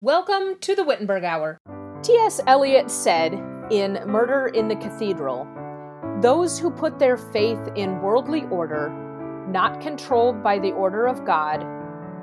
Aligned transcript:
Welcome 0.00 0.60
to 0.60 0.76
the 0.76 0.84
Wittenberg 0.84 1.24
Hour. 1.24 1.58
T.S. 2.04 2.40
Eliot 2.46 2.88
said 2.88 3.32
in 3.68 3.94
Murder 4.06 4.46
in 4.46 4.68
the 4.68 4.76
Cathedral 4.76 5.44
Those 6.20 6.56
who 6.56 6.70
put 6.70 7.00
their 7.00 7.16
faith 7.16 7.58
in 7.74 8.00
worldly 8.00 8.44
order, 8.44 8.90
not 9.50 9.80
controlled 9.80 10.40
by 10.40 10.60
the 10.60 10.70
order 10.70 11.08
of 11.08 11.24
God, 11.24 11.66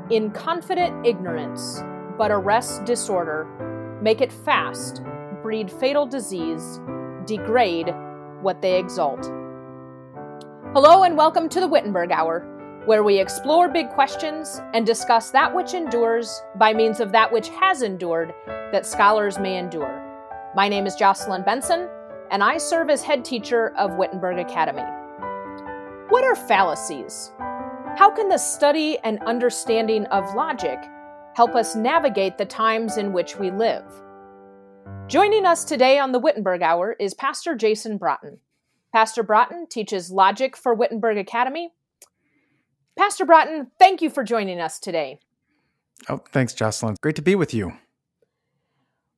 in 0.09 0.31
confident 0.31 1.05
ignorance, 1.05 1.83
but 2.17 2.31
arrest 2.31 2.85
disorder, 2.85 3.99
make 4.01 4.21
it 4.21 4.31
fast, 4.31 5.01
breed 5.42 5.69
fatal 5.69 6.05
disease, 6.05 6.79
degrade 7.26 7.94
what 8.42 8.62
they 8.62 8.79
exalt. 8.79 9.26
Hello, 10.71 11.03
and 11.03 11.17
welcome 11.17 11.49
to 11.49 11.60
the 11.60 11.67
Wittenberg 11.67 12.13
Hour 12.13 12.54
where 12.86 13.04
we 13.04 13.20
explore 13.20 13.67
big 13.67 13.90
questions 13.90 14.62
and 14.76 14.85
discuss 14.85 15.31
that 15.31 15.54
which 15.54 15.74
endures 15.74 16.44
by 16.58 16.72
means 16.72 16.99
of 16.99 17.12
that 17.12 17.31
which 17.31 17.49
has 17.49 17.81
endured 17.81 18.31
that 18.45 18.85
scholars 18.85 19.40
may 19.40 19.58
endure. 19.58 20.02
My 20.55 20.70
name 20.70 20.85
is 20.85 20.95
Jocelyn 20.95 21.43
Benson, 21.43 21.90
and 22.29 22.43
I 22.43 22.57
serve 22.59 22.91
as 22.91 23.02
head 23.02 23.26
teacher 23.26 23.76
of 23.76 23.95
Wittenberg 23.95 24.38
Academy. 24.38 24.84
What 26.09 26.23
are 26.23 26.35
fallacies? 26.35 27.31
How 27.98 28.12
can 28.12 28.29
the 28.29 28.38
study 28.38 28.99
and 28.99 29.20
understanding 29.23 30.05
of 30.07 30.35
logic 30.35 30.77
help 31.35 31.55
us 31.55 31.76
navigate 31.76 32.38
the 32.38 32.45
times 32.45 32.98
in 32.98 33.13
which 33.13 33.38
we 33.38 33.49
live? 33.49 33.84
Joining 35.07 35.45
us 35.45 35.65
today 35.65 35.98
on 35.98 36.12
the 36.12 36.20
Wittenberg 36.20 36.62
Hour 36.62 36.95
is 36.99 37.15
Pastor 37.15 37.55
Jason 37.55 37.98
Braaten. 37.98 38.38
Pastor 38.93 39.23
Braaten 39.23 39.70
teaches 39.70 40.12
logic 40.12 40.55
for 40.55 40.73
Wittenberg 40.73 41.17
Academy 41.17 41.73
Pastor 42.98 43.26
Braaten, 43.26 43.67
thank 43.77 44.02
you 44.02 44.09
for 44.09 44.23
joining 44.23 44.59
us 44.59 44.80
today. 44.80 45.20
Oh, 46.08 46.22
thanks, 46.31 46.54
Jocelyn. 46.54 46.95
Great 47.02 47.16
to 47.18 47.21
be 47.21 47.35
with 47.35 47.54
you. 47.54 47.73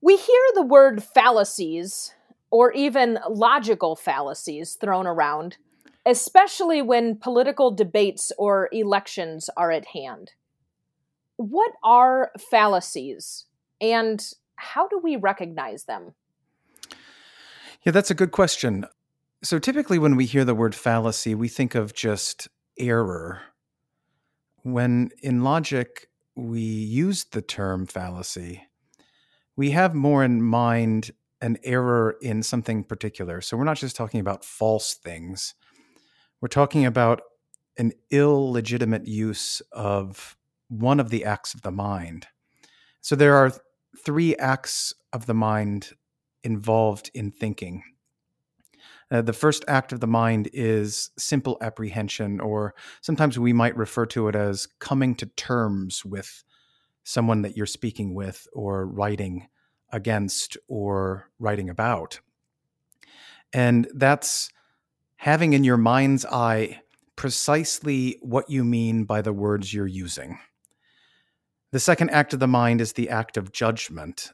We 0.02 0.17
hear 0.17 0.41
the 0.53 0.63
word 0.63 1.03
fallacies 1.03 2.13
or 2.50 2.72
even 2.72 3.19
logical 3.30 3.95
fallacies 3.95 4.75
thrown 4.75 5.06
around, 5.06 5.58
especially 6.06 6.81
when 6.81 7.17
political 7.17 7.72
debates 7.72 8.31
or 8.38 8.69
elections 8.72 9.50
are 9.58 9.72
at 9.72 9.88
hand. 9.88 10.31
What 11.36 11.72
are 11.84 12.31
fallacies 12.50 13.45
and 13.80 14.23
how 14.56 14.88
do 14.88 15.00
we 15.00 15.16
recognize 15.16 15.84
them? 15.84 16.14
Yeah, 17.84 17.91
that's 17.91 18.12
a 18.12 18.16
good 18.16 18.31
question. 18.31 18.86
So 19.44 19.59
typically, 19.59 20.00
when 20.00 20.16
we 20.16 20.25
hear 20.25 20.44
the 20.44 20.56
word 20.56 20.73
fallacy, 20.73 21.36
we 21.36 21.47
think 21.47 21.75
of 21.75 21.94
just 21.94 22.47
error 22.80 23.41
when 24.63 25.09
in 25.22 25.44
logic 25.44 26.09
we 26.36 26.61
use 26.61 27.25
the 27.25 27.41
term 27.41 27.86
fallacy, 27.86 28.63
we 29.55 29.72
have 29.72 29.95
more 29.95 30.23
in 30.23 30.41
mind 30.41 31.11
an 31.41 31.58
error 31.63 32.16
in 32.22 32.41
something 32.44 32.83
particular. 32.83 33.41
So 33.41 33.58
we're 33.58 33.63
not 33.63 33.78
just 33.78 33.95
talking 33.95 34.19
about 34.19 34.44
false 34.44 34.94
things, 34.95 35.55
we're 36.41 36.47
talking 36.47 36.85
about 36.85 37.22
an 37.78 37.91
illegitimate 38.11 39.08
use 39.08 39.61
of 39.72 40.35
one 40.67 41.00
of 41.00 41.09
the 41.09 41.25
acts 41.25 41.53
of 41.53 41.61
the 41.61 41.72
mind. 41.72 42.28
So 43.02 43.16
there 43.16 43.35
are 43.35 43.53
three 44.03 44.35
acts 44.35 44.94
of 45.13 45.25
the 45.25 45.33
mind 45.33 45.91
involved 46.44 47.09
in 47.13 47.31
thinking. 47.31 47.83
Uh, 49.09 49.22
the 49.22 49.33
first 49.33 49.63
act 49.67 49.94
of 49.94 50.00
the 50.00 50.08
mind 50.08 50.50
is 50.53 51.11
simple 51.17 51.58
apprehension, 51.61 52.39
or 52.41 52.75
sometimes 53.02 53.39
we 53.39 53.53
might 53.53 53.77
refer 53.77 54.05
to 54.05 54.27
it 54.27 54.36
as 54.36 54.67
coming 54.80 55.16
to 55.16 55.25
terms 55.25 56.03
with 56.03 56.44
someone 57.03 57.41
that 57.41 57.55
you're 57.55 57.66
speaking 57.66 58.13
with, 58.13 58.47
or 58.52 58.85
writing 58.85 59.47
against, 59.94 60.58
or 60.67 61.30
writing 61.39 61.69
about. 61.69 62.19
And 63.53 63.88
that's 63.94 64.50
having 65.16 65.53
in 65.53 65.63
your 65.63 65.78
mind's 65.78 66.25
eye 66.25 66.81
precisely 67.16 68.18
what 68.22 68.50
you 68.50 68.63
mean 68.63 69.06
by 69.06 69.22
the 69.22 69.34
words 69.34 69.74
you're 69.74 69.88
using. 69.88 70.38
The 71.72 71.79
second 71.79 72.12
act 72.12 72.34
of 72.34 72.39
the 72.39 72.47
mind 72.47 72.81
is 72.81 72.94
the 72.94 73.09
act 73.09 73.38
of 73.38 73.51
judgment. 73.51 74.31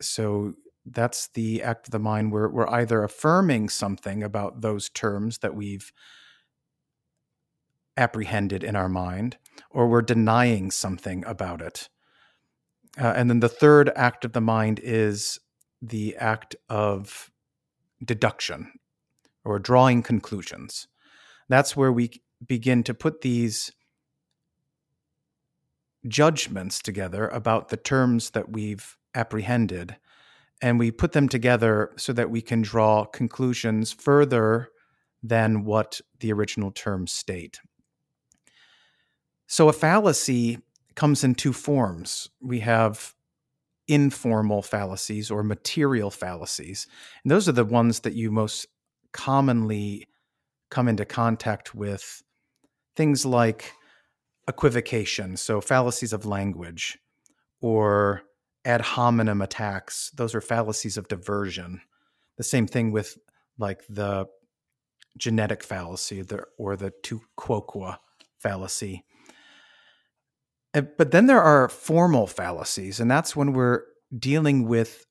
So 0.00 0.54
that's 0.84 1.28
the 1.28 1.62
act 1.62 1.88
of 1.88 1.92
the 1.92 1.98
mind 1.98 2.32
where 2.32 2.48
we're 2.48 2.68
either 2.68 3.04
affirming 3.04 3.68
something 3.68 4.22
about 4.22 4.60
those 4.60 4.88
terms 4.88 5.38
that 5.38 5.54
we've 5.54 5.92
apprehended 7.96 8.64
in 8.64 8.74
our 8.74 8.88
mind 8.88 9.36
or 9.70 9.86
we're 9.86 10.02
denying 10.02 10.70
something 10.70 11.24
about 11.26 11.60
it. 11.60 11.88
Uh, 13.00 13.12
and 13.16 13.30
then 13.30 13.40
the 13.40 13.48
third 13.48 13.90
act 13.94 14.24
of 14.24 14.32
the 14.32 14.40
mind 14.40 14.80
is 14.82 15.38
the 15.80 16.16
act 16.16 16.56
of 16.68 17.30
deduction 18.04 18.72
or 19.44 19.58
drawing 19.58 20.02
conclusions. 20.02 20.88
That's 21.48 21.76
where 21.76 21.92
we 21.92 22.22
begin 22.46 22.82
to 22.84 22.94
put 22.94 23.20
these 23.20 23.72
judgments 26.08 26.80
together 26.80 27.28
about 27.28 27.68
the 27.68 27.76
terms 27.76 28.30
that 28.30 28.50
we've 28.50 28.96
apprehended 29.14 29.96
and 30.62 30.78
we 30.78 30.92
put 30.92 31.12
them 31.12 31.28
together 31.28 31.90
so 31.96 32.12
that 32.12 32.30
we 32.30 32.40
can 32.40 32.62
draw 32.62 33.04
conclusions 33.04 33.92
further 33.92 34.68
than 35.22 35.64
what 35.64 36.00
the 36.20 36.32
original 36.32 36.70
terms 36.70 37.12
state. 37.12 37.60
So 39.48 39.68
a 39.68 39.72
fallacy 39.72 40.60
comes 40.94 41.24
in 41.24 41.34
two 41.34 41.52
forms. 41.52 42.30
We 42.40 42.60
have 42.60 43.14
informal 43.88 44.62
fallacies 44.62 45.30
or 45.30 45.42
material 45.42 46.10
fallacies. 46.10 46.86
And 47.24 47.30
those 47.30 47.48
are 47.48 47.52
the 47.52 47.64
ones 47.64 48.00
that 48.00 48.14
you 48.14 48.30
most 48.30 48.66
commonly 49.12 50.06
come 50.70 50.88
into 50.88 51.04
contact 51.04 51.74
with. 51.74 52.22
Things 52.94 53.26
like 53.26 53.72
equivocation, 54.48 55.36
so 55.36 55.60
fallacies 55.60 56.12
of 56.12 56.26
language, 56.26 56.98
or 57.60 58.22
ad 58.64 58.80
hominem 58.80 59.42
attacks 59.42 60.10
those 60.16 60.34
are 60.34 60.40
fallacies 60.40 60.96
of 60.96 61.08
diversion. 61.08 61.80
The 62.36 62.44
same 62.44 62.66
thing 62.66 62.92
with 62.92 63.18
like 63.58 63.82
the 63.88 64.26
genetic 65.18 65.62
fallacy 65.62 66.22
the, 66.22 66.44
or 66.58 66.76
the 66.76 66.92
tu 67.02 67.20
quoque 67.36 67.98
fallacy 68.38 69.04
eh, 70.74 70.80
but 70.80 71.10
then 71.10 71.26
there 71.26 71.42
are 71.42 71.68
formal 71.68 72.26
fallacies 72.26 72.98
and 72.98 73.10
that's 73.10 73.36
when 73.36 73.52
we're 73.52 73.82
dealing 74.18 74.66
with 74.66 75.06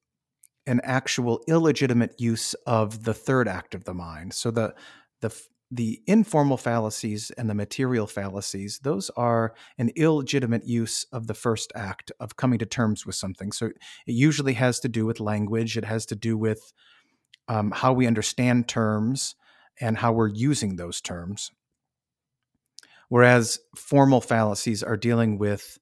an 0.67 0.81
actual 0.83 1.43
illegitimate 1.47 2.19
use 2.19 2.53
of 2.65 3.03
the 3.03 3.13
third 3.13 3.47
act 3.47 3.73
of 3.73 3.85
the 3.85 3.93
mind. 3.93 4.33
So 4.33 4.51
the 4.51 4.73
the 5.21 5.35
the 5.71 6.01
informal 6.05 6.57
fallacies 6.57 7.31
and 7.37 7.49
the 7.49 7.55
material 7.55 8.05
fallacies, 8.05 8.79
those 8.83 9.09
are 9.11 9.53
an 9.77 9.89
illegitimate 9.95 10.65
use 10.65 11.05
of 11.13 11.27
the 11.27 11.33
first 11.33 11.71
act 11.73 12.11
of 12.19 12.35
coming 12.35 12.59
to 12.59 12.65
terms 12.65 13.05
with 13.05 13.15
something. 13.15 13.53
So 13.53 13.67
it 13.67 13.77
usually 14.05 14.53
has 14.53 14.81
to 14.81 14.89
do 14.89 15.05
with 15.05 15.21
language, 15.21 15.77
it 15.77 15.85
has 15.85 16.05
to 16.07 16.15
do 16.15 16.37
with 16.37 16.73
um, 17.47 17.71
how 17.71 17.93
we 17.93 18.05
understand 18.05 18.67
terms 18.67 19.35
and 19.79 19.97
how 19.97 20.11
we're 20.11 20.27
using 20.27 20.75
those 20.75 20.99
terms. 20.99 21.51
Whereas 23.07 23.59
formal 23.75 24.21
fallacies 24.21 24.83
are 24.83 24.97
dealing 24.97 25.37
with 25.37 25.77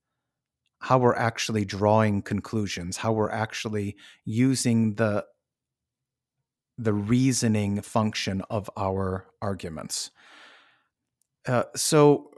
how 0.81 0.99
we're 0.99 1.15
actually 1.15 1.65
drawing 1.65 2.21
conclusions, 2.21 2.97
how 2.97 3.11
we're 3.11 3.31
actually 3.31 3.95
using 4.23 4.95
the 4.95 5.25
the 6.79 6.93
reasoning 6.93 7.81
function 7.81 8.41
of 8.49 8.69
our 8.77 9.25
arguments. 9.41 10.11
Uh, 11.45 11.63
so, 11.75 12.31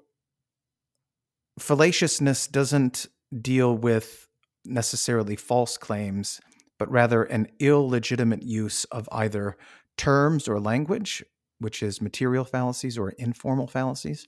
fallaciousness 1.59 2.51
doesn't 2.51 3.05
deal 3.39 3.75
with 3.75 4.27
necessarily 4.65 5.35
false 5.35 5.77
claims, 5.77 6.41
but 6.79 6.89
rather 6.91 7.23
an 7.23 7.47
illegitimate 7.59 8.41
use 8.41 8.83
of 8.85 9.07
either 9.11 9.57
terms 9.95 10.47
or 10.47 10.59
language, 10.59 11.23
which 11.59 11.83
is 11.83 12.01
material 12.01 12.43
fallacies 12.43 12.97
or 12.97 13.11
informal 13.11 13.67
fallacies. 13.67 14.27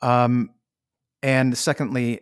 Um, 0.00 0.50
and 1.22 1.58
secondly, 1.58 2.20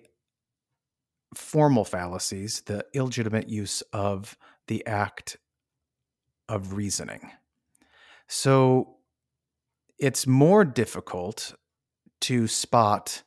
formal 1.35 1.85
fallacies, 1.85 2.63
the 2.63 2.87
illegitimate 2.95 3.51
use 3.51 3.83
of 3.93 4.37
the 4.69 4.87
act 4.87 5.37
of 6.53 6.75
reasoning. 6.75 7.31
So 8.29 8.97
it's 9.99 10.27
more 10.27 10.67
difficult 10.67 11.55
to 12.21 12.47
spot 12.47 13.23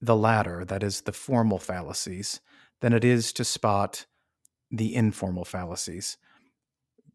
the 0.00 0.16
latter, 0.16 0.64
that 0.64 0.82
is, 0.82 1.02
the 1.02 1.12
formal 1.12 1.60
fallacies, 1.60 2.40
than 2.80 2.92
it 2.92 3.04
is 3.04 3.32
to 3.34 3.44
spot 3.44 4.06
the 4.72 4.92
informal 4.92 5.44
fallacies. 5.44 6.16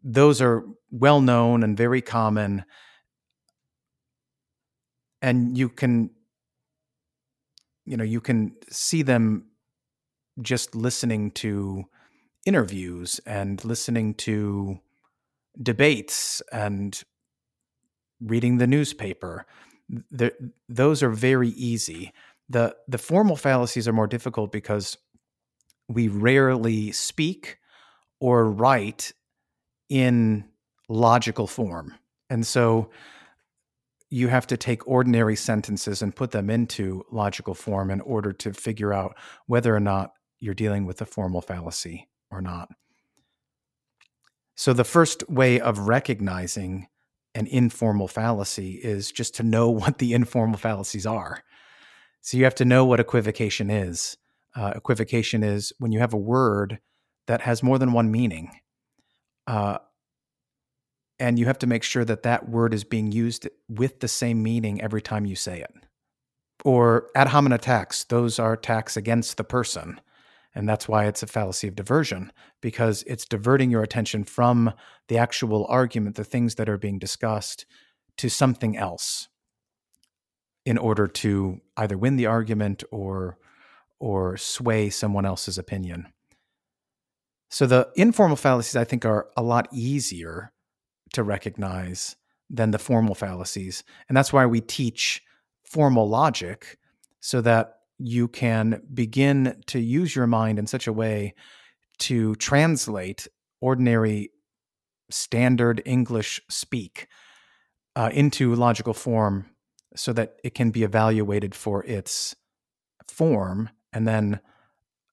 Those 0.01 0.41
are 0.41 0.63
well 0.91 1.19
known 1.19 1.61
and 1.61 1.77
very 1.77 2.01
common. 2.01 2.63
And 5.21 5.57
you 5.57 5.67
can, 5.67 6.09
you 7.85 7.97
know, 7.97 8.05
you 8.05 8.21
can 8.21 8.55
see 8.69 9.01
them 9.01 9.47
just 10.41 10.73
listening 10.73 11.31
to 11.31 11.83
interviews 12.45 13.19
and 13.25 13.63
listening 13.65 14.13
to 14.13 14.79
debates 15.61 16.41
and 16.51 17.03
reading 18.21 18.57
the 18.57 18.67
newspaper. 18.67 19.45
The, 20.11 20.33
those 20.69 21.03
are 21.03 21.09
very 21.09 21.49
easy. 21.49 22.11
The 22.49 22.75
the 22.87 22.97
formal 22.97 23.35
fallacies 23.35 23.87
are 23.87 23.93
more 23.93 24.07
difficult 24.07 24.51
because 24.51 24.97
we 25.87 26.07
rarely 26.07 26.91
speak 26.91 27.57
or 28.19 28.49
write 28.49 29.13
in 29.89 30.45
logical 30.89 31.47
form. 31.47 31.93
And 32.29 32.45
so 32.45 32.89
you 34.09 34.27
have 34.27 34.47
to 34.47 34.57
take 34.57 34.87
ordinary 34.87 35.35
sentences 35.35 36.01
and 36.01 36.15
put 36.15 36.31
them 36.31 36.49
into 36.49 37.03
logical 37.11 37.53
form 37.53 37.89
in 37.89 37.99
order 38.01 38.31
to 38.31 38.53
figure 38.53 38.93
out 38.93 39.17
whether 39.47 39.75
or 39.75 39.79
not 39.79 40.13
you're 40.39 40.53
dealing 40.53 40.85
with 40.85 41.01
a 41.01 41.05
formal 41.05 41.41
fallacy 41.41 42.07
or 42.29 42.41
not. 42.41 42.69
So, 44.55 44.73
the 44.73 44.83
first 44.83 45.27
way 45.29 45.59
of 45.59 45.79
recognizing 45.79 46.87
an 47.35 47.47
informal 47.47 48.07
fallacy 48.07 48.73
is 48.73 49.11
just 49.11 49.35
to 49.35 49.43
know 49.43 49.69
what 49.81 49.97
the 49.97 50.13
informal 50.13 50.57
fallacies 50.57 51.05
are. 51.05 51.43
So, 52.21 52.37
you 52.37 52.43
have 52.43 52.55
to 52.55 52.65
know 52.65 52.85
what 52.85 52.99
equivocation 52.99 53.69
is. 53.69 54.17
Uh, 54.55 54.73
equivocation 54.75 55.43
is 55.43 55.73
when 55.79 55.91
you 55.91 55.99
have 55.99 56.13
a 56.13 56.17
word 56.17 56.79
that 57.27 57.41
has 57.41 57.63
more 57.63 57.79
than 57.79 57.93
one 57.93 58.11
meaning. 58.11 58.51
Uh, 59.47 59.79
and 61.19 61.39
you 61.39 61.45
have 61.45 61.59
to 61.59 61.67
make 61.67 61.83
sure 61.83 62.05
that 62.05 62.23
that 62.23 62.49
word 62.49 62.73
is 62.73 62.83
being 62.83 63.11
used 63.11 63.47
with 63.69 63.99
the 63.99 64.07
same 64.07 64.43
meaning 64.43 64.81
every 64.81 65.01
time 65.01 65.25
you 65.25 65.35
say 65.35 65.61
it. 65.61 65.73
Or 66.65 67.09
ad 67.15 67.29
hominem 67.29 67.53
attacks, 67.53 68.03
those 68.03 68.39
are 68.39 68.53
attacks 68.53 68.97
against 68.97 69.37
the 69.37 69.43
person. 69.43 69.99
And 70.55 70.69
that's 70.69 70.87
why 70.87 71.05
it's 71.05 71.23
a 71.23 71.27
fallacy 71.27 71.67
of 71.67 71.75
diversion, 71.75 72.31
because 72.61 73.03
it's 73.07 73.25
diverting 73.25 73.71
your 73.71 73.81
attention 73.81 74.23
from 74.23 74.73
the 75.07 75.17
actual 75.17 75.65
argument, 75.67 76.15
the 76.15 76.23
things 76.23 76.55
that 76.55 76.69
are 76.69 76.77
being 76.77 76.99
discussed, 76.99 77.65
to 78.17 78.29
something 78.29 78.77
else 78.77 79.29
in 80.65 80.77
order 80.77 81.07
to 81.07 81.59
either 81.75 81.97
win 81.97 82.15
the 82.15 82.27
argument 82.27 82.83
or 82.91 83.37
or 83.99 84.35
sway 84.35 84.89
someone 84.89 85.25
else's 85.25 85.57
opinion. 85.57 86.07
So 87.49 87.65
the 87.65 87.89
informal 87.95 88.35
fallacies 88.35 88.75
I 88.75 88.83
think 88.83 89.05
are 89.05 89.29
a 89.37 89.41
lot 89.41 89.67
easier 89.71 90.51
to 91.13 91.23
recognize 91.23 92.15
than 92.49 92.71
the 92.71 92.79
formal 92.79 93.15
fallacies. 93.15 93.83
And 94.09 94.17
that's 94.17 94.33
why 94.33 94.45
we 94.45 94.59
teach 94.59 95.23
formal 95.63 96.09
logic 96.09 96.77
so 97.19 97.39
that 97.41 97.77
you 97.97 98.27
can 98.27 98.81
begin 98.93 99.61
to 99.67 99.79
use 99.79 100.15
your 100.15 100.27
mind 100.27 100.59
in 100.59 100.67
such 100.67 100.87
a 100.87 100.93
way 100.93 101.33
to 101.99 102.35
translate 102.35 103.27
ordinary 103.61 104.31
standard 105.09 105.81
English 105.85 106.41
speak 106.49 107.07
uh, 107.95 108.09
into 108.13 108.55
logical 108.55 108.93
form 108.93 109.45
so 109.95 110.11
that 110.13 110.35
it 110.43 110.55
can 110.55 110.71
be 110.71 110.83
evaluated 110.83 111.53
for 111.53 111.85
its 111.85 112.35
form 113.07 113.69
and 113.91 114.07
then 114.07 114.39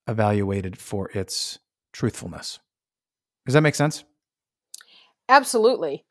evaluated 0.09 0.79
for 0.79 1.11
its 1.11 1.59
truthfulness. 1.93 2.59
Does 3.47 3.55
that 3.55 3.61
make 3.61 3.75
sense? 3.75 4.05
Absolutely. 5.29 6.05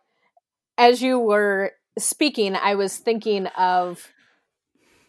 As 0.78 1.02
you 1.02 1.20
were 1.20 1.74
speaking, 1.98 2.56
I 2.56 2.76
was 2.76 2.98
thinking 2.98 3.48
of 3.48 4.08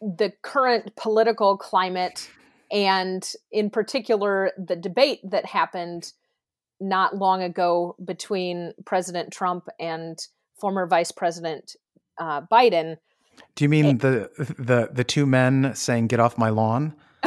the 0.01 0.33
current 0.43 0.95
political 0.97 1.57
climate 1.57 2.31
and, 2.71 3.33
in 3.51 3.71
particular, 3.71 4.53
the 4.57 4.77
debate 4.77 5.21
that 5.25 5.45
happened 5.45 6.13
not 6.81 7.17
long 7.17 7.43
ago 7.43 7.95
between 8.05 8.73
President 8.87 9.33
Trump 9.33 9.69
and 9.79 10.19
former 10.59 10.87
Vice 10.87 11.13
President 11.13 11.77
uh, 12.19 12.43
Biden. 12.43 12.97
Do 13.55 13.65
you 13.65 13.69
mean 13.69 13.87
and, 13.87 14.01
the 14.01 14.31
the 14.59 14.91
the 14.93 15.05
two 15.05 15.27
men 15.27 15.75
saying 15.75 16.09
"Get 16.09 16.21
off 16.21 16.39
my 16.39 16.51
lawn"? 16.51 16.95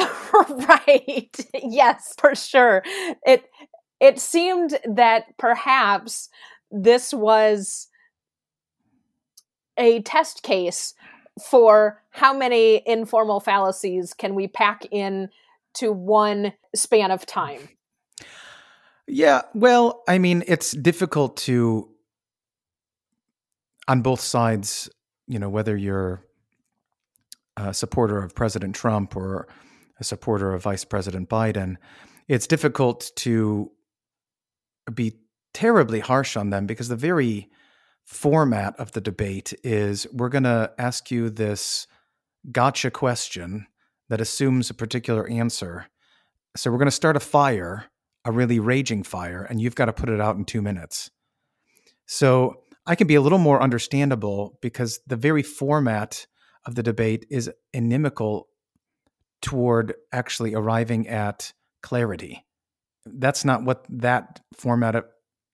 right. 0.50 1.36
yes, 1.62 2.14
for 2.18 2.34
sure. 2.34 2.82
It 3.26 3.44
it 4.00 4.18
seemed 4.18 4.78
that 4.84 5.36
perhaps 5.38 6.28
this 6.70 7.12
was 7.12 7.88
a 9.76 10.02
test 10.02 10.42
case 10.42 10.94
for 11.42 12.02
how 12.14 12.32
many 12.32 12.80
informal 12.86 13.40
fallacies 13.40 14.14
can 14.14 14.36
we 14.36 14.46
pack 14.46 14.86
in 14.92 15.28
to 15.74 15.90
one 15.90 16.52
span 16.72 17.10
of 17.10 17.26
time. 17.26 17.68
Yeah, 19.08 19.42
well, 19.52 20.04
I 20.06 20.18
mean, 20.18 20.44
it's 20.46 20.70
difficult 20.70 21.36
to 21.38 21.90
on 23.88 24.00
both 24.00 24.20
sides, 24.20 24.88
you 25.26 25.40
know, 25.40 25.48
whether 25.48 25.76
you're 25.76 26.24
a 27.56 27.74
supporter 27.74 28.22
of 28.22 28.32
President 28.32 28.76
Trump 28.76 29.16
or 29.16 29.48
a 29.98 30.04
supporter 30.04 30.54
of 30.54 30.62
Vice 30.62 30.84
President 30.84 31.28
Biden, 31.28 31.76
it's 32.28 32.46
difficult 32.46 33.10
to 33.16 33.72
be 34.94 35.18
terribly 35.52 35.98
harsh 35.98 36.36
on 36.36 36.50
them 36.50 36.66
because 36.66 36.86
the 36.86 36.96
very 36.96 37.50
format 38.04 38.78
of 38.78 38.92
the 38.92 39.00
debate 39.00 39.52
is 39.64 40.06
we're 40.12 40.28
going 40.28 40.44
to 40.44 40.72
ask 40.78 41.10
you 41.10 41.28
this 41.28 41.88
gotcha 42.50 42.90
question 42.90 43.66
that 44.08 44.20
assumes 44.20 44.70
a 44.70 44.74
particular 44.74 45.28
answer. 45.28 45.86
So 46.56 46.70
we're 46.70 46.78
going 46.78 46.86
to 46.86 46.92
start 46.92 47.16
a 47.16 47.20
fire, 47.20 47.86
a 48.24 48.32
really 48.32 48.58
raging 48.58 49.02
fire, 49.02 49.42
and 49.42 49.60
you've 49.60 49.74
got 49.74 49.86
to 49.86 49.92
put 49.92 50.08
it 50.08 50.20
out 50.20 50.36
in 50.36 50.44
two 50.44 50.62
minutes. 50.62 51.10
So 52.06 52.60
I 52.86 52.94
can 52.94 53.06
be 53.06 53.14
a 53.14 53.20
little 53.20 53.38
more 53.38 53.62
understandable 53.62 54.58
because 54.60 55.00
the 55.06 55.16
very 55.16 55.42
format 55.42 56.26
of 56.66 56.74
the 56.74 56.82
debate 56.82 57.26
is 57.30 57.50
inimical 57.72 58.48
toward 59.40 59.94
actually 60.12 60.54
arriving 60.54 61.08
at 61.08 61.52
clarity. 61.82 62.44
That's 63.06 63.44
not 63.44 63.64
what 63.64 63.84
that 63.88 64.40
format 64.54 64.94
of 64.94 65.04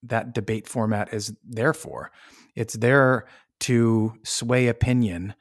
that 0.02 0.32
debate 0.32 0.68
format 0.68 1.12
is 1.12 1.34
there 1.44 1.74
for. 1.74 2.10
It's 2.54 2.74
there 2.74 3.26
to 3.60 4.14
sway 4.22 4.68
opinion 4.68 5.34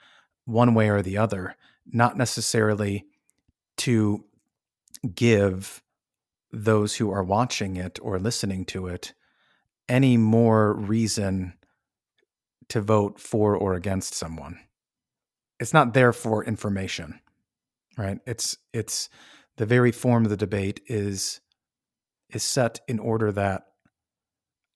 one 0.50 0.74
way 0.74 0.90
or 0.90 1.02
the 1.02 1.18
other, 1.18 1.56
not 1.86 2.18
necessarily 2.18 3.06
to 3.78 4.26
give 5.14 5.82
those 6.52 6.96
who 6.96 7.12
are 7.12 7.24
watching 7.24 7.76
it 7.76 8.00
or 8.02 8.20
listening 8.20 8.66
to 8.66 8.88
it 8.88 9.14
any 9.88 10.18
more 10.18 10.74
reason 10.74 11.54
to 12.70 12.82
vote 12.82 13.20
for 13.20 13.56
or 13.56 13.74
against 13.74 14.14
someone. 14.14 14.60
It's 15.60 15.74
not 15.74 15.94
there 15.94 16.14
for 16.14 16.44
information, 16.44 17.20
right? 17.98 18.20
It's 18.26 18.58
it's 18.74 19.10
the 19.58 19.66
very 19.66 19.92
form 19.92 20.26
of 20.26 20.30
the 20.30 20.38
debate 20.38 20.82
is 20.88 21.42
is 22.30 22.44
set 22.44 22.80
in 22.88 23.00
order 23.00 23.32
that 23.32 23.64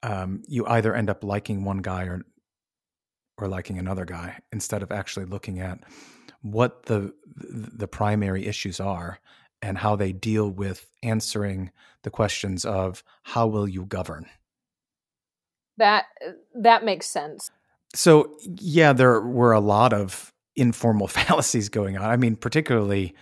um, 0.01 0.43
you 0.47 0.65
either 0.67 0.93
end 0.93 1.09
up 1.09 1.23
liking 1.23 1.63
one 1.63 1.77
guy 1.77 2.03
or 2.03 2.23
or 3.43 3.47
liking 3.47 3.77
another 3.77 4.05
guy 4.05 4.39
instead 4.51 4.81
of 4.81 4.91
actually 4.91 5.25
looking 5.25 5.59
at 5.59 5.79
what 6.41 6.83
the 6.85 7.13
the 7.35 7.87
primary 7.87 8.45
issues 8.45 8.79
are 8.79 9.19
and 9.61 9.77
how 9.77 9.95
they 9.95 10.11
deal 10.11 10.49
with 10.49 10.89
answering 11.01 11.71
the 12.03 12.09
questions 12.09 12.65
of 12.65 13.03
how 13.23 13.47
will 13.47 13.67
you 13.67 13.85
govern? 13.85 14.25
That 15.77 16.05
that 16.53 16.83
makes 16.83 17.07
sense. 17.07 17.49
So 17.95 18.37
yeah 18.45 18.93
there 18.93 19.21
were 19.21 19.53
a 19.53 19.59
lot 19.59 19.93
of 19.93 20.33
informal 20.55 21.07
fallacies 21.19 21.69
going 21.69 21.97
on. 21.97 22.09
I 22.09 22.17
mean 22.17 22.35
particularly 22.35 23.15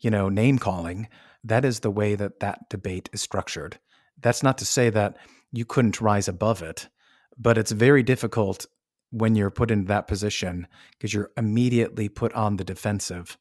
you 0.00 0.10
know 0.10 0.28
name 0.28 0.58
calling. 0.58 1.08
That 1.44 1.64
is 1.64 1.80
the 1.80 1.90
way 1.90 2.14
that 2.14 2.40
that 2.40 2.68
debate 2.68 3.10
is 3.12 3.20
structured. 3.20 3.78
That's 4.20 4.42
not 4.42 4.58
to 4.58 4.64
say 4.64 4.90
that 4.90 5.16
you 5.50 5.64
couldn't 5.64 6.00
rise 6.00 6.28
above 6.28 6.62
it. 6.62 6.88
But 7.36 7.58
it's 7.58 7.72
very 7.72 8.02
difficult 8.02 8.66
when 9.12 9.36
you're 9.36 9.50
put 9.50 9.70
into 9.70 9.86
that 9.88 10.08
position 10.08 10.66
because 10.92 11.14
you're 11.14 11.30
immediately 11.36 12.08
put 12.08 12.32
on 12.32 12.56
the 12.56 12.64
defensive. 12.64 13.38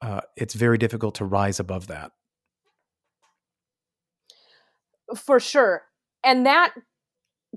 Uh, 0.00 0.22
it's 0.36 0.54
very 0.54 0.78
difficult 0.78 1.14
to 1.16 1.24
rise 1.24 1.60
above 1.60 1.86
that. 1.86 2.12
For 5.14 5.38
sure. 5.38 5.84
And 6.24 6.46
that 6.46 6.74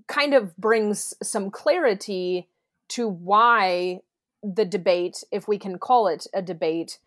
kind 0.07 0.33
of 0.33 0.55
brings 0.57 1.13
some 1.23 1.49
clarity 1.49 2.49
to 2.89 3.07
why 3.07 4.01
the 4.43 4.65
debate, 4.65 5.23
if 5.31 5.47
we 5.47 5.57
can 5.57 5.77
call 5.77 6.07
it 6.07 6.27
a 6.33 6.41
debate, 6.41 6.99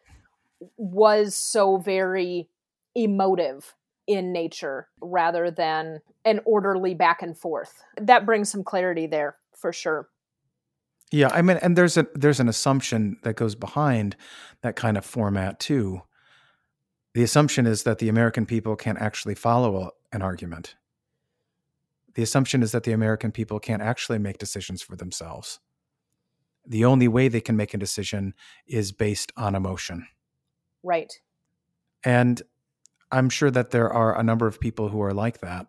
was 0.76 1.34
so 1.34 1.76
very 1.76 2.48
emotive 2.94 3.74
in 4.06 4.32
nature 4.32 4.88
rather 5.00 5.50
than 5.50 6.00
an 6.24 6.40
orderly 6.44 6.94
back 6.94 7.22
and 7.22 7.36
forth. 7.36 7.82
That 8.00 8.26
brings 8.26 8.50
some 8.50 8.64
clarity 8.64 9.06
there 9.06 9.36
for 9.54 9.72
sure. 9.72 10.08
Yeah, 11.14 11.28
I 11.33 11.42
mean, 11.42 11.59
and 11.59 11.78
there's 11.78 11.97
a 11.97 12.09
there's 12.16 12.40
an 12.40 12.49
assumption 12.49 13.18
that 13.23 13.37
goes 13.37 13.54
behind 13.54 14.16
that 14.62 14.75
kind 14.75 14.97
of 14.99 15.04
format 15.04 15.61
too. 15.61 16.02
the 17.14 17.23
assumption 17.23 17.66
is 17.66 17.85
that 17.85 17.99
the 17.99 18.09
American 18.09 18.44
people 18.47 18.75
can't 18.75 18.99
actually 18.99 19.37
follow 19.37 19.76
a, 19.76 19.90
an 20.12 20.23
argument. 20.23 20.75
The 22.14 22.23
assumption 22.25 22.62
is 22.64 22.73
that 22.73 22.83
the 22.83 22.90
American 22.90 23.30
people 23.30 23.61
can't 23.61 23.83
actually 23.83 24.18
make 24.18 24.38
decisions 24.38 24.83
for 24.83 24.97
themselves. 24.97 25.61
The 26.66 26.85
only 26.85 27.06
way 27.06 27.28
they 27.28 27.40
can 27.40 27.56
make 27.56 27.75
a 27.75 27.78
decision 27.78 28.35
is 28.66 28.90
based 28.90 29.30
on 29.37 29.54
emotion. 29.54 30.09
Right. 30.83 31.12
And 32.04 32.42
I'm 33.12 33.30
sure 33.30 33.52
that 33.52 33.71
there 33.71 33.92
are 33.92 34.18
a 34.18 34.25
number 34.25 34.49
of 34.49 34.59
people 34.59 34.88
who 34.88 35.00
are 35.00 35.14
like 35.14 35.38
that. 35.40 35.66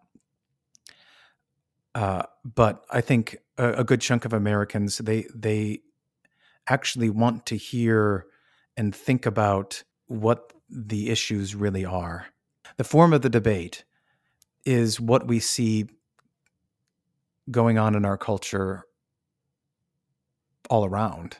Uh, 1.96 2.24
but 2.44 2.86
I 2.92 3.00
think 3.00 3.38
a, 3.58 3.74
a 3.75 3.84
good 3.84 4.02
chunk 4.02 4.25
of 4.25 4.34
Americans 4.34 4.98
they 4.98 5.28
they 5.34 5.80
actually 6.68 7.10
want 7.10 7.46
to 7.48 7.56
hear 7.56 8.25
and 8.75 8.94
think 8.94 9.25
about 9.25 9.84
what 10.08 10.52
the 10.70 11.10
issues 11.10 11.56
really 11.56 11.86
are. 11.86 12.28
The 12.78 12.84
form 12.84 13.14
of 13.14 13.22
the 13.22 13.30
debate 13.30 13.86
is 14.66 15.00
what 15.00 15.25
we 15.25 15.40
see 15.40 15.88
going 17.50 17.78
on 17.78 17.96
in 17.96 18.04
our 18.04 18.18
culture 18.18 18.86
all 20.70 20.84
around. 20.84 21.38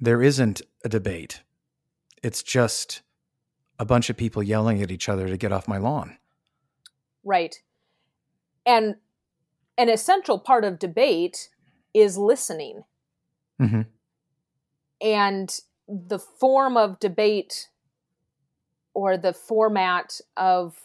There 0.00 0.22
isn't 0.22 0.60
a 0.84 0.88
debate. 0.88 1.42
It's 2.22 2.42
just 2.42 3.02
a 3.78 3.84
bunch 3.84 4.10
of 4.10 4.16
people 4.16 4.42
yelling 4.42 4.82
at 4.82 4.90
each 4.90 5.08
other 5.08 5.28
to 5.28 5.36
get 5.36 5.52
off 5.52 5.68
my 5.68 5.78
lawn. 5.78 6.18
Right. 7.22 7.62
And 8.66 8.96
an 9.76 9.88
essential 9.88 10.38
part 10.38 10.64
of 10.64 10.78
debate 10.78 11.48
is 11.92 12.16
listening. 12.16 12.84
Mm-hmm. 13.60 13.82
And 15.00 15.60
the 15.88 16.18
form 16.18 16.76
of 16.76 17.00
debate 17.00 17.68
or 18.94 19.16
the 19.16 19.32
format 19.32 20.20
of 20.36 20.76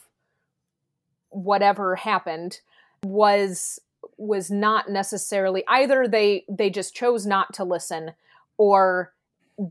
whatever 1.29 1.95
happened 1.95 2.59
was 3.03 3.79
was 4.17 4.51
not 4.51 4.89
necessarily 4.89 5.63
either 5.67 6.07
they 6.07 6.43
they 6.49 6.69
just 6.69 6.93
chose 6.93 7.25
not 7.25 7.53
to 7.53 7.63
listen 7.63 8.11
or 8.57 9.13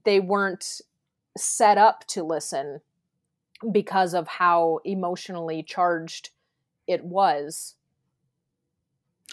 they 0.05 0.21
weren't 0.21 0.81
set 1.37 1.79
up 1.79 2.07
to 2.07 2.23
listen 2.23 2.81
because 3.73 4.15
of 4.15 4.29
how 4.29 4.81
emotionally 4.85 5.63
charged 5.63 6.31
it 6.87 7.05
was. 7.05 7.75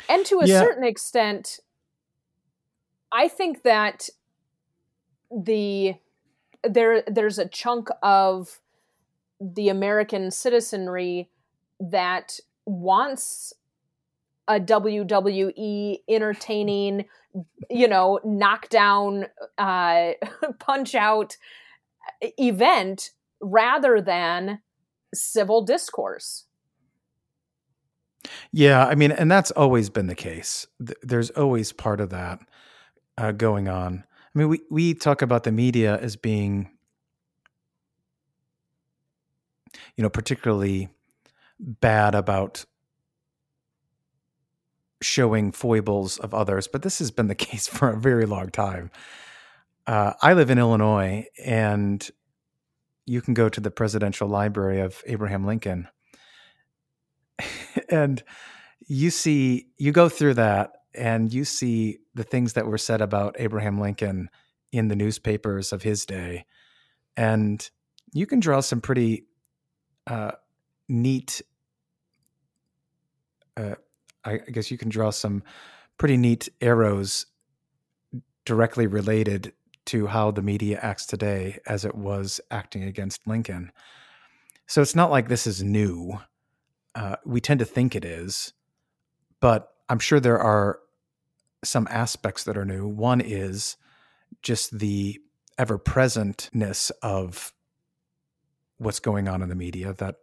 And 0.09 0.25
to 0.25 0.39
a 0.39 0.45
yeah. 0.45 0.59
certain 0.59 0.83
extent, 0.83 1.59
I 3.11 3.27
think 3.27 3.63
that 3.63 4.09
the 5.31 5.95
there 6.63 7.03
there's 7.07 7.39
a 7.39 7.47
chunk 7.47 7.89
of 8.01 8.59
the 9.39 9.69
American 9.69 10.31
citizenry 10.31 11.29
that 11.79 12.39
wants 12.65 13.53
a 14.47 14.59
WWE 14.59 15.99
entertaining, 16.07 17.05
you 17.69 17.87
know, 17.87 18.19
knockdown, 18.23 19.25
uh, 19.57 20.11
punch 20.59 20.95
out 20.95 21.37
event 22.21 23.11
rather 23.41 24.01
than 24.01 24.61
civil 25.13 25.63
discourse. 25.63 26.44
Yeah, 28.51 28.85
I 28.85 28.95
mean, 28.95 29.11
and 29.11 29.29
that's 29.31 29.51
always 29.51 29.89
been 29.89 30.07
the 30.07 30.15
case. 30.15 30.67
There's 30.79 31.29
always 31.31 31.71
part 31.71 31.99
of 31.99 32.09
that 32.09 32.39
uh, 33.17 33.31
going 33.31 33.67
on. 33.67 34.03
I 34.35 34.39
mean, 34.39 34.49
we, 34.49 34.61
we 34.69 34.93
talk 34.93 35.21
about 35.21 35.43
the 35.43 35.51
media 35.51 35.97
as 35.97 36.15
being, 36.15 36.69
you 39.95 40.03
know, 40.03 40.09
particularly 40.09 40.89
bad 41.59 42.15
about 42.15 42.65
showing 45.01 45.51
foibles 45.51 46.17
of 46.17 46.33
others, 46.33 46.67
but 46.67 46.81
this 46.81 46.99
has 46.99 47.11
been 47.11 47.27
the 47.27 47.35
case 47.35 47.67
for 47.67 47.89
a 47.89 47.97
very 47.97 48.25
long 48.25 48.49
time. 48.49 48.91
Uh, 49.87 50.13
I 50.21 50.33
live 50.33 50.49
in 50.49 50.57
Illinois, 50.57 51.25
and 51.43 52.09
you 53.05 53.21
can 53.21 53.33
go 53.35 53.49
to 53.49 53.61
the 53.61 53.69
Presidential 53.69 54.27
Library 54.27 54.79
of 54.79 55.03
Abraham 55.05 55.45
Lincoln, 55.45 55.87
and 57.89 58.23
you 58.87 59.09
see, 59.09 59.67
you 59.77 59.91
go 59.91 60.09
through 60.09 60.35
that, 60.35 60.71
and 60.93 61.33
you 61.33 61.43
see 61.43 61.99
the 62.13 62.23
things 62.23 62.53
that 62.53 62.67
were 62.67 62.77
said 62.77 63.01
about 63.01 63.35
Abraham 63.39 63.79
Lincoln 63.79 64.29
in 64.71 64.87
the 64.87 64.95
newspapers 64.95 65.73
of 65.73 65.83
his 65.83 66.05
day, 66.05 66.45
and 67.17 67.69
you 68.13 68.25
can 68.25 68.39
draw 68.39 68.61
some 68.61 68.81
pretty 68.81 69.25
uh, 70.07 70.31
neat 70.87 71.41
uh, 73.57 73.75
I 74.23 74.37
guess 74.37 74.71
you 74.71 74.77
can 74.77 74.89
draw 74.89 75.11
some 75.11 75.43
pretty 75.97 76.17
neat 76.17 76.49
arrows 76.61 77.25
directly 78.43 78.87
related 78.87 79.53
to 79.85 80.07
how 80.07 80.31
the 80.31 80.41
media 80.41 80.79
acts 80.81 81.05
today 81.05 81.59
as 81.67 81.85
it 81.85 81.95
was 81.95 82.41
acting 82.49 82.83
against 82.83 83.27
Lincoln. 83.27 83.71
So 84.67 84.81
it's 84.81 84.95
not 84.95 85.11
like 85.11 85.27
this 85.27 85.45
is 85.45 85.63
new. 85.63 86.19
Uh, 86.95 87.17
we 87.25 87.41
tend 87.41 87.59
to 87.59 87.65
think 87.65 87.95
it 87.95 88.05
is, 88.05 88.53
but 89.41 89.73
I'm 89.89 89.99
sure 89.99 90.19
there 90.19 90.39
are 90.39 90.79
some 91.63 91.87
aspects 91.91 92.45
that 92.45 92.57
are 92.57 92.65
new. 92.65 92.87
One 92.87 93.21
is 93.21 93.75
just 94.41 94.79
the 94.79 95.19
ever 95.57 95.77
presentness 95.77 96.91
of 97.01 97.53
what's 98.77 98.99
going 98.99 99.27
on 99.27 99.41
in 99.41 99.49
the 99.49 99.55
media 99.55 99.93
that 99.93 100.15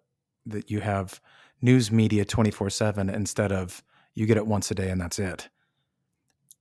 that 0.45 0.71
you 0.71 0.81
have 0.81 1.21
news 1.61 1.91
media 1.91 2.25
24/7 2.25 3.09
instead 3.09 3.52
of 3.52 3.83
you 4.14 4.26
get 4.26 4.37
it 4.37 4.47
once 4.47 4.71
a 4.71 4.75
day 4.75 4.91
and 4.91 5.00
that's 5.00 5.19
it. 5.19 5.49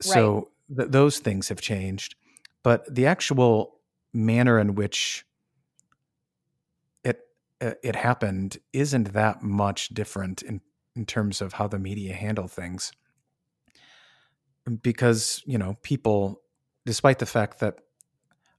Right. 0.06 0.14
So 0.14 0.52
th- 0.76 0.90
those 0.90 1.20
things 1.20 1.50
have 1.50 1.60
changed, 1.62 2.16
but 2.64 2.94
the 2.94 3.06
actual 3.08 3.80
manner 4.14 4.60
in 4.60 4.76
which 4.76 5.26
it 7.62 7.96
uh, 7.96 8.00
happened 8.00 8.58
isn't 8.74 9.14
that 9.14 9.42
much 9.42 9.90
different 9.90 10.42
in 10.42 10.62
in 10.96 11.06
terms 11.06 11.40
of 11.40 11.54
how 11.54 11.68
the 11.68 11.80
media 11.80 12.14
handle 12.14 12.50
things. 12.50 12.92
Because, 14.82 15.42
you 15.46 15.58
know, 15.58 15.78
people 15.82 16.42
despite 16.86 17.20
the 17.20 17.26
fact 17.26 17.60
that 17.60 17.78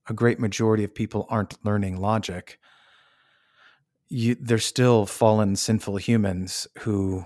a 0.09 0.15
great 0.15 0.39
majority 0.39 0.85
of 0.85 0.95
people 0.95 1.27
aren't 1.29 1.65
learning 1.65 2.01
logic, 2.01 2.59
you, 4.09 4.37
they're 4.41 4.59
still 4.59 5.07
fallen 5.07 5.57
sinful 5.57 5.97
humans 5.97 6.67
who 6.81 7.25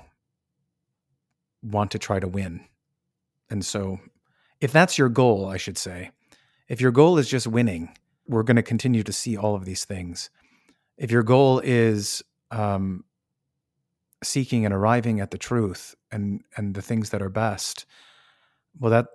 want 1.63 1.91
to 1.91 1.99
try 1.99 2.21
to 2.21 2.29
win. 2.29 2.65
And 3.51 3.65
so, 3.65 3.99
if 4.61 4.73
that's 4.73 4.99
your 4.99 5.09
goal, 5.09 5.47
I 5.47 5.57
should 5.57 5.79
say, 5.79 6.11
if 6.69 6.81
your 6.81 6.91
goal 6.91 7.19
is 7.19 7.29
just 7.29 7.47
winning, 7.47 7.95
we're 8.27 8.43
going 8.43 8.57
to 8.57 8.63
continue 8.63 9.03
to 9.03 9.13
see 9.13 9.37
all 9.37 9.55
of 9.55 9.65
these 9.65 9.85
things. 9.85 10.31
If 10.97 11.11
your 11.11 11.23
goal 11.23 11.61
is 11.63 12.23
um, 12.51 13.05
seeking 14.23 14.65
and 14.65 14.73
arriving 14.73 15.21
at 15.21 15.31
the 15.31 15.39
truth 15.39 15.95
and 16.11 16.43
and 16.57 16.75
the 16.75 16.83
things 16.83 17.11
that 17.11 17.23
are 17.23 17.29
best, 17.29 17.87
well, 18.79 18.91
that 18.91 19.07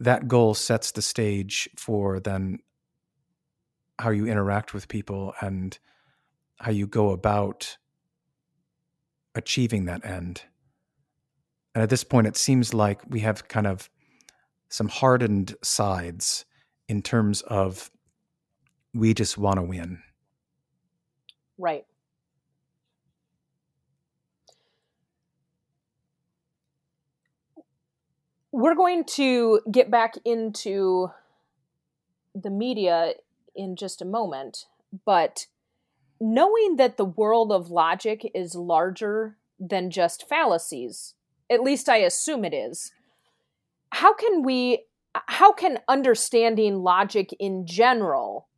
that 0.00 0.28
goal 0.28 0.54
sets 0.54 0.92
the 0.92 1.02
stage 1.02 1.68
for 1.76 2.20
then 2.20 2.58
how 3.98 4.10
you 4.10 4.26
interact 4.26 4.74
with 4.74 4.88
people 4.88 5.34
and 5.40 5.78
how 6.58 6.70
you 6.70 6.86
go 6.86 7.10
about 7.10 7.76
achieving 9.34 9.84
that 9.86 10.04
end. 10.04 10.42
And 11.74 11.82
at 11.82 11.90
this 11.90 12.04
point, 12.04 12.26
it 12.26 12.36
seems 12.36 12.72
like 12.72 13.02
we 13.08 13.20
have 13.20 13.48
kind 13.48 13.66
of 13.66 13.90
some 14.68 14.88
hardened 14.88 15.54
sides 15.62 16.44
in 16.88 17.02
terms 17.02 17.42
of 17.42 17.90
we 18.94 19.12
just 19.12 19.36
want 19.36 19.56
to 19.56 19.62
win. 19.62 20.02
Right. 21.58 21.84
We're 28.52 28.74
going 28.74 29.04
to 29.16 29.60
get 29.70 29.90
back 29.90 30.14
into 30.24 31.10
the 32.34 32.50
media 32.50 33.12
in 33.54 33.76
just 33.76 34.00
a 34.00 34.06
moment, 34.06 34.66
but 35.04 35.46
knowing 36.20 36.76
that 36.76 36.96
the 36.96 37.04
world 37.04 37.52
of 37.52 37.70
logic 37.70 38.30
is 38.34 38.54
larger 38.54 39.36
than 39.58 39.90
just 39.90 40.28
fallacies 40.28 41.14
at 41.50 41.62
least 41.62 41.88
I 41.88 41.98
assume 41.98 42.44
it 42.44 42.54
is. 42.54 42.92
How 43.92 44.12
can 44.12 44.42
we 44.42 44.84
how 45.28 45.52
can 45.52 45.78
understanding 45.88 46.82
logic 46.82 47.34
in 47.40 47.66
general 47.66 48.48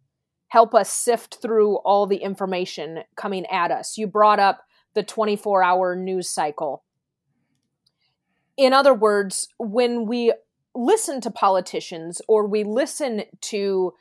help 0.48 0.74
us 0.74 0.90
sift 0.90 1.38
through 1.40 1.76
all 1.76 2.06
the 2.06 2.16
information 2.16 3.00
coming 3.16 3.46
at 3.46 3.70
us? 3.70 3.96
You 3.96 4.06
brought 4.06 4.40
up 4.40 4.64
the 4.94 5.04
24-hour 5.04 5.96
news 5.96 6.28
cycle. 6.28 6.82
In 8.56 8.72
other 8.72 8.94
words, 8.94 9.48
when 9.58 10.06
we 10.06 10.32
listen 10.74 11.20
to 11.20 11.30
politicians 11.30 12.20
or 12.26 12.46
we 12.46 12.64
listen 12.64 13.22
to 13.42 13.94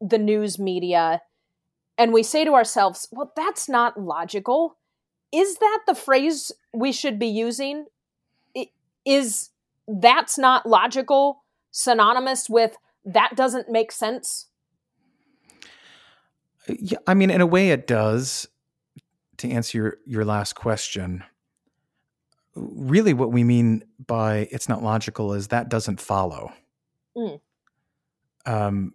the 0.00 0.18
news 0.18 0.58
media, 0.58 1.22
and 1.98 2.12
we 2.12 2.22
say 2.22 2.44
to 2.44 2.54
ourselves, 2.54 3.08
well, 3.10 3.32
that's 3.34 3.68
not 3.68 4.00
logical. 4.00 4.78
Is 5.32 5.58
that 5.58 5.80
the 5.86 5.94
phrase 5.94 6.52
we 6.72 6.92
should 6.92 7.18
be 7.18 7.26
using? 7.26 7.86
Is 9.04 9.50
that's 9.88 10.38
not 10.38 10.64
logical 10.66 11.42
synonymous 11.70 12.48
with 12.48 12.76
that 13.04 13.34
doesn't 13.34 13.68
make 13.68 13.90
sense? 13.90 14.46
Yeah, 16.68 16.98
I 17.06 17.14
mean, 17.14 17.30
in 17.30 17.40
a 17.40 17.46
way, 17.46 17.70
it 17.70 17.86
does. 17.86 18.48
To 19.38 19.48
answer 19.48 19.78
your, 19.78 19.98
your 20.04 20.24
last 20.24 20.54
question, 20.54 21.22
really 22.56 23.14
what 23.14 23.30
we 23.30 23.44
mean 23.44 23.84
by 24.04 24.48
it's 24.50 24.68
not 24.68 24.82
logical 24.82 25.32
is 25.32 25.48
that 25.48 25.68
doesn't 25.68 26.00
follow. 26.00 26.52
Mm. 27.16 27.40
Um, 28.46 28.94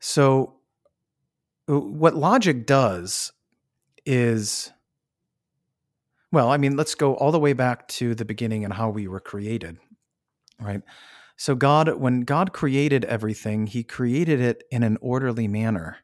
so, 0.00 0.56
uh, 1.68 1.80
what 1.80 2.14
logic 2.14 2.66
does 2.66 3.32
is, 4.04 4.70
well, 6.30 6.50
I 6.50 6.58
mean, 6.58 6.76
let's 6.76 6.94
go 6.94 7.14
all 7.14 7.32
the 7.32 7.38
way 7.38 7.54
back 7.54 7.88
to 7.88 8.14
the 8.14 8.26
beginning 8.26 8.64
and 8.64 8.72
how 8.74 8.90
we 8.90 9.08
were 9.08 9.20
created, 9.20 9.78
right? 10.60 10.82
So, 11.36 11.54
God, 11.54 11.96
when 11.96 12.20
God 12.20 12.52
created 12.52 13.04
everything, 13.04 13.66
He 13.66 13.82
created 13.82 14.40
it 14.40 14.64
in 14.70 14.82
an 14.82 14.98
orderly 15.00 15.48
manner. 15.48 15.98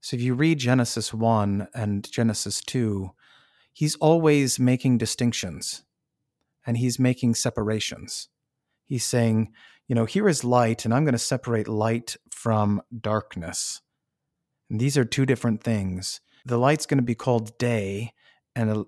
So, 0.00 0.16
if 0.16 0.22
you 0.22 0.34
read 0.34 0.58
Genesis 0.58 1.14
1 1.14 1.68
and 1.74 2.10
Genesis 2.10 2.60
2, 2.60 3.10
He's 3.72 3.96
always 3.96 4.58
making 4.58 4.98
distinctions 4.98 5.84
and 6.66 6.76
He's 6.76 6.98
making 6.98 7.36
separations. 7.36 8.28
He's 8.84 9.04
saying, 9.04 9.52
you 9.86 9.94
know, 9.94 10.04
here 10.04 10.28
is 10.28 10.44
light, 10.44 10.84
and 10.84 10.92
I'm 10.92 11.04
going 11.04 11.12
to 11.12 11.18
separate 11.18 11.68
light 11.68 12.16
from 12.30 12.82
darkness. 13.00 13.80
And 14.68 14.78
these 14.78 14.98
are 14.98 15.04
two 15.04 15.24
different 15.24 15.62
things. 15.62 16.20
The 16.44 16.58
light's 16.58 16.86
going 16.86 16.98
to 16.98 17.04
be 17.04 17.14
called 17.14 17.56
day, 17.58 18.12
and 18.54 18.84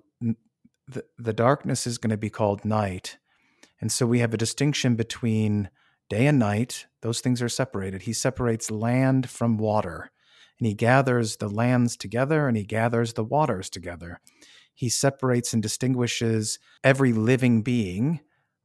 the, 0.88 1.04
the 1.18 1.32
darkness 1.32 1.86
is 1.86 1.98
going 1.98 2.10
to 2.10 2.16
be 2.16 2.30
called 2.30 2.64
night. 2.64 3.18
And 3.80 3.90
so 3.90 4.06
we 4.06 4.18
have 4.20 4.34
a 4.34 4.38
distinction 4.38 4.94
between 4.94 5.70
day 6.08 6.26
and 6.26 6.38
night. 6.38 6.86
Those 7.02 7.20
things 7.20 7.40
are 7.40 7.48
separated. 7.48 8.02
He 8.02 8.12
separates 8.12 8.70
land 8.70 9.30
from 9.30 9.56
water, 9.56 10.10
and 10.58 10.66
he 10.66 10.74
gathers 10.74 11.36
the 11.36 11.48
lands 11.48 11.96
together 11.96 12.46
and 12.46 12.56
he 12.56 12.64
gathers 12.64 13.14
the 13.14 13.24
waters 13.24 13.70
together. 13.70 14.20
He 14.74 14.88
separates 14.88 15.52
and 15.52 15.62
distinguishes 15.62 16.58
every 16.84 17.12
living 17.12 17.62
being 17.62 18.20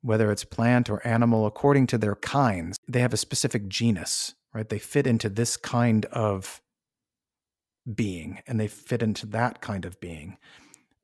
whether 0.05 0.31
it's 0.31 0.45
plant 0.45 0.87
or 0.87 1.05
animal, 1.05 1.47
according 1.47 1.87
to 1.87 1.97
their 1.97 2.15
kinds. 2.15 2.77
They 2.87 2.99
have 2.99 3.13
a 3.13 3.17
specific 3.17 3.67
genus, 3.67 4.35
right? 4.53 4.69
They 4.69 4.77
fit 4.77 5.07
into 5.07 5.29
this 5.29 5.57
kind 5.57 6.05
of 6.05 6.61
being 7.91 8.39
and 8.45 8.59
they 8.59 8.67
fit 8.67 9.01
into 9.01 9.25
that 9.27 9.61
kind 9.61 9.83
of 9.83 9.99
being. 9.99 10.37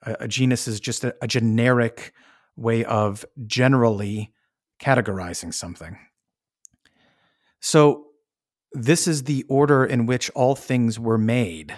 A, 0.03 0.17
a 0.21 0.27
genus 0.27 0.67
is 0.67 0.79
just 0.79 1.03
a, 1.03 1.15
a 1.19 1.25
generic 1.25 2.13
way 2.61 2.85
of 2.85 3.25
generally 3.45 4.33
categorizing 4.81 5.53
something. 5.53 5.97
So, 7.59 8.07
this 8.73 9.07
is 9.07 9.23
the 9.23 9.43
order 9.49 9.85
in 9.85 10.05
which 10.05 10.29
all 10.31 10.55
things 10.55 10.97
were 10.97 11.17
made. 11.17 11.75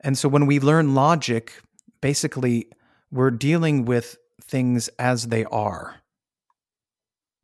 And 0.00 0.18
so, 0.18 0.28
when 0.28 0.46
we 0.46 0.60
learn 0.60 0.94
logic, 0.94 1.62
basically, 2.00 2.68
we're 3.10 3.30
dealing 3.30 3.84
with 3.84 4.16
things 4.42 4.88
as 4.98 5.28
they 5.28 5.44
are. 5.44 5.96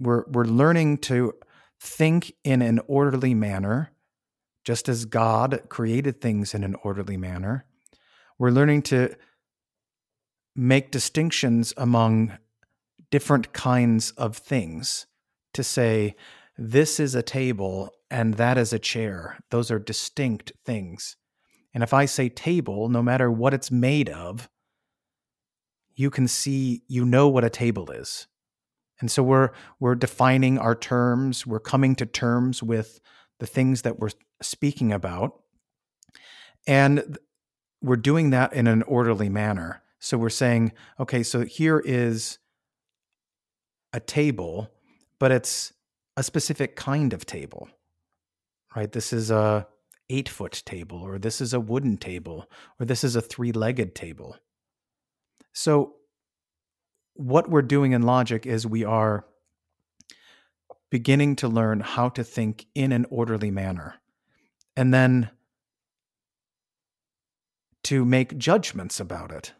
We're, 0.01 0.25
we're 0.29 0.45
learning 0.45 0.99
to 0.99 1.35
think 1.81 2.33
in 2.45 2.63
an 2.63 2.81
orderly 2.87 3.35
manner, 3.35 3.93
just 4.65 4.89
as 4.89 5.05
God 5.05 5.63
created 5.69 6.21
things 6.21 6.55
in 6.55 6.65
an 6.65 6.77
orderly 6.83 7.17
manner. 7.17 7.65
We're 8.39 8.51
learning 8.51 8.83
to 8.83 9.15
make 10.55 10.91
distinctions 10.91 11.73
among 11.77 12.39
different 13.11 13.53
kinds 13.53 14.11
of 14.13 14.37
things, 14.37 15.07
to 15.55 15.63
say, 15.63 16.15
this 16.57 17.01
is 17.01 17.15
a 17.15 17.23
table 17.23 17.91
and 18.11 18.35
that 18.35 18.59
is 18.59 18.73
a 18.73 18.79
chair. 18.79 19.39
Those 19.51 19.71
are 19.71 19.79
distinct 19.79 20.53
things. 20.65 21.17
And 21.75 21.83
if 21.83 21.95
I 21.95 22.05
say 22.05 22.29
table, 22.29 22.89
no 22.89 23.03
matter 23.03 23.31
what 23.31 23.55
it's 23.55 23.71
made 23.71 24.09
of, 24.11 24.49
you 25.95 26.11
can 26.11 26.29
see 26.29 26.83
you 26.89 27.05
know 27.05 27.29
what 27.29 27.45
a 27.45 27.51
table 27.51 27.91
is 27.91 28.27
and 29.01 29.11
so 29.11 29.23
we're 29.23 29.51
we're 29.81 29.95
defining 29.95 30.59
our 30.59 30.75
terms 30.75 31.47
we're 31.47 31.61
coming 31.61 31.95
to 31.97 32.07
terms 32.07 32.63
with 32.63 33.01
the 33.39 33.47
things 33.47 33.83
that 33.83 33.99
we're 33.99 34.11
speaking 34.41 34.93
about 34.93 35.41
and 36.67 37.19
we're 37.83 37.97
doing 37.97 38.31
that 38.31 38.53
in 38.53 38.67
an 38.67 38.83
orderly 38.83 39.29
manner 39.29 39.83
so 40.03 40.19
we're 40.19 40.29
saying 40.29 40.73
okay 41.01 41.23
so 41.23 41.45
here 41.45 41.81
is 41.85 42.39
a 43.93 44.01
table 44.01 44.69
but 45.19 45.31
it's 45.31 45.73
a 46.17 46.23
specific 46.23 46.77
kind 46.77 47.13
of 47.13 47.25
table 47.25 47.69
right? 48.75 48.93
This 48.93 49.13
is 49.13 49.31
a 49.31 49.67
eight 50.11 50.29
foot 50.29 50.63
table 50.65 50.99
or 50.99 51.19
this 51.19 51.41
is 51.41 51.55
a 51.55 51.61
wooden 51.61 51.97
table 51.97 52.51
or 52.79 52.87
this 52.87 53.05
is 53.05 53.17
a 53.17 53.21
three 53.21 53.53
legged 53.53 53.95
table. 53.95 54.37
So, 55.53 55.95
what 57.15 57.51
we're 57.51 57.63
doing 57.63 57.93
in 57.93 58.03
logic 58.03 58.47
is 58.47 58.67
we 58.67 58.85
are 58.85 59.27
beginning 60.91 61.37
to 61.37 61.49
learn 61.49 61.81
how 61.81 62.09
to 62.11 62.25
think 62.25 62.67
in 62.75 62.91
an 62.93 63.07
orderly 63.11 63.51
manner 63.51 63.97
and 64.77 64.93
then 64.93 65.31
to 67.85 68.05
make 68.05 68.39
judgments 68.39 68.99
about 68.99 69.31
it, 69.31 69.53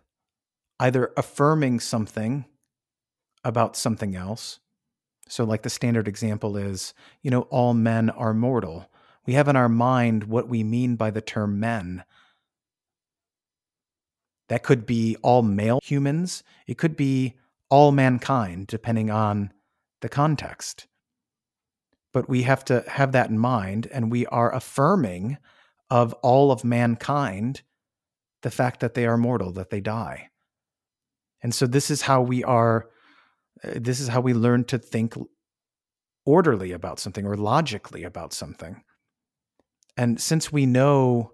either 0.83 1.13
affirming 1.17 1.79
something 1.79 2.45
about 3.45 3.77
something 3.77 4.17
else. 4.17 4.59
So, 5.29 5.45
like 5.45 5.63
the 5.63 5.71
standard 5.71 6.09
example 6.09 6.57
is, 6.57 6.93
you 7.23 7.31
know, 7.31 7.43
all 7.43 7.73
men 7.73 8.11
are 8.11 8.35
mortal. 8.35 8.91
We 9.25 9.35
have 9.35 9.47
in 9.47 9.55
our 9.55 9.69
mind 9.69 10.25
what 10.25 10.49
we 10.49 10.65
mean 10.65 10.97
by 10.97 11.13
the 11.13 11.21
term 11.21 11.61
men, 11.61 12.03
that 14.49 14.65
could 14.65 14.85
be 14.85 15.17
all 15.23 15.43
male 15.43 15.79
humans, 15.85 16.43
it 16.67 16.79
could 16.79 16.97
be 16.97 17.37
all 17.71 17.93
mankind, 17.93 18.67
depending 18.67 19.09
on 19.09 19.53
the 20.01 20.09
context. 20.09 20.89
But 22.13 22.29
we 22.29 22.43
have 22.43 22.65
to 22.65 22.85
have 22.89 23.13
that 23.13 23.31
in 23.31 23.39
mind, 23.39 23.87
and 23.93 24.11
we 24.11 24.27
are 24.27 24.53
affirming 24.53 25.39
of 25.89 26.13
all 26.15 26.51
of 26.51 26.65
mankind 26.65 27.63
the 28.43 28.51
fact 28.51 28.81
that 28.81 28.95
they 28.95 29.07
are 29.07 29.17
mortal, 29.17 29.53
that 29.53 29.71
they 29.71 29.81
die. 29.81 30.32
And 31.43 31.55
so 31.55 31.67
this 31.67 31.91
is 31.91 32.03
how 32.03 32.23
we 32.23 32.45
are, 32.45 32.89
uh, 33.65 33.73
this 33.75 34.01
is 34.01 34.09
how 34.09 34.21
we 34.21 34.35
learn 34.35 34.65
to 34.65 34.79
think 34.79 35.15
orderly 36.25 36.73
about 36.73 37.01
something 37.01 37.27
or 37.27 37.37
logically 37.37 38.05
about 38.05 38.33
something. 38.33 38.83
And 39.97 40.21
since 40.21 40.53
we 40.53 40.67
know, 40.67 41.33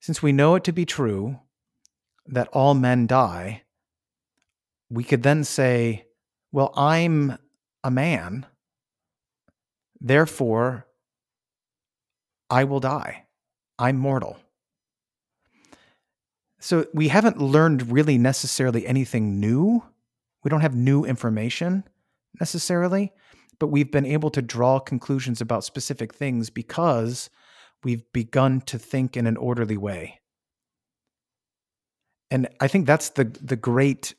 since 0.00 0.22
we 0.22 0.32
know 0.32 0.54
it 0.54 0.64
to 0.64 0.72
be 0.72 0.84
true, 0.84 1.40
that 2.26 2.48
all 2.48 2.74
men 2.74 3.06
die, 3.06 3.62
we 4.90 5.02
could 5.02 5.22
then 5.22 5.44
say, 5.44 6.06
well, 6.52 6.72
I'm 6.76 7.38
a 7.82 7.90
man, 7.90 8.46
therefore 10.00 10.86
I 12.48 12.64
will 12.64 12.80
die. 12.80 13.24
I'm 13.78 13.96
mortal. 13.96 14.38
So 16.58 16.86
we 16.94 17.08
haven't 17.08 17.40
learned 17.40 17.92
really 17.92 18.18
necessarily 18.18 18.86
anything 18.86 19.38
new. 19.40 19.84
We 20.42 20.48
don't 20.48 20.62
have 20.62 20.74
new 20.74 21.04
information 21.04 21.84
necessarily, 22.40 23.12
but 23.58 23.68
we've 23.68 23.90
been 23.90 24.06
able 24.06 24.30
to 24.30 24.42
draw 24.42 24.78
conclusions 24.78 25.40
about 25.40 25.64
specific 25.64 26.14
things 26.14 26.50
because 26.50 27.30
we've 27.84 28.10
begun 28.12 28.60
to 28.62 28.78
think 28.78 29.16
in 29.16 29.26
an 29.26 29.36
orderly 29.36 29.76
way 29.76 30.20
and 32.30 32.48
I 32.60 32.68
think 32.68 32.86
that's 32.86 33.10
the 33.10 33.24
the 33.24 33.56
great 33.56 34.14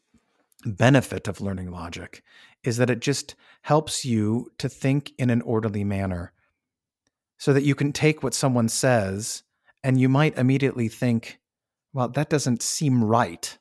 benefit 0.65 1.27
of 1.27 1.41
learning 1.41 1.71
logic 1.71 2.23
is 2.63 2.77
that 2.77 2.89
it 2.89 2.99
just 2.99 3.35
helps 3.61 4.03
you 4.03 4.51
to 4.57 4.67
think 4.67 5.11
in 5.17 5.29
an 5.29 5.41
orderly 5.41 5.83
manner 5.83 6.33
so 7.37 7.53
that 7.53 7.63
you 7.63 7.75
can 7.75 7.93
take 7.93 8.23
what 8.23 8.33
someone 8.33 8.67
says 8.67 9.43
and 9.83 10.01
you 10.01 10.09
might 10.09 10.37
immediately 10.37 10.87
think 10.87 11.39
well 11.93 12.09
that 12.09 12.29
doesn't 12.29 12.61
seem 12.61 13.03
right. 13.03 13.57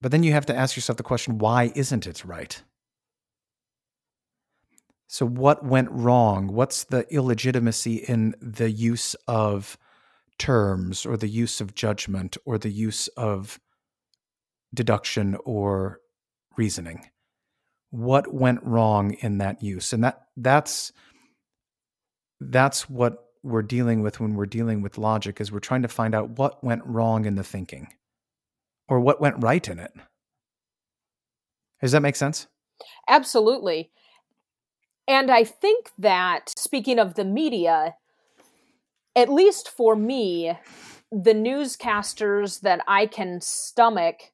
But 0.00 0.12
then 0.12 0.22
you 0.22 0.32
have 0.32 0.46
to 0.46 0.56
ask 0.56 0.76
yourself 0.76 0.96
the 0.96 1.02
question 1.02 1.38
why 1.38 1.72
isn't 1.74 2.06
it 2.06 2.24
right? 2.24 2.62
So 5.08 5.26
what 5.26 5.64
went 5.64 5.90
wrong? 5.90 6.48
What's 6.48 6.84
the 6.84 7.06
illegitimacy 7.12 7.96
in 7.96 8.34
the 8.42 8.70
use 8.70 9.14
of 9.26 9.78
terms 10.38 11.06
or 11.06 11.16
the 11.16 11.28
use 11.28 11.62
of 11.62 11.74
judgment 11.74 12.36
or 12.44 12.58
the 12.58 12.70
use 12.70 13.08
of 13.08 13.58
deduction 14.74 15.36
or 15.46 16.00
reasoning? 16.58 17.06
What 17.90 18.32
went 18.32 18.62
wrong 18.62 19.12
in 19.20 19.38
that 19.38 19.62
use? 19.62 19.94
And 19.94 20.04
that 20.04 20.20
that's 20.36 20.92
that's 22.40 22.88
what 22.88 23.16
we're 23.42 23.62
dealing 23.62 24.02
with 24.02 24.20
when 24.20 24.34
we're 24.34 24.46
dealing 24.46 24.82
with 24.82 24.98
logic 24.98 25.40
is 25.40 25.52
we're 25.52 25.58
trying 25.58 25.82
to 25.82 25.88
find 25.88 26.14
out 26.14 26.38
what 26.38 26.62
went 26.62 26.84
wrong 26.84 27.24
in 27.24 27.34
the 27.34 27.44
thinking 27.44 27.88
or 28.88 29.00
what 29.00 29.20
went 29.20 29.42
right 29.42 29.66
in 29.68 29.78
it. 29.78 29.92
Does 31.80 31.92
that 31.92 32.02
make 32.02 32.16
sense? 32.16 32.46
Absolutely. 33.08 33.90
And 35.06 35.30
I 35.30 35.44
think 35.44 35.90
that, 35.98 36.52
speaking 36.56 36.98
of 36.98 37.14
the 37.14 37.24
media, 37.24 37.94
at 39.16 39.28
least 39.28 39.70
for 39.70 39.96
me, 39.96 40.52
the 41.10 41.32
newscasters 41.32 42.60
that 42.60 42.82
I 42.86 43.06
can 43.06 43.40
stomach 43.40 44.32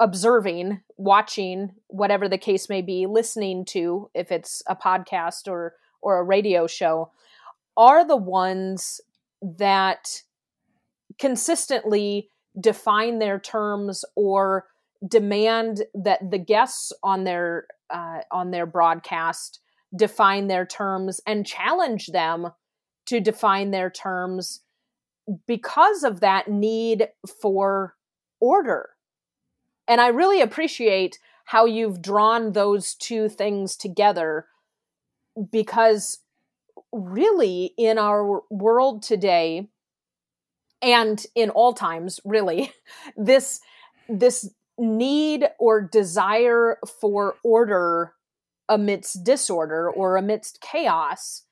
observing, 0.00 0.80
watching, 0.96 1.74
whatever 1.86 2.28
the 2.28 2.38
case 2.38 2.68
may 2.68 2.82
be, 2.82 3.06
listening 3.06 3.64
to, 3.66 4.10
if 4.14 4.32
it's 4.32 4.62
a 4.66 4.74
podcast 4.74 5.48
or 5.48 5.74
or 6.02 6.18
a 6.18 6.24
radio 6.24 6.66
show, 6.66 7.12
are 7.76 8.06
the 8.06 8.16
ones 8.16 9.00
that 9.40 10.22
consistently 11.18 12.28
define 12.60 13.18
their 13.18 13.38
terms 13.38 14.04
or 14.14 14.66
demand 15.06 15.82
that 15.94 16.30
the 16.30 16.38
guests 16.38 16.92
on 17.02 17.24
their 17.24 17.66
uh, 17.90 18.20
on 18.30 18.50
their 18.50 18.66
broadcast 18.66 19.60
define 19.94 20.46
their 20.46 20.64
terms 20.64 21.20
and 21.26 21.46
challenge 21.46 22.06
them 22.08 22.48
to 23.06 23.20
define 23.20 23.70
their 23.70 23.90
terms 23.90 24.60
because 25.46 26.02
of 26.02 26.20
that 26.20 26.48
need 26.48 27.08
for 27.40 27.94
order. 28.40 28.90
And 29.86 30.00
I 30.00 30.08
really 30.08 30.40
appreciate 30.40 31.18
how 31.44 31.66
you've 31.66 32.00
drawn 32.00 32.52
those 32.52 32.94
two 32.94 33.28
things 33.28 33.76
together 33.76 34.46
because 35.50 36.18
really 36.92 37.72
in 37.76 37.98
our 37.98 38.42
world 38.50 39.02
today 39.02 39.68
and 40.82 41.24
in 41.34 41.50
all 41.50 41.72
times 41.72 42.20
really 42.24 42.72
this 43.16 43.60
this 44.08 44.50
need 44.78 45.48
or 45.58 45.80
desire 45.80 46.78
for 47.00 47.36
order 47.42 48.12
amidst 48.68 49.24
disorder 49.24 49.90
or 49.90 50.16
amidst 50.16 50.60
chaos 50.60 51.44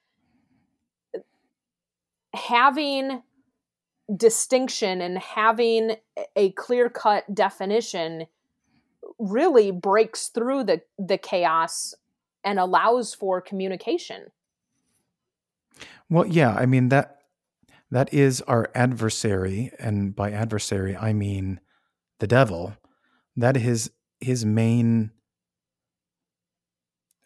having 2.35 3.23
distinction 4.15 5.01
and 5.01 5.19
having 5.19 5.97
a 6.37 6.51
clear 6.53 6.89
cut 6.89 7.33
definition 7.35 8.27
really 9.19 9.71
breaks 9.71 10.29
through 10.29 10.65
the 10.65 10.81
the 10.99 11.19
chaos 11.19 11.95
and 12.43 12.59
allows 12.59 13.15
for 13.15 13.41
communication 13.41 14.27
well 16.11 16.27
yeah 16.27 16.55
i 16.55 16.67
mean 16.67 16.91
that 16.91 17.17
that 17.91 18.13
is 18.13 18.41
our 18.43 18.71
adversary 18.75 19.73
and 19.79 20.15
by 20.15 20.31
adversary 20.31 20.97
i 20.97 21.13
mean 21.13 21.61
the 22.21 22.27
devil. 22.27 22.77
That 23.37 23.57
is 23.57 23.91
his 24.21 24.45
main 24.45 25.11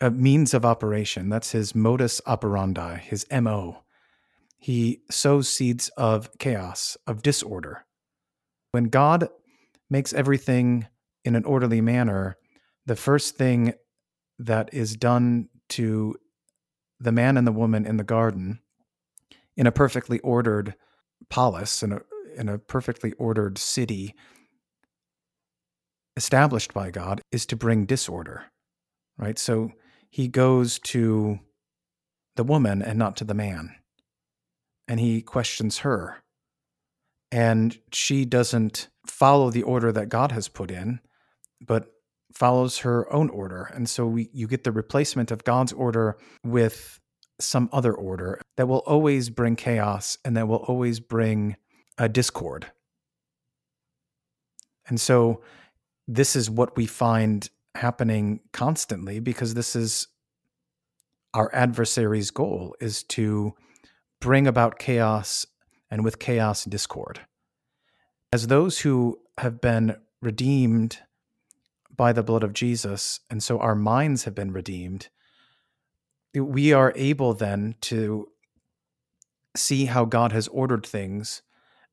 uh, 0.01 0.11
means 0.11 0.55
of 0.55 0.65
operation. 0.65 1.29
That's 1.29 1.51
his 1.51 1.75
modus 1.75 2.21
operandi 2.27 2.97
his 2.99 3.27
mo 3.31 3.81
he 4.57 5.03
sows 5.11 5.47
seeds 5.47 5.91
of 5.91 6.31
chaos, 6.39 6.97
of 7.07 7.21
disorder. 7.21 7.85
When 8.71 8.85
God 8.85 9.29
makes 9.91 10.15
everything 10.15 10.87
in 11.23 11.37
an 11.37 11.45
orderly 11.45 11.83
manner, 11.83 12.39
the 12.87 12.97
first 12.97 13.37
thing 13.37 13.75
that 14.39 14.73
is 14.73 14.97
done 14.97 15.51
to 15.71 16.17
the 16.99 17.13
man 17.13 17.37
and 17.37 17.47
the 17.47 17.53
woman 17.53 17.85
in 17.85 17.99
the 17.99 18.05
garden 18.05 18.61
in 19.57 19.67
a 19.67 19.73
perfectly 19.73 20.19
ordered 20.21 20.75
polis, 21.31 21.83
in 21.83 21.93
a, 21.93 22.01
in 22.37 22.49
a 22.49 22.59
perfectly 22.59 23.13
ordered 23.13 23.59
city 23.59 24.15
established 26.17 26.73
by 26.73 26.91
God, 26.91 27.21
is 27.33 27.47
to 27.47 27.57
bring 27.57 27.87
disorder, 27.87 28.45
right? 29.19 29.39
So 29.39 29.73
he 30.11 30.29
goes 30.29 30.79
to 30.81 31.41
the 32.37 32.45
woman 32.45 32.83
and 32.83 32.99
not 32.99 33.17
to 33.17 33.25
the 33.25 33.35
man 33.35 33.75
and 34.89 35.01
he 35.01 35.23
questions 35.23 35.79
her. 35.79 36.23
And 37.33 37.79
she 37.93 38.25
doesn't 38.25 38.89
follow 39.07 39.51
the 39.51 39.63
order 39.63 39.91
that 39.93 40.09
God 40.09 40.31
has 40.33 40.49
put 40.49 40.71
in, 40.71 41.01
but 41.61 41.87
follows 42.33 42.79
her 42.79 43.13
own 43.13 43.29
order. 43.31 43.71
And 43.75 43.89
so 43.89 44.07
we, 44.07 44.29
you 44.33 44.47
get 44.47 44.65
the 44.65 44.73
replacement 44.73 45.31
of 45.31 45.45
God's 45.45 45.73
order 45.73 46.17
with 46.45 47.01
some 47.41 47.69
other 47.73 47.93
order 47.93 48.41
that 48.57 48.69
will 48.69 48.83
always 48.87 49.31
bring 49.31 49.57
chaos 49.57 50.19
and 50.25 50.37
that 50.37 50.49
will 50.49 50.65
always 50.69 51.01
bring 51.01 51.57
a 51.99 52.09
discord. 52.09 52.67
And 54.87 55.01
so 55.01 55.43
this 56.07 56.37
is 56.37 56.51
what 56.51 56.77
we 56.77 56.87
find 56.87 57.49
happening 57.75 58.41
constantly 58.53 59.19
because 59.19 59.55
this 59.55 59.75
is 59.75 60.09
our 61.33 61.53
adversary's 61.53 62.31
goal 62.31 62.77
is 62.81 63.03
to 63.03 63.55
bring 64.21 64.47
about 64.47 64.79
chaos 64.79 65.47
and 65.91 66.05
with 66.05 66.19
chaos, 66.19 66.65
discord. 66.65 67.21
As 68.33 68.47
those 68.47 68.81
who 68.81 69.19
have 69.39 69.61
been 69.61 69.97
redeemed 70.23 70.99
by 71.95 72.13
the 72.13 72.23
blood 72.23 72.43
of 72.43 72.53
Jesus, 72.53 73.21
and 73.31 73.43
so 73.43 73.59
our 73.59 73.75
minds 73.75 74.25
have 74.25 74.35
been 74.35 74.53
redeemed, 74.53 75.09
we 76.35 76.73
are 76.73 76.93
able 76.97 77.35
then 77.35 77.77
to 77.83 78.29
see 79.57 79.87
how 79.87 80.05
God 80.05 80.33
has 80.33 80.49
ordered 80.49 80.85
things 80.85 81.43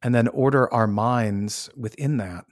and 0.02 0.16
then 0.16 0.28
order 0.30 0.72
our 0.74 0.88
minds 0.88 1.70
within 1.76 2.18
that 2.18 2.46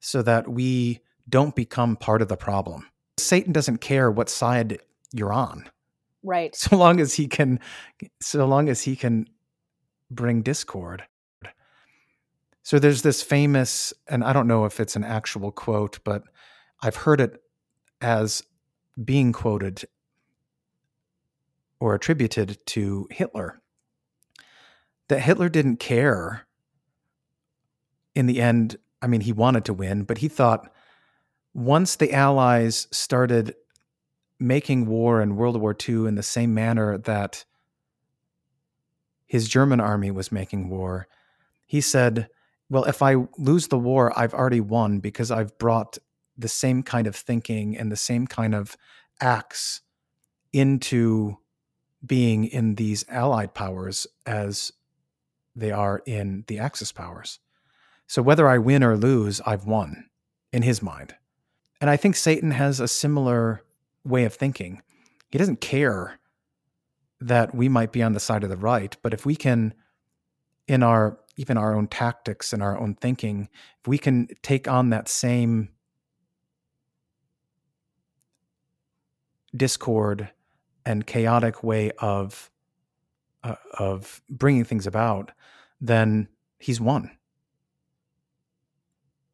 so 0.00 0.22
that 0.22 0.48
we 0.48 1.00
don't 1.28 1.56
become 1.56 1.96
part 1.96 2.22
of 2.22 2.28
the 2.28 2.36
problem. 2.36 2.88
Satan 3.18 3.52
doesn't 3.52 3.78
care 3.78 4.10
what 4.10 4.28
side 4.28 4.78
you're 5.12 5.32
on. 5.32 5.68
Right. 6.22 6.54
So 6.54 6.76
long 6.76 7.00
as 7.00 7.14
he 7.14 7.26
can 7.26 7.58
so 8.20 8.46
long 8.46 8.68
as 8.68 8.82
he 8.82 8.94
can 8.94 9.26
bring 10.10 10.42
discord. 10.42 11.04
So 12.62 12.78
there's 12.78 13.02
this 13.02 13.22
famous 13.22 13.92
and 14.08 14.22
I 14.22 14.32
don't 14.32 14.46
know 14.46 14.64
if 14.64 14.78
it's 14.78 14.94
an 14.94 15.04
actual 15.04 15.50
quote, 15.50 15.98
but 16.04 16.22
I've 16.80 16.96
heard 16.96 17.20
it 17.20 17.42
as 18.00 18.42
being 19.02 19.32
quoted 19.32 19.84
or 21.82 21.96
attributed 21.96 22.56
to 22.64 23.08
Hitler. 23.10 23.60
That 25.08 25.18
Hitler 25.18 25.48
didn't 25.48 25.78
care 25.78 26.46
in 28.14 28.26
the 28.26 28.40
end. 28.40 28.76
I 29.02 29.08
mean, 29.08 29.22
he 29.22 29.32
wanted 29.32 29.64
to 29.64 29.74
win, 29.74 30.04
but 30.04 30.18
he 30.18 30.28
thought 30.28 30.72
once 31.52 31.96
the 31.96 32.12
Allies 32.12 32.86
started 32.92 33.56
making 34.38 34.86
war 34.86 35.20
in 35.20 35.34
World 35.34 35.60
War 35.60 35.76
II 35.76 36.06
in 36.06 36.14
the 36.14 36.22
same 36.22 36.54
manner 36.54 36.98
that 36.98 37.44
his 39.26 39.48
German 39.48 39.80
army 39.80 40.12
was 40.12 40.30
making 40.30 40.68
war, 40.68 41.08
he 41.66 41.80
said, 41.80 42.28
Well, 42.70 42.84
if 42.84 43.02
I 43.02 43.16
lose 43.38 43.66
the 43.66 43.78
war, 43.78 44.16
I've 44.16 44.34
already 44.34 44.60
won 44.60 45.00
because 45.00 45.32
I've 45.32 45.58
brought 45.58 45.98
the 46.38 46.48
same 46.48 46.84
kind 46.84 47.08
of 47.08 47.16
thinking 47.16 47.76
and 47.76 47.90
the 47.90 47.96
same 47.96 48.28
kind 48.28 48.54
of 48.54 48.76
acts 49.20 49.80
into 50.52 51.38
being 52.04 52.44
in 52.44 52.74
these 52.74 53.04
allied 53.08 53.54
powers 53.54 54.06
as 54.26 54.72
they 55.54 55.70
are 55.70 56.02
in 56.06 56.44
the 56.48 56.58
Axis 56.58 56.92
powers. 56.92 57.38
So 58.06 58.22
whether 58.22 58.48
I 58.48 58.58
win 58.58 58.82
or 58.82 58.96
lose, 58.96 59.40
I've 59.46 59.64
won 59.64 60.08
in 60.52 60.62
his 60.62 60.82
mind. 60.82 61.14
And 61.80 61.88
I 61.88 61.96
think 61.96 62.16
Satan 62.16 62.52
has 62.52 62.80
a 62.80 62.88
similar 62.88 63.62
way 64.04 64.24
of 64.24 64.34
thinking. 64.34 64.82
He 65.30 65.38
doesn't 65.38 65.60
care 65.60 66.18
that 67.20 67.54
we 67.54 67.68
might 67.68 67.92
be 67.92 68.02
on 68.02 68.12
the 68.12 68.20
side 68.20 68.42
of 68.44 68.50
the 68.50 68.56
right, 68.56 68.96
but 69.02 69.14
if 69.14 69.24
we 69.24 69.36
can, 69.36 69.74
in 70.66 70.82
our 70.82 71.18
even 71.36 71.56
our 71.56 71.74
own 71.74 71.86
tactics 71.86 72.52
and 72.52 72.62
our 72.62 72.78
own 72.78 72.94
thinking, 72.94 73.48
if 73.80 73.88
we 73.88 73.96
can 73.96 74.28
take 74.42 74.68
on 74.68 74.90
that 74.90 75.08
same 75.08 75.70
discord 79.56 80.30
and 80.84 81.06
chaotic 81.06 81.62
way 81.62 81.90
of 81.98 82.50
uh, 83.44 83.56
of 83.78 84.22
bringing 84.28 84.64
things 84.64 84.86
about, 84.86 85.32
then 85.80 86.28
he's 86.58 86.80
won. 86.80 87.10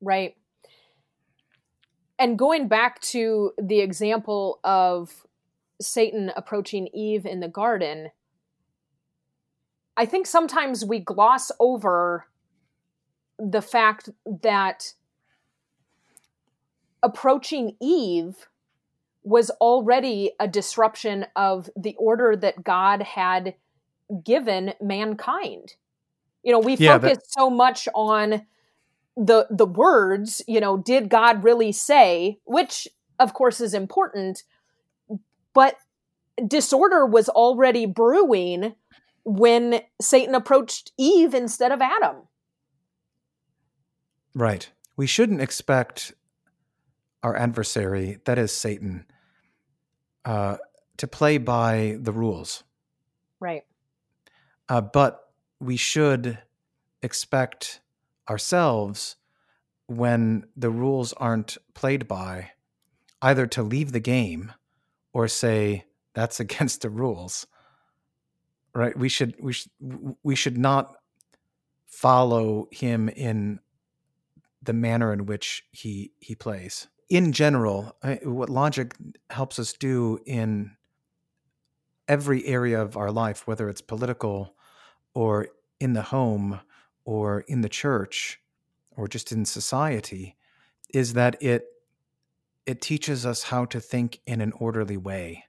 Right 0.01 0.37
and 2.19 2.39
going 2.39 2.69
back 2.69 3.01
to 3.01 3.53
the 3.63 3.81
example 3.81 4.59
of 4.65 5.25
Satan 5.81 6.33
approaching 6.35 6.89
Eve 6.93 7.25
in 7.25 7.41
the 7.41 7.49
garden, 7.49 8.11
I 9.97 10.05
think 10.05 10.27
sometimes 10.27 10.85
we 10.85 10.99
gloss 10.99 11.53
over 11.61 12.27
the 13.39 13.63
fact 13.63 14.11
that 14.43 14.95
approaching 17.03 17.77
Eve 17.81 18.49
was 19.29 19.51
already 19.61 20.33
a 20.41 20.49
disruption 20.49 21.27
of 21.37 21.69
the 21.77 21.95
order 21.99 22.35
that 22.35 22.65
God 22.65 23.03
had 23.03 23.55
given 24.25 24.73
mankind. 24.81 25.75
You 26.43 26.53
know, 26.53 26.59
we 26.61 26.77
Yeah, 26.77 26.99
focus 26.99 27.19
so 27.29 27.51
much 27.51 27.89
on 27.95 28.47
the 29.17 29.47
the 29.51 29.67
words, 29.67 30.41
you 30.49 30.61
know, 30.61 30.79
did 30.79 31.11
God 31.11 31.45
really 31.45 31.73
say, 31.73 32.39
which 32.45 32.89
of 33.19 33.35
course 33.35 33.61
is 33.61 33.75
important, 33.75 34.45
but 35.53 35.77
disorder 36.47 37.05
was 37.05 37.29
already 37.29 37.85
brewing 37.85 38.75
when 39.25 39.83
Satan 40.01 40.35
approached 40.35 40.93
Eve 40.97 41.35
instead 41.35 41.73
of 41.73 41.83
Adam. 41.83 42.29
Right. 44.35 44.71
We 44.97 45.07
shouldn't 45.07 45.43
expect 45.43 46.15
our 47.23 47.37
adversary, 47.37 48.21
that 48.25 48.39
is 48.39 48.53
Satan, 48.53 49.05
uh, 50.25 50.57
to 50.97 51.07
play 51.07 51.39
by 51.39 51.97
the 52.01 52.13
rules. 52.13 52.65
Right. 53.41 53.65
Uh, 54.69 54.81
but 54.81 55.31
we 55.61 55.77
should 55.77 56.39
expect 57.03 57.81
ourselves 58.29 59.17
when 59.87 60.45
the 60.57 60.71
rules 60.71 61.13
aren't 61.15 61.57
played 61.75 62.07
by 62.07 62.51
either 63.23 63.47
to 63.47 63.63
leave 63.63 63.93
the 63.93 64.01
game 64.01 64.53
or 65.13 65.27
say 65.29 65.85
that's 66.15 66.41
against 66.47 66.83
the 66.83 66.91
rules 66.91 67.47
right 68.75 68.97
we 68.99 69.09
should 69.09 69.35
we 69.41 69.53
should 69.53 69.71
we 70.23 70.35
should 70.35 70.59
not 70.59 70.97
follow 71.87 72.69
him 72.71 73.09
in 73.09 73.59
the 74.63 74.73
manner 74.73 75.13
in 75.13 75.25
which 75.27 75.65
he 75.73 76.13
he 76.19 76.35
plays 76.35 76.89
in 77.09 77.33
general 77.33 77.97
I- 78.03 78.21
what 78.23 78.51
logic 78.51 78.95
helps 79.31 79.59
us 79.59 79.73
do 79.73 80.19
in 80.27 80.77
every 82.07 82.45
area 82.47 82.81
of 82.81 82.97
our 82.97 83.11
life 83.11 83.47
whether 83.47 83.69
it's 83.69 83.81
political 83.81 84.55
or 85.15 85.49
in 85.81 85.93
the 85.93 86.03
home 86.03 86.61
or 87.05 87.41
in 87.49 87.61
the 87.63 87.69
church 87.69 88.41
or 88.97 89.09
just 89.09 89.33
in 89.33 89.45
society 89.45 90.37
is 90.93 91.15
that 91.15 91.41
it 91.43 91.67
it 92.67 92.83
teaches 92.83 93.25
us 93.25 93.45
how 93.45 93.65
to 93.65 93.81
think 93.81 94.21
in 94.27 94.43
an 94.43 94.53
orderly 94.53 94.99
way. 94.99 95.45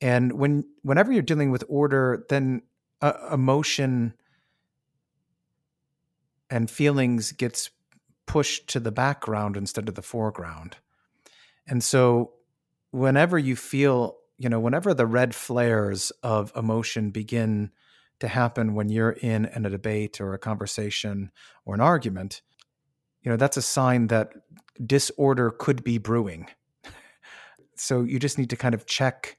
And 0.00 0.32
when 0.32 0.64
whenever 0.82 1.12
you're 1.12 1.22
dealing 1.22 1.50
with 1.50 1.64
order 1.68 2.24
then 2.28 2.62
uh, 3.02 3.12
emotion 3.32 4.14
and 6.48 6.70
feelings 6.70 7.32
gets 7.32 7.70
pushed 8.26 8.68
to 8.68 8.80
the 8.80 8.92
background 8.92 9.56
instead 9.56 9.88
of 9.88 9.94
the 9.94 10.02
foreground. 10.02 10.76
And 11.66 11.82
so 11.82 12.32
whenever 12.90 13.38
you 13.38 13.56
feel 13.56 14.16
you 14.36 14.48
know 14.48 14.60
whenever 14.60 14.92
the 14.94 15.06
red 15.06 15.34
flares 15.34 16.10
of 16.22 16.52
emotion 16.56 17.10
begin 17.10 17.70
to 18.20 18.28
happen 18.28 18.74
when 18.74 18.88
you're 18.88 19.12
in, 19.12 19.44
a 19.46 19.70
debate 19.70 20.20
or 20.20 20.34
a 20.34 20.38
conversation 20.38 21.30
or 21.64 21.74
an 21.74 21.80
argument 21.80 22.42
you 23.22 23.30
know 23.30 23.36
that's 23.36 23.56
a 23.56 23.62
sign 23.62 24.08
that 24.08 24.32
disorder 24.84 25.50
could 25.50 25.82
be 25.82 25.98
brewing. 25.98 26.48
So 27.76 28.04
you 28.04 28.20
just 28.20 28.38
need 28.38 28.50
to 28.50 28.56
kind 28.56 28.72
of 28.72 28.86
check 28.86 29.36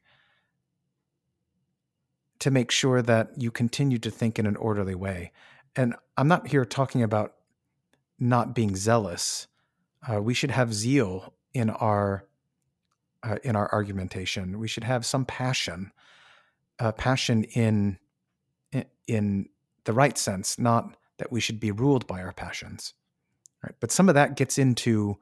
to 2.40 2.52
make 2.52 2.70
sure 2.70 3.02
that 3.02 3.30
you 3.38 3.50
continue 3.50 3.98
to 4.00 4.12
think 4.12 4.38
in 4.38 4.46
an 4.46 4.58
orderly 4.58 4.94
way. 4.94 5.32
And 5.78 5.96
i'm 6.18 6.28
not 6.28 6.48
here 6.48 6.66
talking 6.66 7.02
about 7.02 7.36
not 8.20 8.56
being 8.56 8.76
zealous 8.76 9.48
uh, 10.08 10.22
we 10.22 10.34
should 10.34 10.52
have 10.52 10.74
zeal 10.74 11.34
in 11.54 11.70
our 11.70 12.26
uh, 13.24 13.38
in 13.44 13.56
our 13.56 13.72
argumentation. 13.74 14.60
We 14.60 14.68
should 14.68 14.84
have 14.84 15.06
some 15.06 15.26
passion 15.26 15.92
uh, 16.80 16.92
passion 16.92 17.44
in 17.44 17.98
in- 19.08 19.50
the 19.86 19.94
right 19.94 20.18
sense 20.18 20.58
not 20.58 20.98
that 21.20 21.32
we 21.32 21.40
should 21.40 21.60
be 21.60 21.70
ruled 21.70 22.08
by 22.08 22.20
our 22.20 22.32
passions 22.34 22.96
right? 23.64 23.76
But 23.80 23.92
some 23.92 24.10
of 24.10 24.16
that 24.16 24.36
gets 24.36 24.58
into 24.58 25.20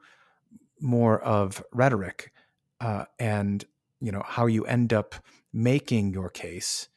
more 0.80 1.20
of 1.20 1.62
rhetoric 1.70 2.32
uh, 2.80 3.04
and 3.18 3.62
you 4.00 4.10
know 4.10 4.22
how 4.24 4.46
you 4.46 4.64
end 4.64 4.94
up 4.94 5.14
making 5.52 6.14
your 6.14 6.30
case 6.30 6.88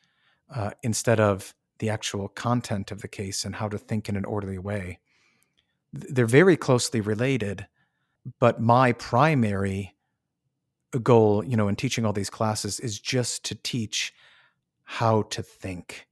uh, 0.56 0.72
instead 0.82 1.20
of 1.20 1.54
the 1.80 1.90
actual 1.90 2.30
content 2.30 2.90
of 2.90 3.02
the 3.02 3.08
case 3.10 3.44
and 3.44 3.56
how 3.56 3.68
to 3.68 3.78
think 3.78 4.08
in 4.08 4.16
an 4.16 4.24
orderly 4.26 4.58
way 4.58 5.00
they're 5.94 6.26
very 6.26 6.58
closely 6.58 7.02
related 7.02 7.68
but 8.40 8.62
my 8.62 8.92
primary 8.94 9.96
goal 11.04 11.44
you 11.44 11.58
know 11.58 11.68
in 11.68 11.76
teaching 11.76 12.06
all 12.06 12.14
these 12.14 12.30
classes 12.30 12.80
is 12.80 13.00
just 13.00 13.44
to 13.46 13.56
teach 13.56 14.14
how 14.84 15.24
to 15.24 15.44
think. 15.44 16.08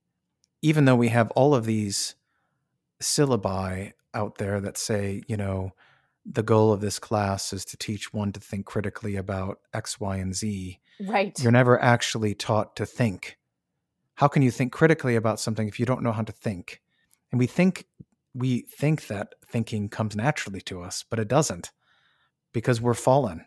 Even 0.61 0.83
though 0.85 0.95
we 0.97 1.07
have 1.07 1.31
all 1.31 1.55
of 1.55 1.65
these 1.65 2.15
syllabi 3.01 3.93
out 4.13 4.37
there 4.37 4.59
that 4.61 4.77
say 4.77 5.21
you 5.27 5.37
know 5.37 5.71
the 6.25 6.43
goal 6.43 6.71
of 6.73 6.81
this 6.81 6.99
class 6.99 7.53
is 7.53 7.63
to 7.65 7.77
teach 7.77 8.13
one 8.13 8.31
to 8.31 8.39
think 8.39 8.65
critically 8.65 9.15
about 9.15 9.59
x 9.73 9.99
y 9.99 10.17
and 10.17 10.35
z 10.35 10.79
Right. 10.99 11.37
you're 11.41 11.51
never 11.51 11.81
actually 11.81 12.33
taught 12.33 12.75
to 12.77 12.85
think. 12.85 13.37
How 14.15 14.29
can 14.29 14.41
you 14.41 14.51
think 14.51 14.71
critically 14.71 15.17
about 15.17 15.41
something 15.41 15.67
if 15.67 15.77
you 15.79 15.85
don't 15.85 16.01
know 16.01 16.13
how 16.13 16.23
to 16.23 16.31
think? 16.31 16.81
And 17.31 17.39
we 17.39 17.47
think 17.47 17.85
we 18.35 18.61
think 18.77 19.07
that 19.07 19.33
thinking 19.47 19.89
comes 19.89 20.15
naturally 20.15 20.61
to 20.61 20.81
us 20.81 21.03
but 21.09 21.19
it 21.19 21.27
doesn't 21.27 21.71
because 22.53 22.81
we're 22.81 22.93
fallen 22.93 23.45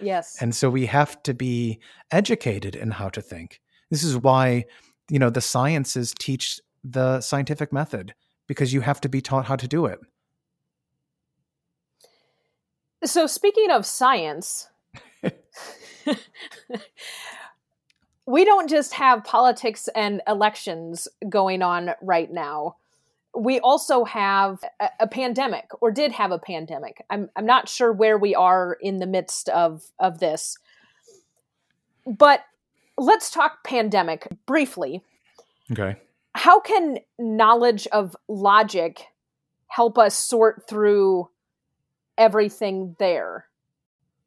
yes. 0.00 0.36
and 0.40 0.54
so 0.54 0.70
we 0.70 0.86
have 0.86 1.22
to 1.22 1.34
be 1.34 1.80
educated 2.10 2.74
in 2.74 2.90
how 2.90 3.08
to 3.08 3.20
think 3.20 3.60
this 3.90 4.02
is 4.02 4.16
why 4.16 4.64
you 5.10 5.18
know 5.18 5.30
the 5.30 5.40
sciences 5.40 6.14
teach 6.18 6.60
the 6.84 7.20
scientific 7.20 7.72
method 7.72 8.14
because 8.46 8.72
you 8.72 8.80
have 8.80 9.00
to 9.00 9.08
be 9.08 9.20
taught 9.20 9.46
how 9.46 9.56
to 9.56 9.68
do 9.68 9.86
it 9.86 9.98
So, 13.04 13.26
speaking 13.26 13.70
of 13.72 13.84
science, 13.84 14.68
we 18.26 18.44
don't 18.44 18.70
just 18.70 18.94
have 18.94 19.24
politics 19.24 19.88
and 19.96 20.22
elections 20.28 21.08
going 21.28 21.62
on 21.62 21.94
right 22.00 22.30
now. 22.30 22.76
We 23.34 23.60
also 23.60 24.04
have 24.04 24.58
a, 24.80 24.88
a 25.00 25.06
pandemic, 25.06 25.70
or 25.80 25.90
did 25.90 26.12
have 26.12 26.32
a 26.32 26.38
pandemic. 26.38 27.04
I'm, 27.08 27.30
I'm 27.34 27.46
not 27.46 27.68
sure 27.68 27.92
where 27.92 28.18
we 28.18 28.34
are 28.34 28.76
in 28.80 28.98
the 28.98 29.06
midst 29.06 29.48
of, 29.48 29.84
of 29.98 30.18
this. 30.18 30.58
But 32.06 32.44
let's 32.98 33.30
talk 33.30 33.64
pandemic 33.64 34.28
briefly. 34.46 35.02
okay 35.70 35.96
How 36.34 36.60
can 36.60 36.98
knowledge 37.18 37.86
of 37.88 38.16
logic 38.28 39.06
help 39.68 39.96
us 39.98 40.14
sort 40.14 40.68
through 40.68 41.28
everything 42.18 42.96
there? 42.98 43.46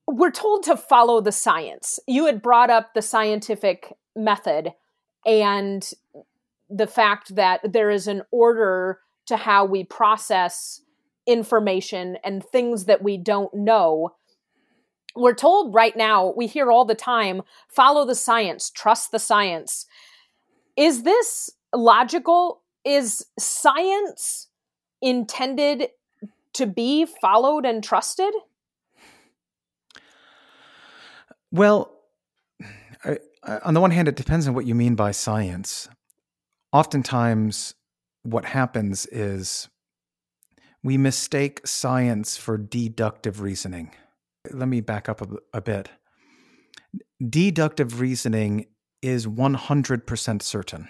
We're 0.08 0.32
told 0.32 0.63
to 0.63 0.78
follow 0.78 1.22
the 1.22 1.32
science. 1.32 2.00
You 2.08 2.26
had 2.26 2.41
brought 2.41 2.70
up 2.70 2.94
the 2.94 3.02
scientific 3.02 3.94
method 4.15 4.74
and 5.26 5.89
the 6.76 6.88
fact 6.88 7.36
that 7.36 7.62
there 7.72 7.90
is 7.90 8.08
an 8.08 8.22
order 8.32 9.00
to 9.28 9.38
how 9.38 9.66
we 9.66 9.84
process 9.84 10.82
information 11.26 12.18
and 12.24 12.44
things 12.44 12.86
that 12.86 13.02
we 13.02 13.18
don't 13.18 13.54
know. 13.54 14.14
We're 15.16 15.34
told 15.34 15.74
right 15.74 15.96
now, 15.96 16.34
we 16.36 16.48
hear 16.48 16.70
all 16.72 16.86
the 16.86 16.96
time 16.96 17.42
follow 17.70 18.06
the 18.06 18.16
science, 18.16 18.70
trust 18.70 19.12
the 19.12 19.20
science. 19.20 19.86
Is 20.76 21.04
this 21.04 21.50
logical? 21.74 22.62
Is 22.84 23.26
science 23.40 24.48
intended 25.02 25.90
to 26.54 26.68
be 26.68 27.06
followed 27.06 27.66
and 27.66 27.84
trusted? 27.84 28.34
Well, 31.52 31.92
I, 33.04 33.18
I- 33.44 33.60
on 33.60 33.74
the 33.74 33.82
one 33.82 33.92
hand, 33.92 34.08
it 34.08 34.16
depends 34.16 34.48
on 34.48 34.54
what 34.54 34.66
you 34.66 34.76
mean 34.76 34.96
by 34.96 35.12
science. 35.12 35.88
Oftentimes, 36.76 37.74
what 38.24 38.44
happens 38.44 39.06
is 39.06 39.70
we 40.84 40.98
mistake 40.98 41.66
science 41.66 42.36
for 42.36 42.58
deductive 42.58 43.40
reasoning. 43.40 43.92
Let 44.52 44.68
me 44.68 44.82
back 44.82 45.08
up 45.08 45.22
a, 45.22 45.38
a 45.54 45.62
bit. 45.62 45.88
Deductive 47.26 48.02
reasoning 48.02 48.66
is 49.02 49.26
100% 49.26 50.42
certain. 50.42 50.90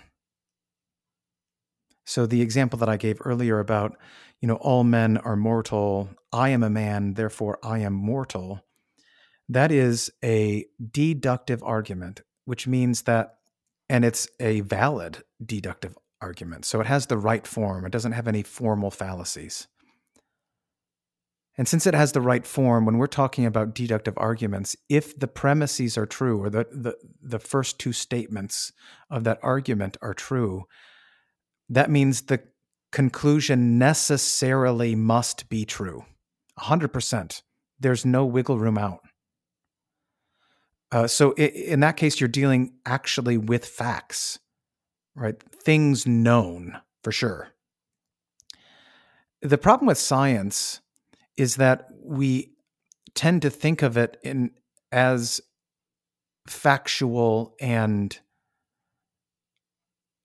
So, 2.04 2.26
the 2.26 2.42
example 2.42 2.80
that 2.80 2.90
I 2.90 2.98
gave 2.98 3.20
earlier 3.24 3.60
about, 3.60 3.96
you 4.42 4.48
know, 4.48 4.56
all 4.56 4.84
men 4.84 5.18
are 5.18 5.36
mortal, 5.36 6.10
I 6.34 6.50
am 6.50 6.64
a 6.64 6.70
man, 6.70 7.14
therefore 7.14 7.60
I 7.64 7.80
am 7.80 7.94
mortal 7.94 8.66
that 9.50 9.72
is 9.72 10.12
a 10.24 10.66
deductive 10.92 11.62
argument, 11.64 12.22
which 12.46 12.66
means 12.68 13.04
that, 13.04 13.36
and 13.90 14.04
it's 14.04 14.28
a 14.40 14.62
valid 14.62 15.24
deductive 15.44 15.98
argument. 16.22 16.66
So 16.66 16.80
it 16.80 16.88
has 16.88 17.08
the 17.08 17.18
right 17.18 17.46
form, 17.46 17.86
it 17.86 17.92
doesn't 17.92 18.14
have 18.14 18.28
any 18.28 18.44
formal 18.44 18.92
fallacies. 18.92 19.68
And 21.58 21.68
since 21.68 21.88
it 21.88 21.94
has 21.94 22.12
the 22.12 22.22
right 22.22 22.46
form, 22.46 22.86
when 22.86 22.98
we're 22.98 23.08
talking 23.08 23.46
about 23.46 23.74
deductive 23.74 24.16
arguments, 24.18 24.76
if 24.90 25.18
the 25.18 25.28
premises 25.28 25.98
are 25.98 26.06
true 26.06 26.44
or 26.44 26.50
the, 26.50 26.68
the, 26.70 26.98
the 27.22 27.40
first 27.40 27.80
two 27.80 27.94
statements 27.94 28.74
of 29.10 29.24
that 29.24 29.40
argument 29.42 29.96
are 30.02 30.14
true, 30.14 30.66
that 31.70 31.90
means 31.90 32.24
the 32.24 32.42
conclusion 32.92 33.78
necessarily 33.78 34.96
must 34.96 35.48
be 35.48 35.64
true. 35.64 36.06
100%. 36.60 37.42
There's 37.80 38.06
no 38.06 38.26
wiggle 38.26 38.60
room 38.60 38.78
out. 38.78 39.00
Uh, 40.92 41.08
so 41.08 41.34
in 41.34 41.80
that 41.82 41.98
case, 41.98 42.20
you're 42.20 42.28
dealing 42.28 42.74
actually 42.86 43.38
with 43.38 43.66
facts, 43.66 44.40
right? 45.16 45.36
Things 45.52 46.06
known 46.06 46.80
for 47.04 47.12
sure. 47.12 47.50
The 49.42 49.58
problem 49.58 49.88
with 49.88 49.98
science 49.98 50.82
is 51.38 51.58
that 51.58 51.88
we 52.04 52.52
tend 53.14 53.42
to 53.42 53.50
think 53.50 53.82
of 53.82 53.98
it 53.98 54.18
in 54.24 54.52
as 54.92 55.42
factual 56.48 57.56
and 57.60 58.20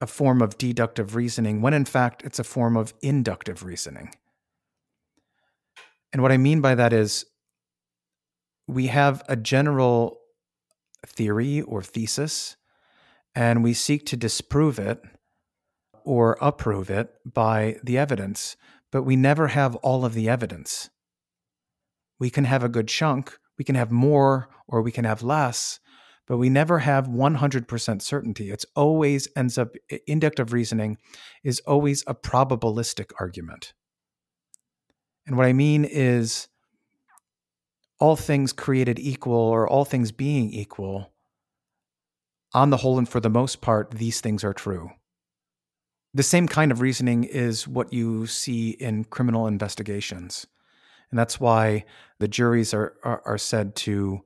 a 0.00 0.06
form 0.06 0.40
of 0.40 0.56
deductive 0.56 1.14
reasoning 1.14 1.60
when 1.60 1.74
in 1.74 1.84
fact 1.84 2.22
it's 2.24 2.38
a 2.38 2.44
form 2.44 2.76
of 2.76 2.94
inductive 3.02 3.64
reasoning. 3.64 4.14
And 6.12 6.22
what 6.22 6.32
I 6.32 6.36
mean 6.36 6.60
by 6.60 6.74
that 6.74 6.92
is 6.92 7.26
we 8.66 8.86
have 8.86 9.22
a 9.28 9.36
general 9.36 10.19
theory 11.06 11.60
or 11.62 11.82
thesis 11.82 12.56
and 13.34 13.62
we 13.62 13.72
seek 13.72 14.04
to 14.06 14.16
disprove 14.16 14.78
it 14.78 15.02
or 16.04 16.36
approve 16.40 16.90
it 16.90 17.14
by 17.24 17.76
the 17.84 17.96
evidence, 17.96 18.56
but 18.90 19.02
we 19.02 19.16
never 19.16 19.48
have 19.48 19.76
all 19.76 20.04
of 20.04 20.14
the 20.14 20.28
evidence 20.28 20.90
we 22.20 22.30
can 22.30 22.44
have 22.44 22.62
a 22.62 22.68
good 22.68 22.86
chunk, 22.86 23.36
we 23.58 23.64
can 23.64 23.74
have 23.74 23.90
more 23.90 24.48
or 24.68 24.82
we 24.82 24.92
can 24.92 25.04
have 25.04 25.22
less, 25.22 25.80
but 26.28 26.36
we 26.36 26.48
never 26.48 26.78
have 26.80 27.08
100% 27.08 28.02
certainty. 28.02 28.50
It's 28.50 28.66
always 28.76 29.26
ends 29.34 29.58
up, 29.58 29.74
inductive 30.06 30.52
reasoning 30.52 30.98
is 31.42 31.60
always 31.60 32.04
a 32.06 32.14
probabilistic 32.14 33.10
argument. 33.18 33.72
And 35.26 35.36
what 35.36 35.46
I 35.46 35.52
mean 35.52 35.84
is, 35.84 36.46
all 38.00 38.16
things 38.16 38.52
created 38.52 38.98
equal 38.98 39.34
or 39.34 39.68
all 39.68 39.84
things 39.84 40.10
being 40.10 40.50
equal, 40.50 41.12
on 42.52 42.70
the 42.70 42.78
whole 42.78 42.98
and 42.98 43.08
for 43.08 43.20
the 43.20 43.30
most 43.30 43.60
part, 43.60 43.92
these 43.92 44.20
things 44.20 44.42
are 44.42 44.54
true. 44.54 44.90
The 46.12 46.22
same 46.24 46.48
kind 46.48 46.72
of 46.72 46.80
reasoning 46.80 47.22
is 47.24 47.68
what 47.68 47.92
you 47.92 48.26
see 48.26 48.70
in 48.70 49.04
criminal 49.04 49.46
investigations. 49.46 50.46
And 51.10 51.18
that's 51.18 51.38
why 51.38 51.84
the 52.18 52.26
juries 52.26 52.74
are, 52.74 52.94
are, 53.04 53.22
are 53.24 53.38
said 53.38 53.76
to 53.76 54.22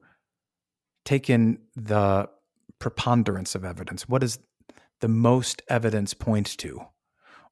take 1.04 1.28
in 1.28 1.58
the 1.76 2.30
preponderance 2.78 3.54
of 3.54 3.64
evidence. 3.64 4.08
What 4.08 4.22
does 4.22 4.38
the 5.00 5.08
most 5.08 5.60
evidence 5.68 6.14
point 6.14 6.56
to? 6.58 6.80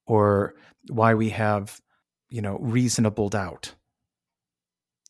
Or 0.07 0.55
why 0.89 1.15
we 1.15 1.31
have, 1.31 1.81
you 2.31 2.41
know, 2.41 2.57
reasonable 2.59 3.29
doubt. 3.29 3.75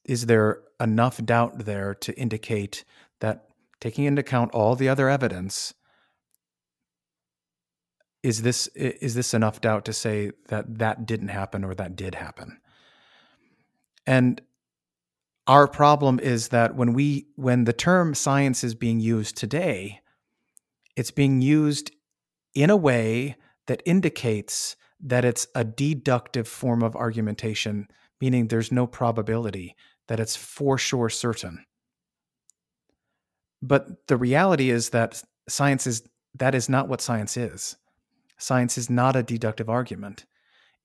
Is 0.05 0.27
there 0.27 0.61
enough 0.81 1.25
doubt 1.25 1.65
there 1.65 1.95
to 1.95 2.19
indicate 2.19 2.85
that 3.21 3.47
taking 3.81 4.05
into 4.05 4.21
account 4.21 4.53
all 4.53 4.75
the 4.75 4.89
other 4.89 5.09
evidence, 5.09 5.75
is 8.23 8.43
this 8.43 8.69
is 8.69 9.15
this 9.15 9.35
enough 9.35 9.61
doubt 9.61 9.85
to 9.85 9.93
say 9.93 10.31
that 10.49 10.79
that 10.79 11.07
didn't 11.07 11.29
happen 11.29 11.65
or 11.65 11.75
that 11.75 11.97
did 11.97 12.15
happen? 12.15 12.61
And 14.07 14.41
our 15.47 15.67
problem 15.67 16.21
is 16.21 16.49
that 16.49 16.77
when 16.77 16.93
we 16.93 17.27
when 17.37 17.65
the 17.65 17.73
term 17.73 18.15
science 18.15 18.63
is 18.63 18.75
being 18.75 19.01
used 19.01 19.37
today, 19.37 20.01
it's 20.97 21.11
being 21.11 21.41
used 21.41 21.91
in 22.55 22.71
a 22.71 22.77
way 22.77 23.37
that 23.67 23.83
indicates 23.85 24.77
that 25.01 25.25
it's 25.25 25.49
a 25.55 25.65
deductive 25.65 26.47
form 26.47 26.83
of 26.83 26.95
argumentation, 26.95 27.89
meaning 28.21 28.47
there's 28.47 28.71
no 28.71 28.87
probability 28.87 29.75
that 30.13 30.21
it's 30.21 30.37
for 30.37 30.77
sure 30.77 31.09
certain. 31.09 31.65
But 33.63 34.09
the 34.09 34.17
reality 34.19 34.69
is 34.69 34.91
that 34.91 35.23
science 35.49 35.87
is 35.87 36.07
that 36.35 36.55
is 36.55 36.69
not 36.69 36.87
what 36.87 37.01
science 37.01 37.39
is. 37.39 37.77
Science 38.37 38.77
is 38.77 38.91
not 38.91 39.17
a 39.17 39.23
deductive 39.23 39.71
argument. 39.71 40.27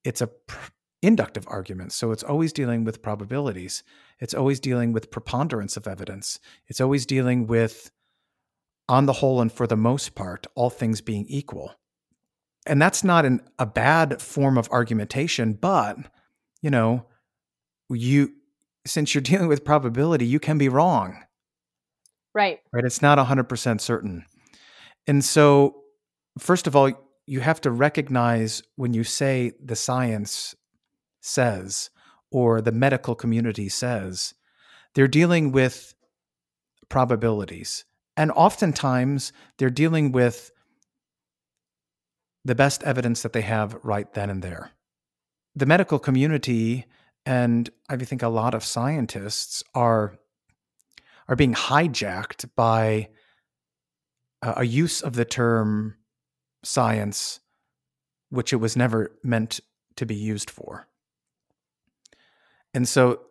It's 0.05 0.21
a 0.21 0.27
pr- 0.27 0.71
inductive 1.01 1.43
argument. 1.49 1.91
So 1.91 2.13
it's 2.13 2.23
always 2.23 2.53
dealing 2.53 2.85
with 2.85 3.01
probabilities. 3.01 3.83
It's 4.21 4.33
always 4.33 4.61
dealing 4.61 4.93
with 4.93 5.11
preponderance 5.11 5.75
of 5.75 5.87
evidence. 5.87 6.39
It's 6.67 6.79
always 6.79 7.05
dealing 7.05 7.47
with, 7.47 7.91
on 8.87 9.07
the 9.07 9.19
whole 9.19 9.41
and 9.41 9.51
for 9.51 9.67
the 9.67 9.75
most 9.75 10.15
part, 10.15 10.47
all 10.55 10.69
things 10.69 11.01
being 11.01 11.25
equal. 11.27 11.75
And 12.65 12.81
that's 12.81 13.03
not 13.03 13.25
an, 13.25 13.41
a 13.59 13.65
bad 13.65 14.21
form 14.21 14.57
of 14.57 14.69
argumentation, 14.71 15.51
but, 15.51 15.97
you 16.61 16.69
know, 16.69 17.07
you, 17.89 18.31
since 18.88 19.13
you're 19.13 19.21
dealing 19.21 19.47
with 19.47 19.65
probability, 19.65 20.26
you 20.26 20.39
can 20.39 20.58
be 20.58 20.69
wrong. 20.69 21.23
Right. 22.34 22.60
Right. 22.71 22.86
It's 22.86 23.02
not 23.02 23.17
100% 23.17 23.82
certain. 23.82 24.26
And 25.08 25.23
so, 25.23 25.84
first 26.38 26.67
of 26.67 26.76
all, 26.76 26.91
you 27.26 27.39
have 27.39 27.60
to 27.62 27.71
recognize 27.71 28.62
when 28.76 28.93
you 28.93 29.04
say 29.04 29.54
the 29.63 29.76
science 29.76 30.56
says 31.21 31.89
or 32.32 32.62
the 32.62 32.71
medical 32.71 33.15
community 33.15 33.69
says, 33.69 34.34
they're 34.95 35.08
dealing 35.08 35.52
with 35.52 35.93
probabilities. 36.89 37.86
And 38.15 38.32
oftentimes 38.32 39.32
they're 39.58 39.69
dealing 39.69 40.12
with 40.12 40.52
the 42.45 42.56
best 42.56 42.84
evidence 42.84 43.21
that 43.23 43.34
they 43.34 43.41
have 43.41 43.78
right 43.84 44.12
then 44.13 44.30
and 44.30 44.41
there. 44.41 44.71
The 45.56 45.65
medical 45.65 46.00
community 46.00 46.86
and 47.27 47.69
I 47.89 47.97
think 47.97 48.23
a 48.23 48.29
lot 48.29 48.55
of 48.55 48.63
scientists 48.63 49.61
are 49.75 50.17
are 51.27 51.35
being 51.35 51.53
hijacked 51.53 52.49
by 52.55 53.09
a 54.41 54.63
use 54.63 55.01
of 55.01 55.13
the 55.13 55.25
term 55.25 55.95
science 56.63 57.41
which 58.29 58.53
it 58.53 58.57
was 58.57 58.77
never 58.77 59.11
meant 59.23 59.59
to 59.97 60.05
be 60.05 60.15
used 60.15 60.49
for. 60.49 60.87
And 62.73 62.87
so 62.87 63.21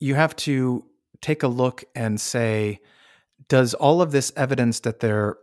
you 0.00 0.16
have 0.16 0.34
to 0.36 0.84
take 1.20 1.44
a 1.44 1.48
look 1.48 1.84
and 1.94 2.20
say, 2.20 2.80
does 3.48 3.74
all 3.74 4.02
of 4.02 4.10
this 4.10 4.32
evidence 4.36 4.80
that 4.80 5.00
they're 5.00 5.36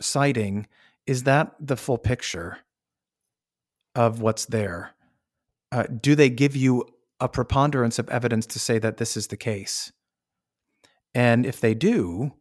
citing, 0.00 0.66
is 1.06 1.22
that 1.22 1.54
the 1.58 1.76
full 1.76 1.98
picture 1.98 2.58
of 3.94 4.20
what's 4.20 4.46
there? 4.46 4.94
Uh, 5.72 5.84
do 5.84 6.14
they 6.14 6.30
give 6.30 6.56
you 6.56 6.86
a 7.20 7.28
preponderance 7.28 7.98
of 7.98 8.08
evidence 8.08 8.46
to 8.46 8.58
say 8.58 8.78
that 8.78 8.96
this 8.96 9.16
is 9.16 9.28
the 9.28 9.36
case? 9.36 9.92
And 11.14 11.46
if 11.46 11.60
they 11.60 11.74
do, 11.74 12.32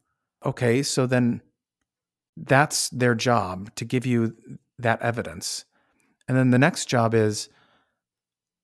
okay, 0.46 0.84
so 0.84 1.08
then 1.08 1.42
that's 2.36 2.90
their 2.90 3.16
job 3.16 3.74
to 3.76 3.86
give 3.86 4.06
you 4.06 4.36
that 4.78 5.02
evidence. 5.02 5.66
And 6.28 6.38
then 6.38 6.52
the 6.52 6.60
next 6.60 6.86
job 6.86 7.14
is 7.14 7.50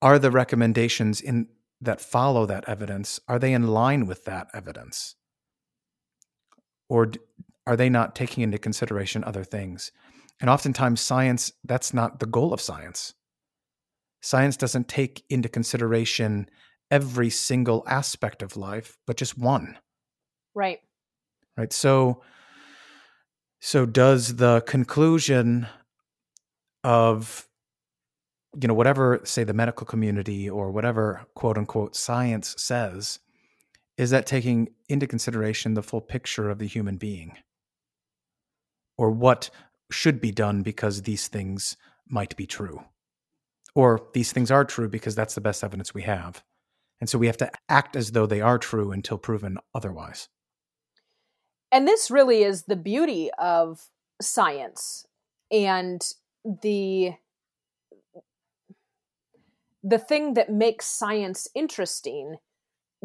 are 0.01 0.19
the 0.19 0.31
recommendations 0.31 1.21
in 1.21 1.47
that 1.83 2.01
follow 2.01 2.45
that 2.45 2.67
evidence 2.67 3.19
are 3.27 3.39
they 3.39 3.53
in 3.53 3.67
line 3.67 4.05
with 4.05 4.25
that 4.25 4.47
evidence 4.53 5.15
or 6.89 7.11
are 7.67 7.75
they 7.75 7.89
not 7.89 8.15
taking 8.15 8.43
into 8.43 8.57
consideration 8.57 9.23
other 9.23 9.43
things 9.43 9.91
and 10.39 10.49
oftentimes 10.49 11.01
science 11.01 11.51
that's 11.63 11.93
not 11.93 12.19
the 12.19 12.25
goal 12.25 12.53
of 12.53 12.61
science 12.61 13.13
science 14.23 14.57
doesn't 14.57 14.87
take 14.87 15.23
into 15.29 15.49
consideration 15.49 16.49
every 16.89 17.29
single 17.29 17.83
aspect 17.87 18.41
of 18.41 18.57
life 18.57 18.97
but 19.05 19.17
just 19.17 19.37
one. 19.37 19.77
Right. 20.55 20.79
Right? 21.57 21.73
So 21.73 22.21
so 23.59 23.85
does 23.85 24.35
the 24.37 24.61
conclusion 24.61 25.67
of 26.83 27.47
you 28.61 28.67
know, 28.67 28.73
whatever, 28.73 29.19
say, 29.23 29.43
the 29.43 29.53
medical 29.53 29.85
community 29.85 30.49
or 30.49 30.71
whatever 30.71 31.25
quote 31.33 31.57
unquote 31.57 31.95
science 31.95 32.53
says, 32.57 33.19
is 33.97 34.11
that 34.11 34.25
taking 34.25 34.69
into 34.89 35.07
consideration 35.07 35.73
the 35.73 35.83
full 35.83 36.01
picture 36.01 36.49
of 36.49 36.59
the 36.59 36.67
human 36.67 36.97
being? 36.97 37.37
Or 38.97 39.09
what 39.09 39.49
should 39.91 40.21
be 40.21 40.31
done 40.31 40.61
because 40.61 41.01
these 41.01 41.27
things 41.27 41.77
might 42.07 42.35
be 42.35 42.45
true 42.45 42.83
or 43.75 44.07
these 44.13 44.31
things 44.31 44.51
are 44.51 44.65
true 44.65 44.87
because 44.87 45.15
that's 45.15 45.35
the 45.35 45.41
best 45.41 45.63
evidence 45.63 45.93
we 45.93 46.03
have. 46.03 46.43
And 47.01 47.09
so 47.09 47.17
we 47.17 47.27
have 47.27 47.37
to 47.37 47.51
act 47.67 47.95
as 47.95 48.11
though 48.11 48.25
they 48.25 48.41
are 48.41 48.57
true 48.57 48.91
until 48.91 49.17
proven 49.17 49.57
otherwise. 49.73 50.29
And 51.71 51.87
this 51.87 52.11
really 52.11 52.43
is 52.43 52.63
the 52.63 52.75
beauty 52.75 53.29
of 53.37 53.87
science 54.21 55.07
and 55.51 56.01
the 56.61 57.13
the 59.83 59.99
thing 59.99 60.35
that 60.35 60.49
makes 60.49 60.85
science 60.85 61.47
interesting 61.53 62.37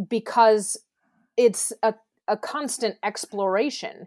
because 0.09 0.77
it's 1.37 1.73
a, 1.83 1.95
a 2.29 2.37
constant 2.37 2.97
exploration. 3.03 4.07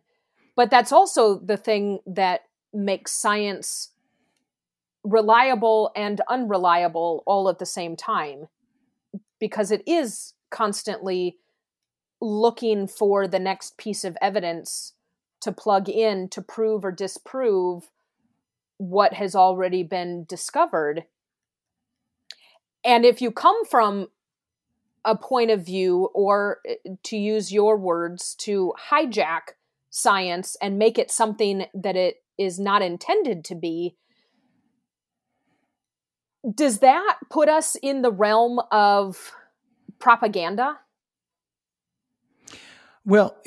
But 0.55 0.69
that's 0.69 0.93
also 0.93 1.37
the 1.37 1.57
thing 1.57 1.99
that 2.05 2.41
makes 2.73 3.11
science 3.11 3.89
reliable 5.03 5.91
and 5.95 6.21
unreliable 6.29 7.23
all 7.25 7.49
at 7.49 7.59
the 7.59 7.65
same 7.65 7.95
time 7.95 8.47
because 9.39 9.71
it 9.71 9.81
is 9.87 10.33
constantly 10.49 11.37
looking 12.21 12.87
for 12.87 13.27
the 13.27 13.39
next 13.39 13.77
piece 13.77 14.03
of 14.03 14.17
evidence 14.21 14.93
to 15.41 15.51
plug 15.51 15.89
in 15.89 16.29
to 16.29 16.41
prove 16.41 16.85
or 16.85 16.91
disprove 16.91 17.89
what 18.77 19.13
has 19.13 19.35
already 19.35 19.83
been 19.83 20.25
discovered. 20.25 21.05
And 22.83 23.05
if 23.05 23.21
you 23.21 23.31
come 23.31 23.65
from 23.65 24.07
a 25.03 25.15
point 25.15 25.49
of 25.51 25.65
view, 25.65 26.09
or 26.13 26.59
eh, 26.67 26.75
to 27.03 27.17
use 27.17 27.51
your 27.51 27.77
words, 27.77 28.35
to 28.35 28.73
hijack 28.91 29.55
science 29.89 30.55
and 30.61 30.77
make 30.77 30.97
it 30.97 31.11
something 31.11 31.65
that 31.73 31.95
it 31.95 32.23
is 32.37 32.59
not 32.59 32.81
intended 32.81 33.43
to 33.45 33.55
be, 33.55 33.95
does 36.55 36.79
that 36.79 37.17
put 37.29 37.49
us 37.49 37.75
in 37.75 38.01
the 38.01 38.11
realm 38.11 38.59
of 38.71 39.31
propaganda? 39.99 40.79
Well, 43.05 43.37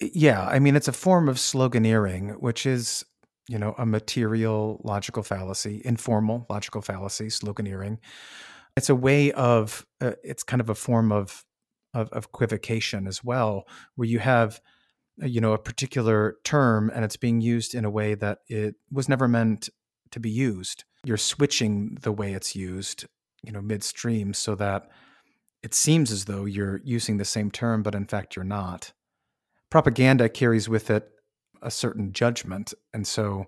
yeah. 0.00 0.46
I 0.46 0.58
mean, 0.58 0.76
it's 0.76 0.88
a 0.88 0.92
form 0.92 1.28
of 1.28 1.36
sloganeering, 1.36 2.40
which 2.40 2.66
is, 2.66 3.04
you 3.48 3.58
know, 3.58 3.74
a 3.78 3.86
material 3.86 4.80
logical 4.84 5.22
fallacy, 5.22 5.82
informal 5.84 6.46
logical 6.48 6.82
fallacy, 6.82 7.26
sloganeering. 7.26 7.98
It's 8.76 8.88
a 8.88 8.94
way 8.94 9.32
of, 9.32 9.86
uh, 10.00 10.12
it's 10.22 10.42
kind 10.42 10.60
of 10.60 10.68
a 10.68 10.74
form 10.74 11.12
of, 11.12 11.44
of, 11.92 12.08
of 12.10 12.24
equivocation 12.24 13.06
as 13.06 13.22
well, 13.22 13.64
where 13.94 14.08
you 14.08 14.18
have, 14.18 14.60
uh, 15.22 15.26
you 15.26 15.40
know, 15.40 15.52
a 15.52 15.58
particular 15.58 16.36
term 16.42 16.90
and 16.92 17.04
it's 17.04 17.16
being 17.16 17.40
used 17.40 17.74
in 17.74 17.84
a 17.84 17.90
way 17.90 18.14
that 18.16 18.38
it 18.48 18.74
was 18.90 19.08
never 19.08 19.28
meant 19.28 19.68
to 20.10 20.18
be 20.18 20.30
used. 20.30 20.84
You're 21.04 21.16
switching 21.16 21.98
the 22.00 22.12
way 22.12 22.32
it's 22.32 22.56
used, 22.56 23.04
you 23.42 23.52
know, 23.52 23.60
midstream 23.60 24.34
so 24.34 24.54
that 24.56 24.90
it 25.62 25.74
seems 25.74 26.10
as 26.10 26.24
though 26.24 26.44
you're 26.44 26.80
using 26.84 27.16
the 27.16 27.24
same 27.24 27.50
term, 27.50 27.82
but 27.82 27.94
in 27.94 28.06
fact 28.06 28.36
you're 28.36 28.44
not. 28.44 28.92
Propaganda 29.70 30.28
carries 30.28 30.68
with 30.68 30.90
it 30.90 31.10
a 31.62 31.70
certain 31.70 32.12
judgment. 32.12 32.74
And 32.92 33.06
so 33.06 33.46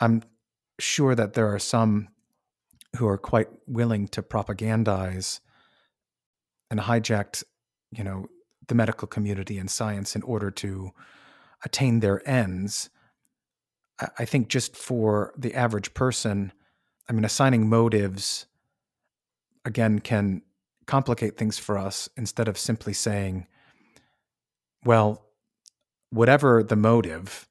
I'm 0.00 0.22
sure 0.78 1.14
that 1.14 1.32
there 1.32 1.52
are 1.52 1.58
some 1.58 2.08
who 2.96 3.08
are 3.08 3.18
quite 3.18 3.48
willing 3.66 4.08
to 4.08 4.22
propagandize 4.22 5.40
and 6.70 6.80
hijack, 6.80 7.42
you 7.90 8.04
know, 8.04 8.26
the 8.68 8.74
medical 8.74 9.08
community 9.08 9.58
and 9.58 9.70
science 9.70 10.16
in 10.16 10.22
order 10.22 10.50
to 10.50 10.90
attain 11.64 12.00
their 12.00 12.26
ends. 12.28 12.90
I 14.18 14.24
think 14.24 14.48
just 14.48 14.76
for 14.76 15.32
the 15.38 15.54
average 15.54 15.94
person, 15.94 16.52
I 17.08 17.12
mean, 17.12 17.24
assigning 17.24 17.68
motives 17.68 18.46
again 19.64 20.00
can 20.00 20.42
complicate 20.86 21.36
things 21.36 21.58
for 21.58 21.78
us 21.78 22.08
instead 22.16 22.46
of 22.46 22.58
simply 22.58 22.92
saying, 22.92 23.46
well, 24.84 25.26
whatever 26.10 26.62
the 26.62 26.76
motive, 26.76 27.48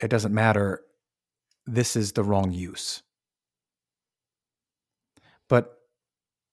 it 0.00 0.08
doesn't 0.08 0.34
matter. 0.34 0.80
This 1.66 1.96
is 1.96 2.12
the 2.12 2.24
wrong 2.24 2.50
use. 2.50 3.02
But, 5.48 5.78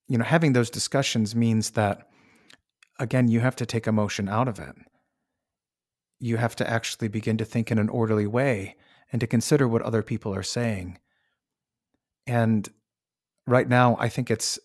you 0.07 0.17
know, 0.17 0.25
having 0.25 0.53
those 0.53 0.69
discussions 0.69 1.35
means 1.35 1.71
that, 1.71 2.07
again, 2.99 3.27
you 3.27 3.39
have 3.39 3.55
to 3.57 3.65
take 3.65 3.87
emotion 3.87 4.29
out 4.29 4.47
of 4.47 4.59
it. 4.59 4.75
You 6.19 6.37
have 6.37 6.55
to 6.57 6.69
actually 6.69 7.07
begin 7.07 7.37
to 7.37 7.45
think 7.45 7.71
in 7.71 7.79
an 7.79 7.89
orderly 7.89 8.27
way 8.27 8.75
and 9.15 9.21
to 9.21 9.27
consider 9.27 9.65
what 9.65 9.81
other 9.81 10.03
people 10.03 10.35
are 10.35 10.43
saying. 10.43 10.99
And 12.27 12.67
right 13.47 13.65
now, 13.65 13.95
I 13.97 14.09
think 14.09 14.29
it's 14.29 14.59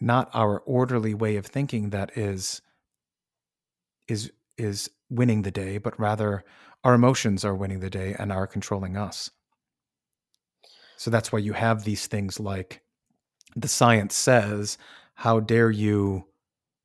not 0.00 0.30
our 0.32 0.60
orderly 0.60 1.14
way 1.14 1.34
of 1.34 1.44
thinking 1.44 1.90
that 1.90 2.16
is 2.16 2.62
is 4.06 4.30
is 4.56 4.88
winning 5.10 5.42
the 5.42 5.50
day, 5.50 5.78
but 5.78 5.98
rather 5.98 6.44
our 6.84 6.94
emotions 6.94 7.44
are 7.44 7.56
winning 7.56 7.80
the 7.80 7.90
day 7.90 8.14
and 8.16 8.30
are 8.30 8.46
controlling 8.46 8.96
us. 8.96 9.30
So 10.96 11.10
that's 11.10 11.32
why 11.32 11.40
you 11.40 11.54
have 11.54 11.82
these 11.82 12.06
things 12.06 12.38
like 12.38 12.82
the 13.56 13.66
science 13.66 14.14
says, 14.14 14.78
how 15.14 15.40
dare 15.40 15.72
you, 15.72 16.24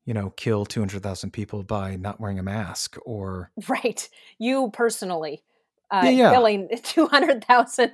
you 0.04 0.14
know, 0.14 0.30
kill 0.30 0.66
200,000 0.66 1.30
people 1.30 1.62
by 1.62 1.94
not 1.94 2.18
wearing 2.18 2.40
a 2.40 2.42
mask 2.42 2.96
or 3.06 3.52
Right. 3.68 4.08
You 4.40 4.72
personally 4.72 5.44
uh, 5.94 6.04
yeah, 6.04 6.10
yeah. 6.10 6.30
killing 6.30 6.68
200,000 6.82 7.92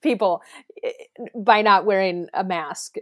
people 0.00 0.42
eh, 0.82 0.90
by 1.34 1.62
not 1.62 1.84
wearing 1.84 2.28
a 2.32 2.44
mask. 2.44 2.96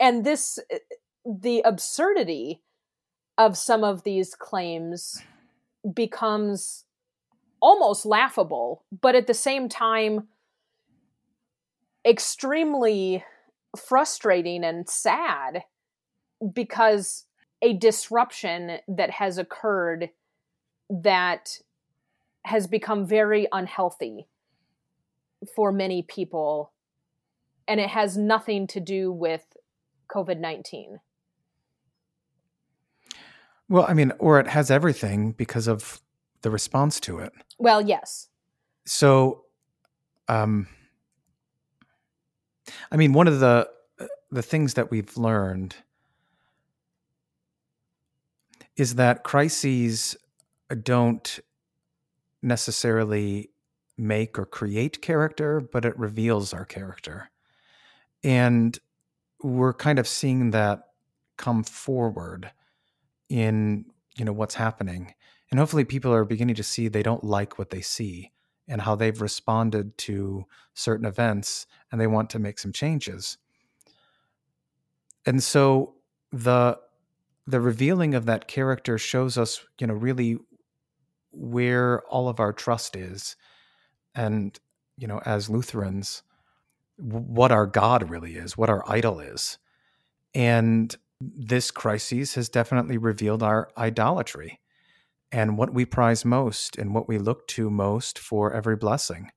And 0.00 0.24
this 0.24 0.58
eh, 0.70 0.78
the 1.24 1.60
absurdity 1.62 2.62
of 3.38 3.56
some 3.56 3.84
of 3.84 4.04
these 4.04 4.34
claims 4.34 5.22
becomes 5.92 6.84
almost 7.60 8.06
laughable, 8.06 8.84
but 9.00 9.14
at 9.14 9.26
the 9.26 9.34
same 9.34 9.68
time, 9.68 10.28
extremely 12.06 13.24
frustrating 13.76 14.64
and 14.64 14.88
sad 14.88 15.64
because 16.52 17.24
a 17.62 17.72
disruption 17.72 18.78
that 18.88 19.10
has 19.10 19.38
occurred 19.38 20.10
that 20.88 21.58
has 22.46 22.66
become 22.66 23.06
very 23.06 23.46
unhealthy 23.52 24.26
for 25.54 25.72
many 25.72 26.02
people 26.02 26.72
and 27.68 27.80
it 27.80 27.88
has 27.88 28.16
nothing 28.16 28.66
to 28.68 28.80
do 28.80 29.10
with 29.12 29.44
COVID 30.08 30.38
19. 30.38 31.00
Well, 33.68 33.84
I 33.88 33.94
mean, 33.94 34.12
or 34.20 34.38
it 34.38 34.46
has 34.46 34.70
everything 34.70 35.32
because 35.32 35.66
of 35.66 36.00
the 36.42 36.50
response 36.50 37.00
to 37.00 37.18
it. 37.18 37.32
Well, 37.58 37.82
yes. 37.82 38.28
So, 38.84 39.44
um, 40.28 40.68
I 42.92 42.96
mean, 42.96 43.12
one 43.12 43.26
of 43.26 43.40
the 43.40 43.68
the 44.30 44.42
things 44.42 44.74
that 44.74 44.90
we've 44.90 45.16
learned 45.16 45.76
is 48.76 48.96
that 48.96 49.24
crises 49.24 50.16
don't 50.82 51.40
necessarily 52.46 53.50
make 53.98 54.38
or 54.38 54.46
create 54.46 55.02
character, 55.02 55.60
but 55.60 55.84
it 55.84 55.98
reveals 55.98 56.52
our 56.54 56.64
character. 56.64 57.30
And 58.22 58.78
we're 59.42 59.74
kind 59.74 59.98
of 59.98 60.08
seeing 60.08 60.50
that 60.50 60.88
come 61.36 61.62
forward 61.62 62.50
in 63.28 63.84
you 64.16 64.24
know 64.24 64.32
what's 64.32 64.54
happening 64.54 65.12
and 65.50 65.60
hopefully 65.60 65.84
people 65.84 66.12
are 66.12 66.24
beginning 66.24 66.54
to 66.54 66.62
see 66.62 66.88
they 66.88 67.02
don't 67.02 67.24
like 67.24 67.58
what 67.58 67.70
they 67.70 67.80
see 67.80 68.32
and 68.68 68.80
how 68.80 68.94
they've 68.94 69.20
responded 69.20 69.96
to 69.98 70.44
certain 70.74 71.06
events 71.06 71.66
and 71.92 72.00
they 72.00 72.06
want 72.06 72.30
to 72.30 72.38
make 72.38 72.58
some 72.58 72.72
changes 72.72 73.36
and 75.26 75.42
so 75.42 75.94
the 76.32 76.78
the 77.46 77.60
revealing 77.60 78.14
of 78.14 78.26
that 78.26 78.48
character 78.48 78.96
shows 78.96 79.36
us 79.36 79.64
you 79.78 79.86
know 79.86 79.94
really 79.94 80.38
where 81.36 82.02
all 82.02 82.28
of 82.28 82.40
our 82.40 82.52
trust 82.52 82.96
is 82.96 83.36
and 84.14 84.58
you 84.96 85.06
know 85.06 85.20
as 85.24 85.50
lutherans 85.50 86.22
what 86.96 87.52
our 87.52 87.66
god 87.66 88.08
really 88.08 88.36
is 88.36 88.56
what 88.56 88.70
our 88.70 88.82
idol 88.90 89.20
is 89.20 89.58
and 90.34 90.96
this 91.20 91.70
crisis 91.70 92.34
has 92.34 92.48
definitely 92.48 92.98
revealed 92.98 93.42
our 93.42 93.70
idolatry 93.76 94.60
and 95.32 95.58
what 95.58 95.72
we 95.72 95.84
prize 95.84 96.24
most 96.24 96.76
and 96.76 96.94
what 96.94 97.08
we 97.08 97.18
look 97.18 97.46
to 97.48 97.70
most 97.70 98.18
for 98.18 98.52
every 98.52 98.76
blessing. 98.76 99.30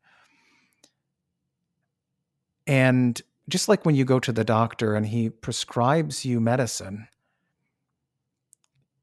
And 2.68 3.20
just 3.48 3.68
like 3.68 3.86
when 3.86 3.96
you 3.96 4.06
go 4.06 4.20
to 4.20 4.32
the 4.32 4.44
doctor 4.44 4.96
and 4.96 5.08
he 5.08 5.30
prescribes 5.30 6.24
you 6.24 6.40
medicine, 6.40 7.08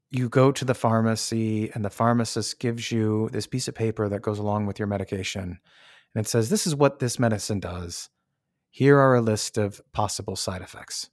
you 0.09 0.29
go 0.29 0.51
to 0.51 0.65
the 0.65 0.73
pharmacy 0.73 1.71
and 1.73 1.83
the 1.83 1.89
pharmacist 1.89 2.59
gives 2.59 2.91
you 2.91 3.29
this 3.31 3.47
piece 3.47 3.67
of 3.67 3.75
paper 3.75 4.07
that 4.09 4.21
goes 4.21 4.39
along 4.39 4.65
with 4.65 4.79
your 4.79 4.87
medication. 4.87 5.59
And 6.15 6.25
it 6.25 6.29
says, 6.29 6.49
This 6.49 6.65
is 6.65 6.75
what 6.75 6.99
this 6.99 7.19
medicine 7.19 7.59
does. 7.59 8.09
Here 8.69 8.97
are 8.97 9.15
a 9.15 9.21
list 9.21 9.57
of 9.57 9.81
possible 9.91 10.35
side 10.35 10.61
effects 10.61 11.09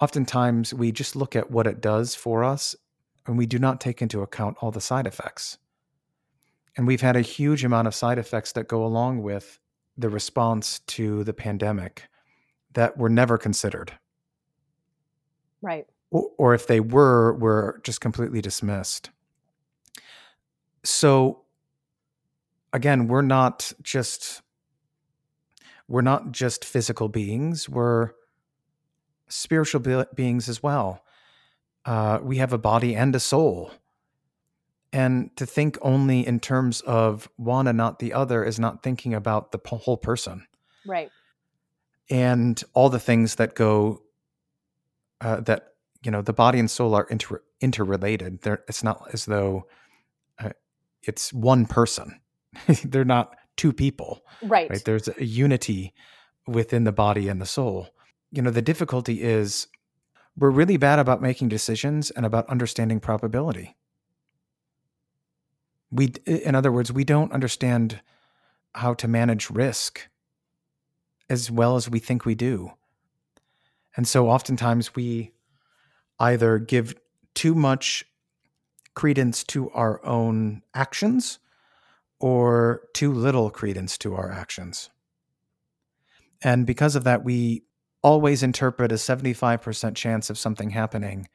oftentimes 0.00 0.74
we 0.74 0.92
just 0.92 1.16
look 1.16 1.34
at 1.34 1.50
what 1.50 1.66
it 1.66 1.80
does 1.80 2.14
for 2.14 2.44
us 2.44 2.76
and 3.26 3.38
we 3.38 3.46
do 3.46 3.58
not 3.58 3.80
take 3.80 4.02
into 4.02 4.22
account 4.22 4.56
all 4.60 4.70
the 4.70 4.80
side 4.80 5.06
effects. 5.06 5.58
And 6.76 6.86
we've 6.86 7.00
had 7.00 7.16
a 7.16 7.22
huge 7.22 7.64
amount 7.64 7.88
of 7.88 7.94
side 7.94 8.18
effects 8.18 8.52
that 8.52 8.68
go 8.68 8.84
along 8.84 9.22
with 9.22 9.58
the 9.96 10.10
response 10.10 10.80
to 10.80 11.24
the 11.24 11.32
pandemic 11.32 12.02
that 12.74 12.98
were 12.98 13.08
never 13.08 13.38
considered. 13.38 13.92
Right. 15.62 15.86
Or, 16.10 16.30
or 16.38 16.54
if 16.54 16.66
they 16.66 16.80
were, 16.80 17.34
were 17.34 17.80
just 17.84 18.00
completely 18.00 18.40
dismissed. 18.40 19.10
So 20.84 21.42
again, 22.72 23.08
we're 23.08 23.22
not 23.22 23.72
just 23.82 24.42
we're 25.88 26.02
not 26.02 26.32
just 26.32 26.64
physical 26.64 27.08
beings, 27.08 27.68
we're 27.68 28.10
spiritual 29.28 29.80
be- 29.80 30.04
beings 30.14 30.48
as 30.48 30.62
well. 30.62 31.02
Uh, 31.84 32.18
we 32.22 32.38
have 32.38 32.52
a 32.52 32.58
body 32.58 32.94
and 32.94 33.14
a 33.14 33.20
soul. 33.20 33.70
And 34.92 35.36
to 35.36 35.46
think 35.46 35.78
only 35.82 36.26
in 36.26 36.40
terms 36.40 36.80
of 36.80 37.28
one 37.36 37.66
and 37.66 37.76
not 37.76 37.98
the 37.98 38.12
other 38.12 38.44
is 38.44 38.58
not 38.58 38.82
thinking 38.82 39.14
about 39.14 39.52
the 39.52 39.60
whole 39.76 39.96
person. 39.96 40.46
Right. 40.86 41.10
And 42.08 42.60
all 42.72 42.88
the 42.88 42.98
things 42.98 43.36
that 43.36 43.54
go, 43.54 44.02
uh, 45.20 45.40
that, 45.40 45.74
you 46.02 46.10
know, 46.10 46.22
the 46.22 46.32
body 46.32 46.58
and 46.58 46.70
soul 46.70 46.94
are 46.94 47.06
inter- 47.10 47.42
interrelated. 47.60 48.42
They're, 48.42 48.62
it's 48.68 48.82
not 48.82 49.08
as 49.12 49.26
though 49.26 49.66
uh, 50.38 50.50
it's 51.02 51.32
one 51.32 51.66
person, 51.66 52.20
they're 52.84 53.04
not 53.04 53.36
two 53.56 53.72
people. 53.72 54.22
Right. 54.42 54.68
Right. 54.70 54.84
There's 54.84 55.08
a 55.08 55.24
unity 55.24 55.94
within 56.46 56.84
the 56.84 56.92
body 56.92 57.28
and 57.28 57.40
the 57.40 57.46
soul. 57.46 57.88
You 58.30 58.42
know, 58.42 58.50
the 58.50 58.62
difficulty 58.62 59.22
is 59.22 59.66
we're 60.36 60.50
really 60.50 60.76
bad 60.76 60.98
about 60.98 61.22
making 61.22 61.48
decisions 61.48 62.10
and 62.10 62.26
about 62.26 62.48
understanding 62.48 63.00
probability. 63.00 63.76
We, 65.90 66.12
in 66.26 66.54
other 66.54 66.70
words, 66.70 66.92
we 66.92 67.04
don't 67.04 67.32
understand 67.32 68.00
how 68.74 68.92
to 68.94 69.08
manage 69.08 69.50
risk 69.50 70.08
as 71.30 71.50
well 71.50 71.76
as 71.76 71.88
we 71.88 71.98
think 71.98 72.24
we 72.24 72.34
do. 72.34 72.72
And 73.96 74.06
so 74.06 74.28
oftentimes 74.28 74.94
we 74.94 75.32
either 76.18 76.58
give 76.58 76.94
too 77.34 77.54
much 77.54 78.04
credence 78.94 79.44
to 79.44 79.70
our 79.70 80.04
own 80.04 80.62
actions 80.74 81.38
or 82.18 82.82
too 82.94 83.12
little 83.12 83.50
credence 83.50 83.98
to 83.98 84.14
our 84.14 84.32
actions. 84.32 84.90
And 86.42 86.66
because 86.66 86.96
of 86.96 87.04
that, 87.04 87.24
we 87.24 87.64
always 88.02 88.42
interpret 88.42 88.92
a 88.92 88.96
75% 88.96 89.94
chance 89.94 90.30
of 90.30 90.38
something 90.38 90.70
happening 90.70 91.28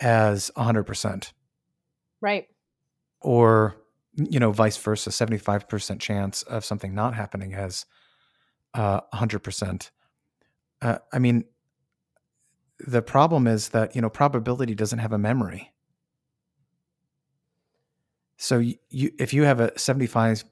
as 0.00 0.50
100%. 0.56 1.32
Right. 2.20 2.46
Or, 3.20 3.76
you 4.14 4.40
know, 4.40 4.52
vice 4.52 4.76
versa, 4.76 5.10
75% 5.10 6.00
chance 6.00 6.42
of 6.42 6.64
something 6.64 6.94
not 6.94 7.14
happening 7.14 7.54
as 7.54 7.86
uh, 8.74 9.00
100%. 9.14 9.90
Uh, 10.82 10.98
I 11.12 11.18
mean, 11.18 11.44
the 12.78 13.02
problem 13.02 13.46
is 13.46 13.70
that, 13.70 13.94
you 13.94 14.02
know, 14.02 14.10
probability 14.10 14.74
doesn't 14.74 14.98
have 14.98 15.12
a 15.12 15.18
memory. 15.18 15.72
So 18.36 18.58
you, 18.58 18.76
you 18.90 19.12
if 19.18 19.32
you 19.32 19.44
have 19.44 19.60
a 19.60 19.70
75% 19.72 20.44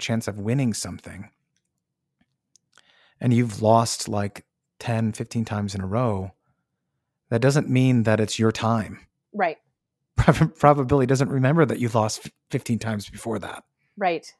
chance 0.00 0.28
of 0.28 0.38
winning 0.38 0.74
something 0.74 1.30
and 3.20 3.32
you've 3.32 3.62
lost 3.62 4.08
like 4.08 4.44
10, 4.78 5.12
15 5.12 5.44
times 5.44 5.74
in 5.74 5.80
a 5.80 5.86
row, 5.86 6.32
that 7.30 7.40
doesn't 7.40 7.68
mean 7.68 8.04
that 8.04 8.20
it's 8.20 8.38
your 8.38 8.52
time. 8.52 9.06
Right. 9.32 9.58
Probability 10.16 11.06
doesn't 11.06 11.30
remember 11.30 11.64
that 11.64 11.78
you 11.78 11.88
lost 11.88 12.30
15 12.50 12.78
times 12.78 13.08
before 13.08 13.38
that. 13.38 13.64
Right. 13.96 14.32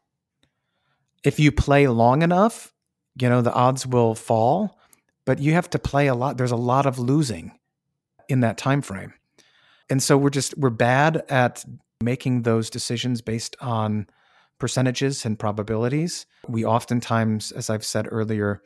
If 1.24 1.40
you 1.40 1.50
play 1.52 1.88
long 1.88 2.22
enough, 2.22 2.72
you 3.20 3.28
know, 3.28 3.42
the 3.42 3.52
odds 3.52 3.86
will 3.86 4.14
fall, 4.14 4.77
but 5.28 5.40
you 5.40 5.52
have 5.52 5.68
to 5.68 5.78
play 5.78 6.06
a 6.06 6.14
lot. 6.14 6.38
There's 6.38 6.52
a 6.52 6.56
lot 6.56 6.86
of 6.86 6.98
losing 6.98 7.52
in 8.30 8.40
that 8.40 8.56
time 8.56 8.80
frame. 8.80 9.12
And 9.90 10.02
so 10.02 10.16
we're 10.16 10.30
just 10.30 10.56
we're 10.56 10.70
bad 10.70 11.22
at 11.28 11.66
making 12.02 12.44
those 12.44 12.70
decisions 12.70 13.20
based 13.20 13.54
on 13.60 14.06
percentages 14.58 15.26
and 15.26 15.38
probabilities. 15.38 16.24
We 16.48 16.64
oftentimes, 16.64 17.52
as 17.52 17.68
I've 17.68 17.84
said 17.84 18.08
earlier, 18.10 18.62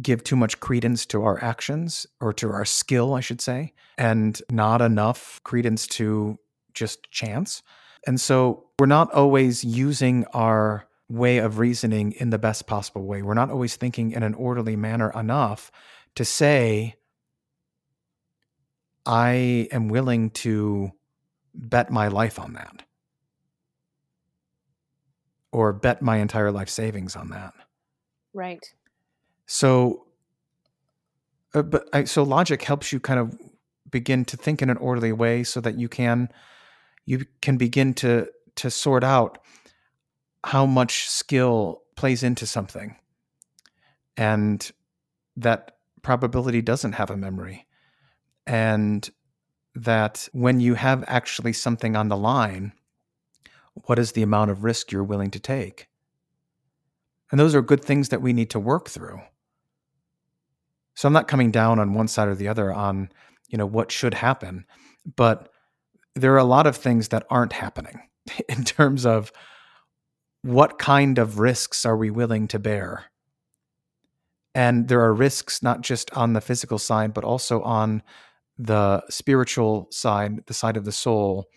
give 0.00 0.24
too 0.24 0.34
much 0.34 0.58
credence 0.58 1.06
to 1.06 1.22
our 1.22 1.40
actions 1.40 2.04
or 2.20 2.32
to 2.32 2.50
our 2.50 2.64
skill, 2.64 3.14
I 3.14 3.20
should 3.20 3.40
say, 3.40 3.74
and 3.96 4.42
not 4.50 4.82
enough 4.82 5.40
credence 5.44 5.86
to 5.98 6.36
just 6.74 7.08
chance. 7.12 7.62
And 8.08 8.20
so 8.20 8.64
we're 8.76 8.86
not 8.86 9.12
always 9.12 9.62
using 9.62 10.24
our 10.34 10.88
way 11.12 11.38
of 11.38 11.58
reasoning 11.58 12.12
in 12.12 12.30
the 12.30 12.38
best 12.38 12.66
possible 12.66 13.04
way. 13.04 13.22
We're 13.22 13.34
not 13.34 13.50
always 13.50 13.76
thinking 13.76 14.12
in 14.12 14.22
an 14.22 14.34
orderly 14.34 14.76
manner 14.76 15.10
enough 15.10 15.70
to 16.14 16.24
say, 16.24 16.96
I 19.04 19.68
am 19.70 19.88
willing 19.88 20.30
to 20.30 20.92
bet 21.54 21.90
my 21.90 22.08
life 22.08 22.38
on 22.38 22.54
that 22.54 22.84
or 25.52 25.72
bet 25.72 26.00
my 26.00 26.16
entire 26.16 26.50
life 26.50 26.68
savings 26.68 27.14
on 27.14 27.28
that. 27.30 27.52
Right. 28.32 28.64
So, 29.46 30.06
uh, 31.54 31.62
but 31.62 31.88
I, 31.92 32.04
so 32.04 32.22
logic 32.22 32.62
helps 32.62 32.92
you 32.92 33.00
kind 33.00 33.20
of 33.20 33.38
begin 33.90 34.24
to 34.24 34.36
think 34.36 34.62
in 34.62 34.70
an 34.70 34.78
orderly 34.78 35.12
way 35.12 35.44
so 35.44 35.60
that 35.60 35.78
you 35.78 35.88
can 35.88 36.30
you 37.04 37.26
can 37.42 37.58
begin 37.58 37.92
to 37.92 38.28
to 38.56 38.70
sort 38.70 39.04
out 39.04 39.38
how 40.44 40.66
much 40.66 41.08
skill 41.08 41.82
plays 41.96 42.22
into 42.22 42.46
something 42.46 42.96
and 44.16 44.72
that 45.36 45.76
probability 46.02 46.60
doesn't 46.60 46.92
have 46.92 47.10
a 47.10 47.16
memory 47.16 47.66
and 48.46 49.10
that 49.74 50.28
when 50.32 50.60
you 50.60 50.74
have 50.74 51.04
actually 51.06 51.52
something 51.52 51.96
on 51.96 52.08
the 52.08 52.16
line, 52.16 52.72
what 53.86 53.98
is 53.98 54.12
the 54.12 54.22
amount 54.22 54.50
of 54.50 54.64
risk 54.64 54.92
you're 54.92 55.04
willing 55.04 55.30
to 55.30 55.40
take? 55.40 55.88
And 57.30 57.40
those 57.40 57.54
are 57.54 57.62
good 57.62 57.82
things 57.82 58.10
that 58.10 58.20
we 58.20 58.32
need 58.32 58.50
to 58.50 58.60
work 58.60 58.90
through. 58.90 59.20
So 60.94 61.06
I'm 61.06 61.14
not 61.14 61.28
coming 61.28 61.50
down 61.50 61.78
on 61.78 61.94
one 61.94 62.08
side 62.08 62.28
or 62.28 62.34
the 62.34 62.48
other 62.48 62.72
on, 62.72 63.08
you 63.48 63.56
know, 63.56 63.64
what 63.64 63.90
should 63.90 64.12
happen, 64.12 64.66
but 65.16 65.48
there 66.14 66.34
are 66.34 66.38
a 66.38 66.44
lot 66.44 66.66
of 66.66 66.76
things 66.76 67.08
that 67.08 67.26
aren't 67.30 67.54
happening 67.54 68.02
in 68.48 68.64
terms 68.64 69.06
of 69.06 69.32
what 70.42 70.78
kind 70.78 71.18
of 71.18 71.38
risks 71.38 71.86
are 71.86 71.96
we 71.96 72.10
willing 72.10 72.48
to 72.48 72.58
bear? 72.58 73.06
And 74.54 74.88
there 74.88 75.00
are 75.00 75.14
risks 75.14 75.62
not 75.62 75.80
just 75.80 76.10
on 76.12 76.34
the 76.34 76.40
physical 76.40 76.78
side, 76.78 77.14
but 77.14 77.24
also 77.24 77.62
on 77.62 78.02
the 78.58 79.02
spiritual 79.08 79.88
side, 79.90 80.46
the 80.46 80.54
side 80.54 80.76
of 80.76 80.84
the 80.84 80.92
soul, 80.92 81.48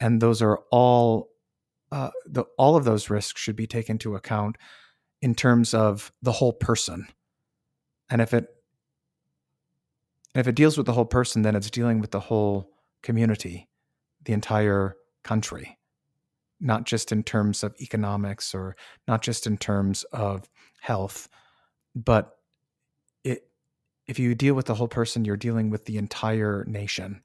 and 0.00 0.20
those 0.20 0.42
are 0.42 0.58
all 0.70 1.30
uh, 1.92 2.10
the 2.26 2.44
all 2.58 2.76
of 2.76 2.84
those 2.84 3.08
risks 3.08 3.40
should 3.40 3.56
be 3.56 3.66
taken 3.66 3.94
into 3.94 4.16
account 4.16 4.56
in 5.22 5.34
terms 5.34 5.72
of 5.72 6.12
the 6.20 6.32
whole 6.32 6.52
person. 6.52 7.06
And 8.10 8.20
if 8.20 8.34
it 8.34 8.48
if 10.34 10.46
it 10.46 10.54
deals 10.54 10.76
with 10.76 10.86
the 10.86 10.92
whole 10.92 11.06
person, 11.06 11.42
then 11.42 11.56
it's 11.56 11.70
dealing 11.70 12.00
with 12.00 12.10
the 12.10 12.20
whole 12.20 12.70
community, 13.02 13.68
the 14.24 14.34
entire 14.34 14.96
country, 15.24 15.78
not 16.60 16.84
just 16.84 17.12
in 17.12 17.22
terms 17.22 17.62
of 17.62 17.74
economics 17.80 18.54
or 18.54 18.76
not 19.06 19.22
just 19.22 19.46
in 19.46 19.56
terms 19.56 20.04
of 20.12 20.48
health, 20.80 21.28
but 21.94 22.36
it, 23.24 23.48
if 24.06 24.18
you 24.18 24.34
deal 24.34 24.54
with 24.54 24.66
the 24.66 24.74
whole 24.74 24.88
person, 24.88 25.24
you're 25.24 25.36
dealing 25.36 25.70
with 25.70 25.84
the 25.84 25.98
entire 25.98 26.64
nation 26.66 27.22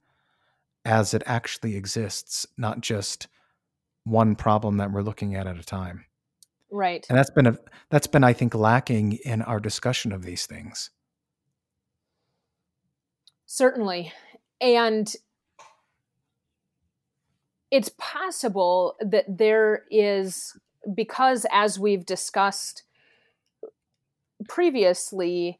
as 0.84 1.14
it 1.14 1.22
actually 1.26 1.76
exists, 1.76 2.46
not 2.56 2.80
just 2.80 3.28
one 4.04 4.34
problem 4.34 4.78
that 4.78 4.90
we're 4.90 5.02
looking 5.02 5.34
at 5.36 5.46
at 5.46 5.58
a 5.58 5.64
time. 5.64 6.04
Right. 6.70 7.06
And 7.08 7.18
that's 7.18 7.30
been 7.30 7.46
a 7.46 7.58
that's 7.90 8.06
been 8.06 8.24
I 8.24 8.32
think 8.32 8.54
lacking 8.54 9.18
in 9.24 9.42
our 9.42 9.60
discussion 9.60 10.10
of 10.10 10.24
these 10.24 10.46
things. 10.46 10.90
Certainly. 13.46 14.12
And 14.60 15.14
it's 17.72 17.90
possible 17.98 18.94
that 19.00 19.24
there 19.26 19.84
is 19.90 20.56
because 20.94 21.44
as 21.50 21.78
we've 21.78 22.06
discussed 22.06 22.84
previously 24.48 25.58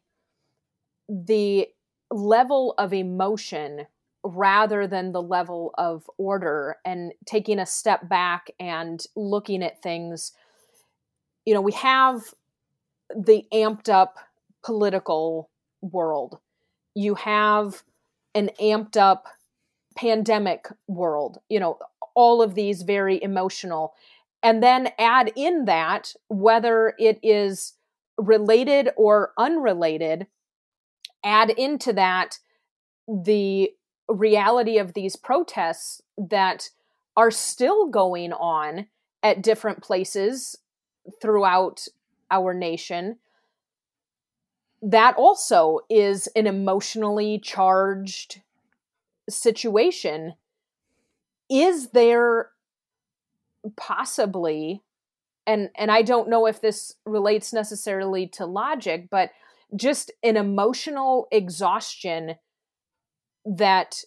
the 1.09 1.67
level 2.11 2.73
of 2.77 2.93
emotion 2.93 3.85
rather 4.23 4.87
than 4.87 5.11
the 5.11 5.21
level 5.21 5.73
of 5.77 6.09
order 6.17 6.77
and 6.85 7.11
taking 7.25 7.59
a 7.59 7.65
step 7.65 8.07
back 8.07 8.51
and 8.57 9.05
looking 9.15 9.61
at 9.61 9.81
things 9.81 10.31
you 11.45 11.53
know 11.53 11.61
we 11.61 11.73
have 11.73 12.21
the 13.15 13.45
amped 13.53 13.89
up 13.89 14.17
political 14.63 15.49
world. 15.81 16.39
You 16.95 17.15
have 17.15 17.83
an 18.33 18.49
amped 18.61 18.97
up 18.97 19.27
pandemic 19.95 20.67
world. 20.87 21.39
You 21.49 21.59
know 21.59 21.79
all 22.15 22.41
of 22.41 22.55
these 22.55 22.83
very 22.83 23.21
emotional 23.21 23.93
and 24.41 24.61
then 24.61 24.89
add 24.99 25.31
in 25.35 25.65
that 25.65 26.13
whether 26.27 26.93
it 26.99 27.19
is 27.23 27.73
related 28.17 28.89
or 28.97 29.31
unrelated 29.37 30.27
add 31.23 31.49
into 31.49 31.93
that 31.93 32.39
the 33.07 33.71
reality 34.07 34.77
of 34.77 34.93
these 34.93 35.15
protests 35.15 36.01
that 36.17 36.69
are 37.15 37.31
still 37.31 37.87
going 37.89 38.33
on 38.33 38.87
at 39.21 39.41
different 39.41 39.81
places 39.81 40.57
throughout 41.21 41.87
our 42.29 42.53
nation. 42.53 43.17
That 44.81 45.15
also 45.17 45.79
is 45.89 46.27
an 46.35 46.47
emotionally 46.47 47.39
charged 47.39 48.41
situation 49.29 50.33
is 51.49 51.89
there 51.89 52.49
possibly 53.77 54.81
and 55.45 55.69
and 55.77 55.91
I 55.91 56.01
don't 56.01 56.29
know 56.29 56.45
if 56.45 56.61
this 56.61 56.95
relates 57.05 57.53
necessarily 57.53 58.27
to 58.27 58.45
logic 58.45 59.07
but 59.09 59.31
just 59.75 60.11
an 60.21 60.37
emotional 60.37 61.27
exhaustion 61.31 62.35
that 63.45 63.97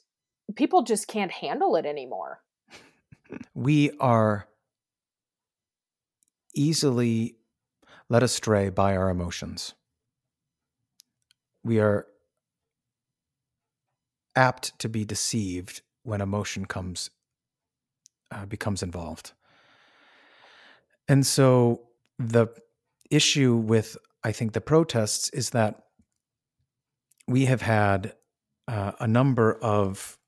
people 0.54 0.82
just 0.82 1.08
can't 1.08 1.32
handle 1.32 1.76
it 1.76 1.86
anymore 1.86 2.40
we 3.54 3.90
are 3.98 4.46
easily 6.54 7.36
led 8.08 8.22
astray 8.22 8.70
by 8.70 8.96
our 8.96 9.10
emotions. 9.10 9.74
We 11.64 11.80
are 11.80 12.06
apt 14.34 14.78
to 14.80 14.88
be 14.88 15.04
deceived 15.04 15.82
when 16.02 16.20
emotion 16.20 16.66
comes 16.66 17.10
uh, 18.36 18.46
becomes 18.46 18.82
involved. 18.82 19.32
And 21.08 21.26
so 21.26 21.82
the 22.18 22.48
issue 23.10 23.56
with 23.56 23.96
I 24.24 24.32
think 24.32 24.52
the 24.52 24.60
protests 24.60 25.30
is 25.30 25.50
that 25.50 25.84
we 27.28 27.46
have 27.46 27.62
had 27.62 28.14
uh, 28.66 28.92
a 28.98 29.06
number 29.06 29.54
of 29.62 30.18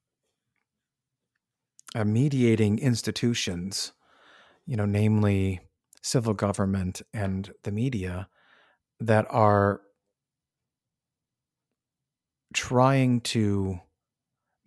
uh, 1.94 2.04
mediating 2.04 2.78
institutions, 2.78 3.92
you 4.66 4.76
know, 4.76 4.84
namely 4.84 5.60
civil 6.00 6.34
government 6.34 7.02
and 7.12 7.52
the 7.64 7.72
media, 7.72 8.28
that 9.00 9.26
are 9.30 9.80
trying 12.54 13.20
to 13.20 13.80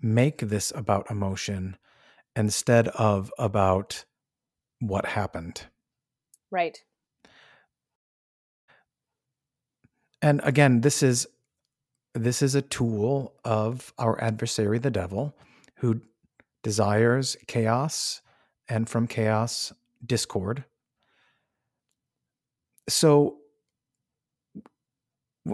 make 0.02 0.40
this 0.40 0.74
about 0.76 1.10
emotion 1.10 1.78
instead 2.36 2.88
of 2.90 3.32
about 3.38 4.06
what 4.80 5.06
happened. 5.06 5.66
Right. 6.50 6.78
And 10.22 10.42
again, 10.44 10.82
this 10.82 11.02
is 11.02 11.28
this 12.14 12.42
is 12.42 12.56
a 12.56 12.62
tool 12.62 13.34
of 13.46 13.94
our 13.98 14.22
adversary 14.22 14.78
the 14.80 14.92
devil 14.92 15.36
who 15.78 16.02
desires 16.64 17.38
chaos 17.48 18.22
and 18.68 18.90
from 18.90 19.08
chaos 19.08 19.74
discord 20.06 20.66
so 22.90 23.38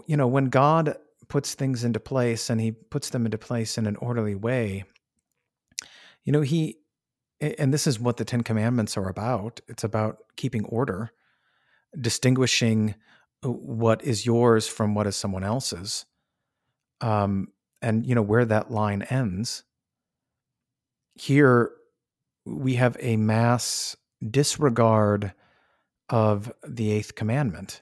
you 0.07 0.17
know 0.17 0.27
when 0.27 0.45
god 0.45 0.97
puts 1.27 1.53
things 1.53 1.83
into 1.83 1.99
place 1.99 2.49
and 2.49 2.59
he 2.59 2.71
puts 2.71 3.09
them 3.09 3.25
into 3.25 3.37
place 3.37 3.77
in 3.77 3.85
an 3.85 3.95
orderly 3.97 4.35
way 4.35 4.83
you 6.27 6.31
know 6.31 6.41
he 6.41 6.77
and 7.41 7.73
this 7.73 7.87
is 7.87 7.99
what 7.99 8.17
the 8.17 8.25
10 8.25 8.43
commandments 8.43 8.95
are 8.97 9.09
about 9.09 9.59
it's 9.67 9.83
about 9.83 10.17
keeping 10.35 10.63
order 10.65 11.11
distinguishing 11.99 12.93
uh, 13.43 13.49
what 13.49 14.03
is 14.03 14.25
yours 14.25 14.67
from 14.67 14.93
what 14.93 15.07
is 15.07 15.15
someone 15.15 15.43
else's 15.43 16.05
um 17.01 17.47
and 17.81 18.05
you 18.05 18.15
know 18.15 18.21
where 18.21 18.45
that 18.45 18.71
line 18.71 19.03
ends. 19.03 19.63
Here 21.15 21.71
we 22.45 22.75
have 22.75 22.97
a 22.99 23.17
mass 23.17 23.95
disregard 24.27 25.33
of 26.09 26.51
the 26.65 26.91
eighth 26.91 27.15
commandment, 27.15 27.81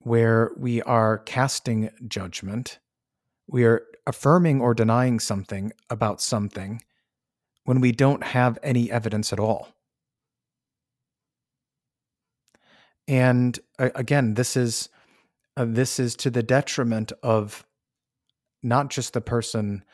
where 0.00 0.50
we 0.56 0.82
are 0.82 1.18
casting 1.18 1.90
judgment, 2.08 2.78
we 3.46 3.64
are 3.64 3.82
affirming 4.06 4.60
or 4.60 4.74
denying 4.74 5.20
something 5.20 5.72
about 5.88 6.20
something 6.20 6.82
when 7.64 7.80
we 7.80 7.92
don't 7.92 8.22
have 8.22 8.58
any 8.62 8.90
evidence 8.90 9.32
at 9.32 9.40
all. 9.40 9.68
And 13.06 13.58
again, 13.78 14.34
this 14.34 14.56
is 14.56 14.88
uh, 15.56 15.66
this 15.68 16.00
is 16.00 16.16
to 16.16 16.30
the 16.30 16.42
detriment 16.42 17.12
of 17.22 17.64
not 18.62 18.90
just 18.90 19.12
the 19.12 19.20
person 19.20 19.84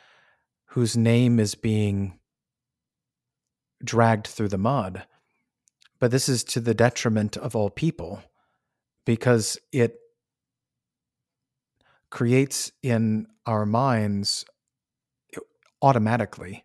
whose 0.69 0.97
name 0.97 1.39
is 1.39 1.55
being 1.55 2.19
dragged 3.85 4.27
through 4.27 4.49
the 4.49 4.59
mud, 4.59 5.05
but 5.99 6.11
this 6.11 6.29
is 6.29 6.45
to 6.45 6.61
the 6.61 6.75
detriment 6.75 7.37
of 7.37 7.55
all 7.57 7.69
people 7.69 8.23
because 9.05 9.59
it 9.73 9.99
creates 12.11 12.73
in 12.83 13.27
our 13.47 13.65
minds 13.67 14.45
automatically 15.83 16.65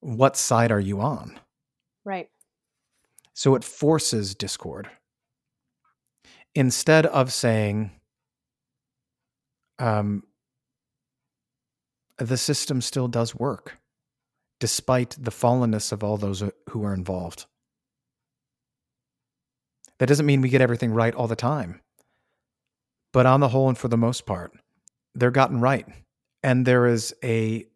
what 0.00 0.36
side 0.36 0.72
are 0.72 0.80
you 0.80 1.00
on? 1.00 1.38
Right. 2.04 2.28
So 3.34 3.54
it 3.54 3.64
forces 3.64 4.34
discord. 4.34 4.90
Instead 6.54 7.06
of 7.06 7.32
saying, 7.32 7.92
um, 9.78 10.24
the 12.18 12.36
system 12.36 12.80
still 12.80 13.08
does 13.08 13.34
work 13.34 13.78
despite 14.60 15.16
the 15.18 15.30
fallenness 15.30 15.92
of 15.92 16.04
all 16.04 16.16
those 16.16 16.42
who 16.70 16.84
are 16.84 16.94
involved. 16.94 17.46
That 19.98 20.06
doesn't 20.06 20.26
mean 20.26 20.40
we 20.40 20.50
get 20.50 20.60
everything 20.60 20.92
right 20.92 21.14
all 21.14 21.26
the 21.26 21.36
time. 21.36 21.80
But 23.12 23.26
on 23.26 23.40
the 23.40 23.48
whole 23.48 23.68
and 23.68 23.76
for 23.76 23.88
the 23.88 23.96
most 23.96 24.26
part, 24.26 24.52
they're 25.14 25.30
gotten 25.30 25.60
right. 25.60 25.86
And 26.42 26.66
there 26.66 26.86
is 26.86 27.14
a 27.22 27.66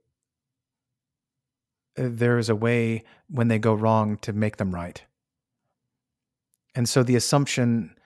there 1.96 2.38
is 2.38 2.48
a 2.48 2.54
way 2.54 3.04
when 3.28 3.48
they 3.48 3.58
go 3.58 3.72
wrong 3.72 4.18
to 4.18 4.32
make 4.32 4.58
them 4.58 4.74
right. 4.74 5.02
And 6.74 6.88
so 6.88 7.02
the 7.02 7.16
assumption 7.16 7.96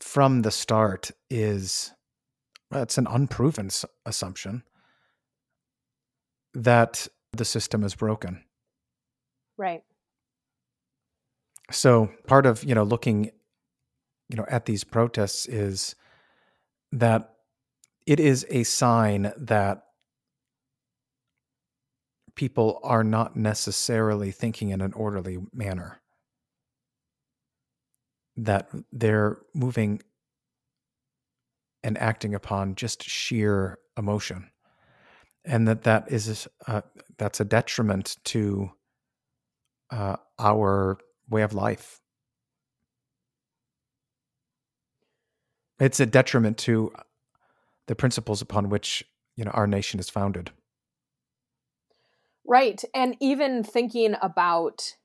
from 0.00 0.42
the 0.42 0.50
start 0.50 1.10
is 1.28 1.92
well, 2.70 2.82
it's 2.82 2.98
an 2.98 3.06
unproven 3.08 3.70
assumption 4.04 4.62
that 6.54 7.06
the 7.32 7.44
system 7.44 7.84
is 7.84 7.94
broken. 7.94 8.42
Right. 9.58 9.82
So 11.70 12.10
part 12.26 12.46
of, 12.46 12.64
you 12.64 12.74
know, 12.74 12.82
looking 12.82 13.30
you 14.28 14.36
know 14.36 14.46
at 14.48 14.66
these 14.66 14.84
protests 14.84 15.46
is 15.46 15.94
that 16.92 17.34
it 18.06 18.20
is 18.20 18.46
a 18.50 18.62
sign 18.62 19.32
that 19.36 19.82
people 22.34 22.80
are 22.84 23.02
not 23.02 23.36
necessarily 23.36 24.30
thinking 24.30 24.70
in 24.70 24.80
an 24.80 24.92
orderly 24.92 25.38
manner. 25.52 26.00
That 28.36 28.70
they're 28.92 29.38
moving 29.54 30.02
and 31.82 31.96
acting 31.98 32.34
upon 32.34 32.74
just 32.74 33.02
sheer 33.02 33.78
emotion. 33.96 34.50
And 35.44 35.66
that 35.68 35.84
that 35.84 36.10
is 36.10 36.46
uh, 36.66 36.82
that's 37.16 37.40
a 37.40 37.44
detriment 37.44 38.16
to 38.24 38.70
uh, 39.90 40.16
our 40.38 40.98
way 41.28 41.42
of 41.42 41.54
life 41.54 42.00
It's 45.78 46.00
a 46.00 46.06
detriment 46.06 46.56
to 46.58 46.92
the 47.86 47.94
principles 47.94 48.40
upon 48.40 48.68
which 48.68 49.04
you 49.36 49.44
know 49.44 49.50
our 49.52 49.66
nation 49.66 50.00
is 50.00 50.08
founded. 50.08 50.50
Right, 52.46 52.82
and 52.94 53.16
even 53.20 53.64
thinking 53.64 54.14
about 54.22 54.96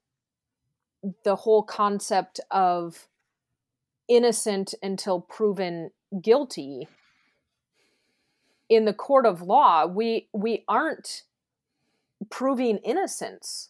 the 1.23 1.35
whole 1.35 1.63
concept 1.63 2.39
of 2.51 3.07
innocent 4.07 4.73
until 4.83 5.21
proven 5.21 5.91
guilty 6.21 6.87
in 8.69 8.85
the 8.85 8.93
court 8.93 9.25
of 9.25 9.41
law 9.41 9.85
we 9.85 10.27
we 10.33 10.63
aren't 10.67 11.23
proving 12.29 12.77
innocence 12.79 13.69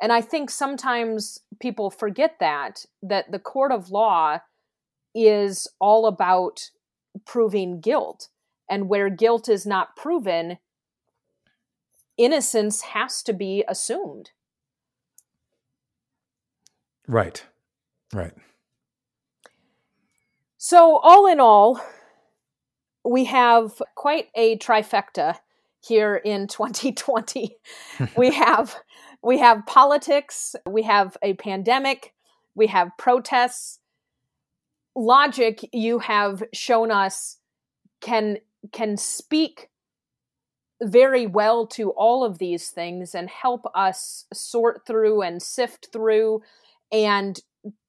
and 0.00 0.12
i 0.12 0.20
think 0.20 0.50
sometimes 0.50 1.40
people 1.60 1.90
forget 1.90 2.36
that 2.40 2.86
that 3.02 3.30
the 3.30 3.38
court 3.38 3.70
of 3.70 3.90
law 3.90 4.38
is 5.24 5.68
all 5.80 6.06
about 6.06 6.70
proving 7.24 7.80
guilt. 7.80 8.28
And 8.68 8.88
where 8.88 9.08
guilt 9.10 9.48
is 9.48 9.64
not 9.64 9.94
proven, 9.96 10.58
innocence 12.16 12.82
has 12.82 13.22
to 13.22 13.32
be 13.32 13.64
assumed. 13.68 14.30
Right. 17.06 17.44
Right. 18.12 18.34
So, 20.58 20.96
all 20.96 21.26
in 21.26 21.38
all, 21.38 21.80
we 23.04 23.26
have 23.26 23.80
quite 23.94 24.28
a 24.34 24.58
trifecta 24.58 25.38
here 25.80 26.16
in 26.16 26.46
2020. 26.48 27.56
we 28.16 28.32
have 28.32 28.76
we 29.22 29.38
have 29.38 29.66
politics, 29.66 30.54
we 30.66 30.82
have 30.82 31.16
a 31.22 31.34
pandemic, 31.34 32.14
we 32.54 32.66
have 32.68 32.90
protests. 32.98 33.80
Logic 34.96 35.60
you 35.74 35.98
have 35.98 36.42
shown 36.54 36.90
us 36.90 37.36
can 38.00 38.38
can 38.72 38.96
speak 38.96 39.68
very 40.82 41.26
well 41.26 41.66
to 41.66 41.90
all 41.90 42.24
of 42.24 42.38
these 42.38 42.70
things 42.70 43.14
and 43.14 43.28
help 43.28 43.66
us 43.74 44.24
sort 44.32 44.86
through 44.86 45.20
and 45.20 45.42
sift 45.42 45.88
through 45.92 46.40
and 46.90 47.40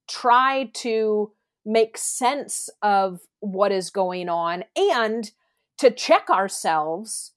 try 0.06 0.70
to 0.74 1.32
make 1.64 1.96
sense 1.96 2.68
of 2.82 3.20
what 3.40 3.72
is 3.72 3.90
going 3.90 4.28
on 4.28 4.64
and 4.76 5.32
to 5.78 5.90
check 5.90 6.28
ourselves 6.28 7.32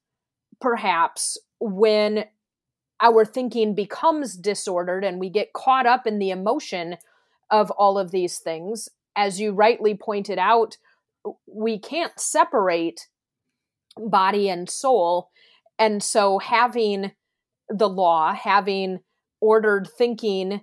perhaps 0.60 1.38
when 1.60 2.26
our 3.02 3.26
thinking 3.26 3.74
becomes 3.74 4.36
disordered 4.36 5.04
and 5.04 5.20
we 5.20 5.30
get 5.30 5.54
caught 5.54 5.86
up 5.86 6.06
in 6.06 6.20
the 6.20 6.30
emotion 6.30 6.98
of 7.50 7.72
all 7.72 7.98
of 7.98 8.12
these 8.12 8.38
things 8.38 8.90
as 9.16 9.40
you 9.40 9.52
rightly 9.52 9.96
pointed 9.96 10.38
out 10.38 10.78
we 11.46 11.78
can't 11.78 12.20
separate 12.20 13.08
body 13.98 14.50
and 14.50 14.70
soul. 14.70 15.30
And 15.78 16.02
so 16.02 16.40
having 16.40 17.12
the 17.70 17.90
law 17.90 18.34
having 18.34 19.00
ordered 19.40 19.88
thinking 19.98 20.62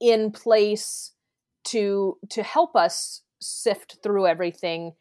in 0.00 0.30
place 0.30 1.12
to 1.64 2.18
to 2.30 2.42
help 2.42 2.76
us 2.76 3.22
sift 3.40 3.98
through 4.02 4.26
everything 4.26 4.92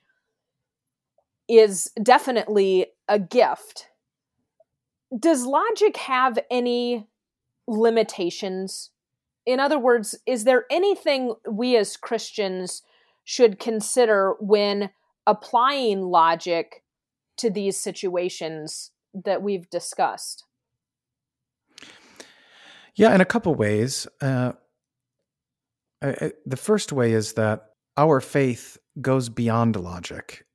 is 1.47 1.91
definitely 2.01 2.87
a 3.07 3.19
gift. 3.19 3.87
Does 5.17 5.45
logic 5.45 5.97
have 5.97 6.39
any 6.49 7.07
limitations 7.67 8.90
in 9.45 9.59
other 9.59 9.79
words 9.79 10.15
is 10.25 10.43
there 10.43 10.65
anything 10.69 11.33
we 11.49 11.75
as 11.75 11.97
christians 11.97 12.83
should 13.23 13.59
consider 13.59 14.35
when 14.39 14.89
applying 15.27 16.01
logic 16.01 16.83
to 17.37 17.49
these 17.49 17.77
situations 17.77 18.91
that 19.13 19.41
we've 19.41 19.69
discussed? 19.69 20.45
Yeah, 22.95 23.13
in 23.15 23.21
a 23.21 23.25
couple 23.25 23.55
ways. 23.55 24.07
Uh, 24.21 24.53
I, 26.01 26.33
the 26.45 26.57
first 26.57 26.91
way 26.91 27.13
is 27.13 27.33
that 27.33 27.67
our 27.97 28.19
faith 28.19 28.77
goes 28.99 29.29
beyond 29.29 29.75
logic. 29.75 30.45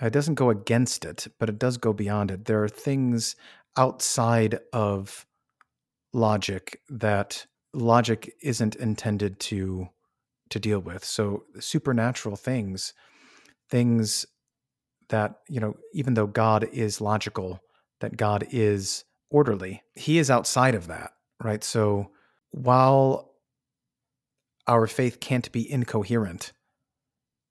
It 0.00 0.12
doesn't 0.12 0.36
go 0.36 0.50
against 0.50 1.04
it, 1.04 1.26
but 1.38 1.48
it 1.48 1.58
does 1.58 1.76
go 1.76 1.92
beyond 1.92 2.30
it. 2.30 2.44
There 2.44 2.62
are 2.62 2.68
things 2.68 3.36
outside 3.76 4.60
of 4.72 5.26
logic 6.12 6.80
that 6.88 7.46
logic 7.72 8.34
isn't 8.42 8.76
intended 8.76 9.38
to 9.40 9.88
to 10.50 10.58
deal 10.58 10.78
with. 10.78 11.04
So 11.04 11.44
supernatural 11.60 12.36
things, 12.36 12.94
things 13.70 14.24
that, 15.10 15.40
you 15.48 15.60
know, 15.60 15.76
even 15.92 16.14
though 16.14 16.26
God 16.26 16.64
is 16.72 17.00
logical, 17.00 17.60
that 18.00 18.16
God 18.16 18.46
is 18.50 19.04
orderly, 19.30 19.82
he 19.94 20.18
is 20.18 20.30
outside 20.30 20.74
of 20.74 20.86
that, 20.86 21.12
right? 21.42 21.62
So 21.62 22.10
while 22.50 23.32
our 24.66 24.86
faith 24.86 25.20
can't 25.20 25.50
be 25.52 25.70
incoherent, 25.70 26.52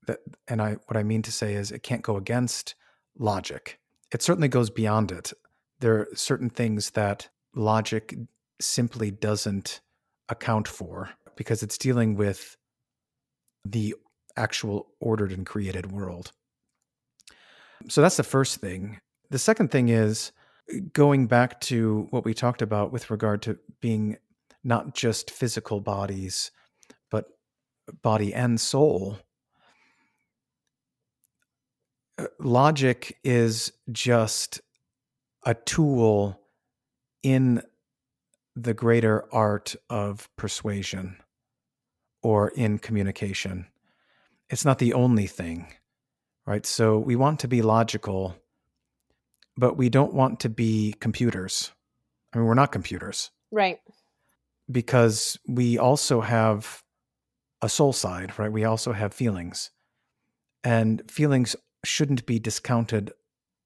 that 0.08 0.20
and 0.48 0.62
I 0.62 0.78
what 0.86 0.98
I 0.98 1.04
mean 1.04 1.22
to 1.24 1.32
say 1.32 1.54
is 1.54 1.72
it 1.72 1.84
can't 1.84 2.02
go 2.02 2.16
against 2.16 2.76
logic. 3.18 3.80
It 4.12 4.22
certainly 4.22 4.48
goes 4.48 4.70
beyond 4.70 5.12
it. 5.12 5.34
There 5.80 5.96
are 5.96 6.08
certain 6.16 6.50
things 6.50 6.92
that 6.92 7.30
logic 7.54 8.16
simply 8.60 9.12
doesn't 9.12 9.82
account 10.30 10.68
for 10.68 11.10
because 11.36 11.64
it's 11.64 11.78
dealing 11.78 12.16
with 12.16 12.58
the 13.66 13.96
actual 14.36 14.88
ordered 15.00 15.32
and 15.32 15.46
created 15.46 15.92
world. 15.92 16.32
So 17.90 18.02
that's 18.02 18.18
the 18.18 18.24
first 18.24 18.60
thing. 18.60 19.00
The 19.30 19.40
second 19.40 19.72
thing 19.72 19.90
is 19.90 20.32
going 20.94 21.28
back 21.28 21.60
to 21.62 22.08
what 22.10 22.26
we 22.26 22.34
talked 22.34 22.62
about 22.62 22.92
with 22.92 23.10
regard 23.10 23.42
to 23.44 23.58
being 23.82 24.18
not 24.64 24.94
just 24.94 25.32
physical 25.32 25.80
bodies, 25.80 26.52
but 27.10 27.26
body 28.02 28.34
and 28.34 28.60
soul. 28.60 29.18
Uh, 32.18 32.26
logic 32.40 33.18
is 33.24 33.72
just 33.92 34.60
a 35.46 35.54
tool 35.54 36.42
in 37.24 37.62
the 38.58 38.74
greater 38.74 39.24
art 39.32 39.76
of 39.90 40.30
persuasion 40.36 41.18
or 42.24 42.50
in 42.50 42.80
communication. 42.80 43.68
It's 44.50 44.66
not 44.66 44.80
the 44.80 44.94
only 44.94 45.28
thing, 45.28 45.68
right? 46.46 46.66
So 46.66 46.98
we 46.98 47.16
want 47.16 47.40
to 47.42 47.48
be 47.48 47.62
logical, 47.62 48.36
but 49.56 49.78
we 49.78 49.90
don't 49.90 50.14
want 50.14 50.40
to 50.40 50.50
be 50.50 50.96
computers. 51.00 51.72
I 52.34 52.40
mean, 52.40 52.48
we're 52.48 52.56
not 52.56 52.72
computers. 52.72 53.30
Right. 53.52 53.80
Because 54.70 55.38
we 55.48 55.78
also 55.78 56.22
have 56.22 56.84
a 57.62 57.70
soul 57.70 57.94
side, 57.94 58.38
right? 58.40 58.52
We 58.52 58.66
also 58.66 58.92
have 58.92 59.14
feelings. 59.14 59.70
And 60.64 61.10
feelings 61.10 61.56
shouldn't 61.86 62.26
be 62.26 62.40
discounted 62.40 63.12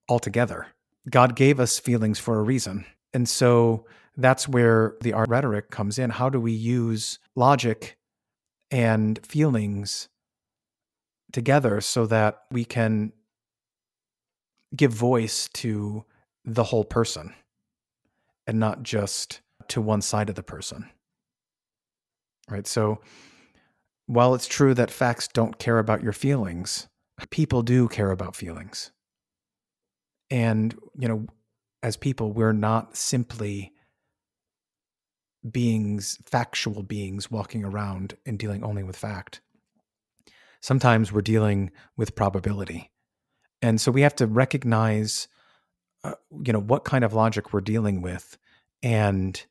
altogether. 0.09 0.67
God 1.09 1.35
gave 1.35 1.59
us 1.61 1.79
feelings 1.79 2.19
for 2.19 2.39
a 2.39 2.43
reason. 2.43 2.85
And 3.13 3.27
so 3.27 3.85
that's 4.21 4.47
where 4.47 4.95
the 5.01 5.13
art 5.13 5.29
rhetoric 5.29 5.69
comes 5.71 5.97
in. 5.97 6.09
How 6.09 6.29
do 6.29 6.39
we 6.39 6.51
use 6.51 7.19
logic 7.35 7.97
and 8.69 9.19
feelings 9.25 10.09
together 11.31 11.81
so 11.81 12.05
that 12.07 12.43
we 12.51 12.65
can 12.65 13.13
give 14.75 14.91
voice 14.91 15.49
to 15.53 16.05
the 16.45 16.63
whole 16.63 16.83
person 16.83 17.33
and 18.47 18.59
not 18.59 18.83
just 18.83 19.41
to 19.67 19.81
one 19.81 20.01
side 20.01 20.29
of 20.29 20.35
the 20.35 20.43
person. 20.43 20.89
Right? 22.49 22.67
So 22.67 22.99
while 24.07 24.35
it's 24.35 24.47
true 24.47 24.73
that 24.73 24.91
facts 24.91 25.27
don't 25.27 25.59
care 25.59 25.79
about 25.79 26.03
your 26.03 26.13
feelings, 26.13 26.87
people 27.29 27.61
do 27.61 27.87
care 27.87 28.11
about 28.11 28.35
feelings. 28.35 28.91
And, 30.29 30.77
you 30.97 31.07
know, 31.07 31.27
as 31.83 31.97
people, 31.97 32.31
we're 32.31 32.53
not 32.53 32.95
simply 32.95 33.73
beings, 35.49 36.19
factual 36.25 36.83
beings 36.83 37.31
walking 37.31 37.63
around 37.63 38.15
and 38.25 38.37
dealing 38.37 38.63
only 38.63 38.83
with 38.83 38.95
fact. 38.95 39.41
Sometimes 40.61 41.11
we're 41.11 41.21
dealing 41.21 41.71
with 41.97 42.15
probability. 42.15 42.91
And 43.61 43.81
so 43.81 43.91
we 43.91 44.01
have 44.01 44.15
to 44.15 44.27
recognize 44.27 45.27
uh, 46.03 46.13
you 46.43 46.51
know 46.51 46.59
what 46.59 46.83
kind 46.83 47.03
of 47.03 47.13
logic 47.13 47.53
we're 47.53 47.61
dealing 47.61 48.01
with 48.01 48.37
and 48.81 49.45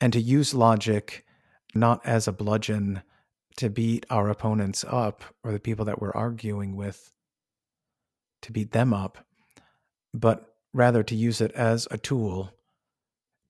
and 0.00 0.12
to 0.12 0.20
use 0.20 0.54
logic 0.54 1.24
not 1.74 2.04
as 2.06 2.28
a 2.28 2.32
bludgeon 2.32 3.02
to 3.56 3.68
beat 3.68 4.06
our 4.08 4.28
opponents 4.28 4.84
up 4.88 5.24
or 5.42 5.50
the 5.50 5.58
people 5.58 5.84
that 5.84 6.00
we're 6.00 6.12
arguing 6.12 6.76
with 6.76 7.12
to 8.42 8.52
beat 8.52 8.70
them 8.70 8.94
up 8.94 9.26
but 10.14 10.54
rather 10.72 11.02
to 11.02 11.16
use 11.16 11.40
it 11.40 11.50
as 11.52 11.88
a 11.90 11.98
tool 11.98 12.52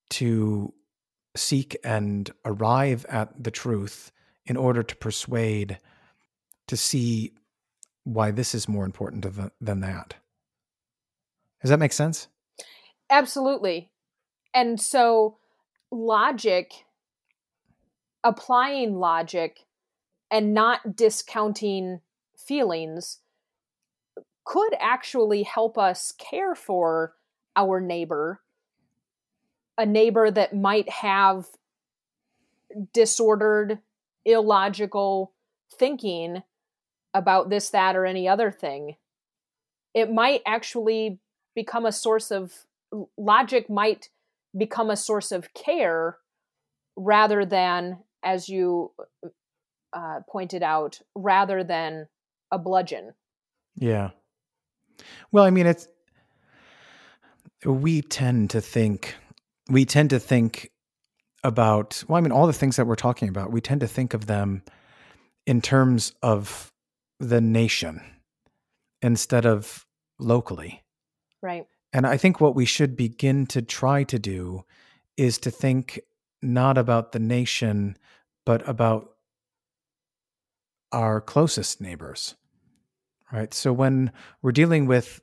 to 0.08 0.72
seek 1.38 1.76
and 1.84 2.30
arrive 2.44 3.06
at 3.08 3.42
the 3.42 3.50
truth 3.50 4.12
in 4.46 4.56
order 4.56 4.82
to 4.82 4.96
persuade 4.96 5.78
to 6.66 6.76
see 6.76 7.32
why 8.04 8.30
this 8.30 8.54
is 8.54 8.68
more 8.68 8.84
important 8.84 9.26
than 9.60 9.80
that. 9.80 10.14
Does 11.60 11.70
that 11.70 11.78
make 11.78 11.92
sense? 11.92 12.28
Absolutely. 13.10 13.90
And 14.54 14.80
so, 14.80 15.38
logic, 15.90 16.72
applying 18.24 18.96
logic 18.96 19.60
and 20.30 20.54
not 20.54 20.96
discounting 20.96 22.00
feelings 22.36 23.20
could 24.44 24.74
actually 24.80 25.42
help 25.42 25.76
us 25.76 26.12
care 26.12 26.54
for 26.54 27.14
our 27.56 27.80
neighbor 27.80 28.40
a 29.78 29.86
neighbor 29.86 30.30
that 30.30 30.54
might 30.54 30.88
have 30.88 31.46
disordered, 32.92 33.78
illogical 34.24 35.32
thinking 35.72 36.42
about 37.14 37.48
this, 37.48 37.70
that, 37.70 37.96
or 37.96 38.04
any 38.04 38.28
other 38.28 38.50
thing, 38.50 38.96
it 39.94 40.12
might 40.12 40.42
actually 40.44 41.20
become 41.54 41.86
a 41.86 41.92
source 41.92 42.30
of 42.30 42.52
logic, 43.16 43.70
might 43.70 44.10
become 44.56 44.90
a 44.90 44.96
source 44.96 45.32
of 45.32 45.54
care 45.54 46.18
rather 46.96 47.44
than, 47.46 47.98
as 48.22 48.48
you 48.48 48.92
uh, 49.92 50.20
pointed 50.28 50.62
out, 50.62 51.00
rather 51.14 51.62
than 51.62 52.08
a 52.50 52.58
bludgeon. 52.58 53.14
Yeah. 53.76 54.10
Well, 55.30 55.44
I 55.44 55.50
mean, 55.50 55.66
it's 55.66 55.88
we 57.64 58.02
tend 58.02 58.50
to 58.50 58.60
think 58.60 59.14
we 59.68 59.84
tend 59.84 60.10
to 60.10 60.18
think 60.18 60.70
about 61.44 62.02
well, 62.08 62.16
I 62.16 62.20
mean, 62.20 62.32
all 62.32 62.46
the 62.46 62.52
things 62.52 62.76
that 62.76 62.86
we're 62.86 62.96
talking 62.96 63.28
about, 63.28 63.52
we 63.52 63.60
tend 63.60 63.80
to 63.80 63.88
think 63.88 64.14
of 64.14 64.26
them 64.26 64.62
in 65.46 65.62
terms 65.62 66.12
of 66.22 66.72
the 67.20 67.40
nation 67.40 68.02
instead 69.02 69.46
of 69.46 69.86
locally. 70.18 70.84
Right. 71.42 71.66
And 71.92 72.06
I 72.06 72.16
think 72.16 72.40
what 72.40 72.54
we 72.54 72.64
should 72.64 72.96
begin 72.96 73.46
to 73.46 73.62
try 73.62 74.04
to 74.04 74.18
do 74.18 74.64
is 75.16 75.38
to 75.38 75.50
think 75.50 76.00
not 76.42 76.76
about 76.76 77.12
the 77.12 77.18
nation, 77.18 77.96
but 78.44 78.66
about 78.68 79.10
our 80.92 81.20
closest 81.20 81.80
neighbors. 81.80 82.34
Right. 83.32 83.52
So 83.52 83.72
when 83.72 84.12
we're 84.42 84.52
dealing 84.52 84.86
with 84.86 85.20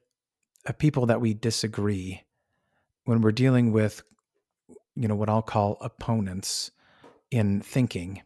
people 0.77 1.07
that 1.07 1.21
we 1.21 1.33
disagree, 1.33 2.23
when 3.05 3.21
we're 3.21 3.31
dealing 3.31 3.71
with, 3.71 4.03
you 4.95 5.07
know, 5.07 5.15
what 5.15 5.29
I'll 5.29 5.41
call 5.41 5.77
opponents 5.81 6.71
in 7.31 7.61
thinking, 7.61 8.21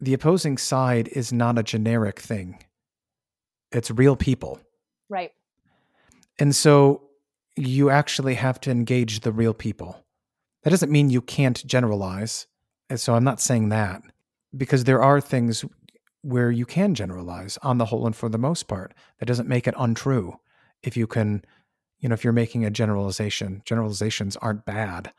the 0.00 0.14
opposing 0.14 0.56
side 0.56 1.08
is 1.08 1.32
not 1.32 1.58
a 1.58 1.62
generic 1.62 2.18
thing, 2.18 2.62
it's 3.72 3.90
real 3.90 4.16
people. 4.16 4.60
Right. 5.08 5.32
And 6.38 6.54
so 6.54 7.02
you 7.56 7.90
actually 7.90 8.34
have 8.34 8.60
to 8.62 8.70
engage 8.70 9.20
the 9.20 9.32
real 9.32 9.52
people. 9.52 10.04
That 10.62 10.70
doesn't 10.70 10.92
mean 10.92 11.10
you 11.10 11.20
can't 11.20 11.64
generalize. 11.66 12.46
And 12.88 12.98
so 12.98 13.14
I'm 13.14 13.24
not 13.24 13.40
saying 13.40 13.68
that 13.68 14.02
because 14.56 14.84
there 14.84 15.02
are 15.02 15.20
things 15.20 15.64
where 16.22 16.50
you 16.50 16.66
can 16.66 16.94
generalize 16.94 17.58
on 17.62 17.78
the 17.78 17.86
whole 17.86 18.06
and 18.06 18.14
for 18.14 18.28
the 18.28 18.38
most 18.38 18.68
part. 18.68 18.92
That 19.18 19.26
doesn't 19.26 19.48
make 19.48 19.66
it 19.66 19.74
untrue. 19.78 20.38
If 20.82 20.96
you 20.96 21.06
can, 21.06 21.44
you 21.98 22.08
know, 22.08 22.14
if 22.14 22.24
you're 22.24 22.32
making 22.32 22.64
a 22.64 22.70
generalization, 22.70 23.62
generalizations 23.64 24.36
aren't 24.36 24.64
bad, 24.64 25.12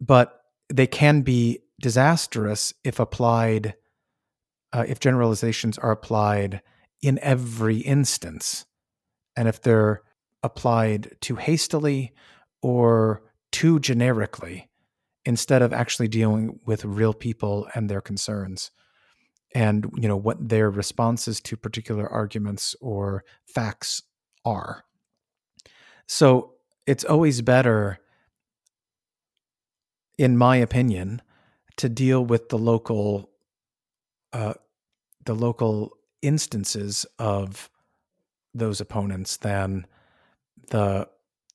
but 0.00 0.40
they 0.68 0.86
can 0.86 1.22
be 1.22 1.60
disastrous 1.80 2.74
if 2.84 2.98
applied, 2.98 3.74
uh, 4.72 4.84
if 4.86 5.00
generalizations 5.00 5.78
are 5.78 5.90
applied 5.90 6.62
in 7.02 7.18
every 7.20 7.78
instance. 7.78 8.66
And 9.36 9.48
if 9.48 9.60
they're 9.60 10.02
applied 10.42 11.16
too 11.20 11.36
hastily 11.36 12.12
or 12.62 13.22
too 13.52 13.78
generically 13.80 14.68
instead 15.24 15.60
of 15.60 15.72
actually 15.72 16.08
dealing 16.08 16.58
with 16.64 16.84
real 16.84 17.12
people 17.12 17.68
and 17.74 17.88
their 17.88 18.00
concerns 18.00 18.70
and 19.54 19.90
you 19.96 20.08
know 20.08 20.16
what 20.16 20.48
their 20.48 20.70
responses 20.70 21.40
to 21.40 21.56
particular 21.56 22.08
arguments 22.08 22.76
or 22.80 23.24
facts 23.46 24.02
are 24.44 24.84
so 26.06 26.52
it's 26.86 27.04
always 27.04 27.40
better 27.42 27.98
in 30.18 30.36
my 30.36 30.56
opinion 30.56 31.20
to 31.76 31.88
deal 31.88 32.24
with 32.24 32.48
the 32.48 32.58
local 32.58 33.30
uh, 34.32 34.54
the 35.24 35.34
local 35.34 35.96
instances 36.22 37.06
of 37.18 37.70
those 38.54 38.80
opponents 38.80 39.36
than 39.38 39.86
the 40.70 41.08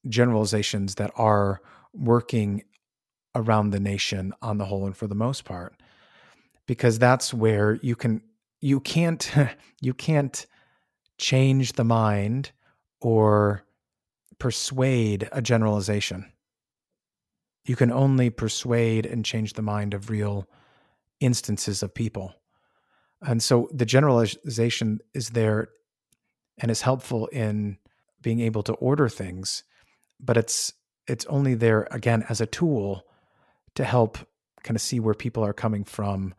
generalizations 0.08 0.96
that 0.96 1.12
are 1.16 1.62
working 1.94 2.64
around 3.36 3.70
the 3.70 3.80
nation 3.80 4.34
on 4.42 4.58
the 4.58 4.66
whole 4.66 4.86
and 4.86 4.96
for 4.96 5.08
the 5.08 5.16
most 5.16 5.46
part. 5.46 5.76
Because 6.66 7.00
that's 7.00 7.34
where 7.34 7.76
you 7.82 7.96
can 7.96 8.22
you 8.60 8.80
can't 8.80 9.32
you 9.82 9.94
can't 9.94 10.46
change 11.18 11.74
the 11.74 11.84
mind 11.84 12.52
or 13.00 13.64
persuade 14.40 15.30
a 15.32 15.42
generalization 15.42 16.32
you 17.66 17.76
can 17.76 17.92
only 17.92 18.30
persuade 18.30 19.06
and 19.06 19.24
change 19.24 19.54
the 19.54 19.62
mind 19.62 19.94
of 19.94 20.10
real 20.10 20.48
instances 21.20 21.84
of 21.84 21.94
people 21.94 22.34
and 23.22 23.42
so 23.42 23.70
the 23.72 23.86
generalization 23.86 25.00
is 25.14 25.30
there 25.30 25.70
and 26.58 26.72
is 26.72 26.82
helpful 26.82 27.28
in 27.28 27.78
being 28.22 28.40
able 28.40 28.64
to 28.64 28.74
order 28.74 29.08
things, 29.08 29.64
but 30.20 30.38
it's 30.38 30.74
it's 31.08 31.26
only 31.26 31.56
there 31.56 31.88
again 31.92 32.24
as 32.30 32.42
a 32.42 32.46
tool 32.46 33.04
to 33.76 33.84
help 33.84 34.18
kind 34.64 34.76
of 34.76 34.82
see 34.82 35.00
where 35.00 35.14
people 35.14 35.44
are 35.44 35.54
coming 35.54 35.84
from. 35.84 36.34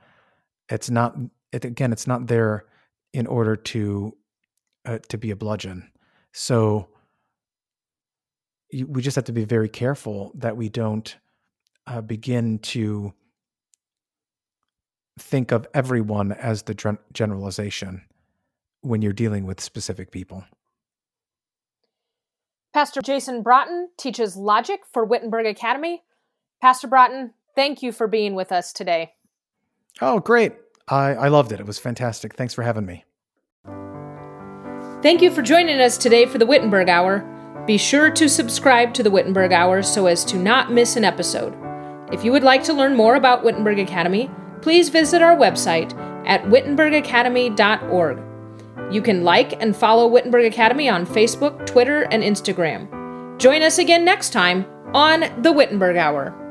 It's 0.68 0.90
not 0.90 1.16
it, 1.52 1.64
again, 1.64 1.92
it's 1.92 2.06
not 2.06 2.26
there 2.26 2.64
in 3.12 3.26
order 3.26 3.56
to 3.56 4.16
uh, 4.84 4.98
to 5.08 5.18
be 5.18 5.30
a 5.30 5.36
bludgeon. 5.36 5.90
So 6.32 6.88
we 8.72 9.02
just 9.02 9.16
have 9.16 9.24
to 9.24 9.32
be 9.32 9.44
very 9.44 9.68
careful 9.68 10.32
that 10.34 10.56
we 10.56 10.68
don't 10.68 11.16
uh, 11.86 12.00
begin 12.00 12.58
to 12.58 13.12
think 15.18 15.52
of 15.52 15.66
everyone 15.74 16.32
as 16.32 16.62
the 16.62 16.96
generalization 17.12 18.02
when 18.80 19.02
you're 19.02 19.12
dealing 19.12 19.46
with 19.46 19.60
specific 19.60 20.10
people. 20.10 20.44
Pastor 22.72 23.02
Jason 23.02 23.44
Braaten 23.44 23.88
teaches 23.98 24.36
logic 24.36 24.80
for 24.90 25.04
Wittenberg 25.04 25.44
Academy. 25.46 26.02
Pastor 26.62 26.88
Braaten, 26.88 27.32
thank 27.54 27.82
you 27.82 27.92
for 27.92 28.06
being 28.06 28.34
with 28.34 28.50
us 28.50 28.72
today. 28.72 29.12
Oh, 30.00 30.20
great. 30.20 30.54
I, 30.88 31.14
I 31.14 31.28
loved 31.28 31.52
it. 31.52 31.60
It 31.60 31.66
was 31.66 31.78
fantastic. 31.78 32.34
Thanks 32.34 32.54
for 32.54 32.62
having 32.62 32.86
me. 32.86 33.04
Thank 35.02 35.20
you 35.20 35.30
for 35.30 35.42
joining 35.42 35.80
us 35.80 35.98
today 35.98 36.24
for 36.24 36.38
the 36.38 36.46
Wittenberg 36.46 36.88
Hour. 36.88 37.28
Be 37.66 37.78
sure 37.78 38.10
to 38.10 38.28
subscribe 38.28 38.92
to 38.94 39.04
the 39.04 39.10
Wittenberg 39.10 39.52
Hour 39.52 39.82
so 39.82 40.06
as 40.06 40.24
to 40.24 40.36
not 40.36 40.72
miss 40.72 40.96
an 40.96 41.04
episode. 41.04 41.56
If 42.12 42.24
you 42.24 42.32
would 42.32 42.42
like 42.42 42.64
to 42.64 42.72
learn 42.72 42.96
more 42.96 43.14
about 43.14 43.44
Wittenberg 43.44 43.78
Academy, 43.78 44.28
please 44.62 44.88
visit 44.88 45.22
our 45.22 45.36
website 45.36 45.96
at 46.26 46.42
wittenbergacademy.org. 46.44 48.22
You 48.92 49.00
can 49.00 49.22
like 49.22 49.62
and 49.62 49.76
follow 49.76 50.08
Wittenberg 50.08 50.44
Academy 50.44 50.88
on 50.88 51.06
Facebook, 51.06 51.64
Twitter, 51.64 52.02
and 52.10 52.24
Instagram. 52.24 53.38
Join 53.38 53.62
us 53.62 53.78
again 53.78 54.04
next 54.04 54.30
time 54.30 54.66
on 54.92 55.42
the 55.42 55.52
Wittenberg 55.52 55.96
Hour. 55.96 56.41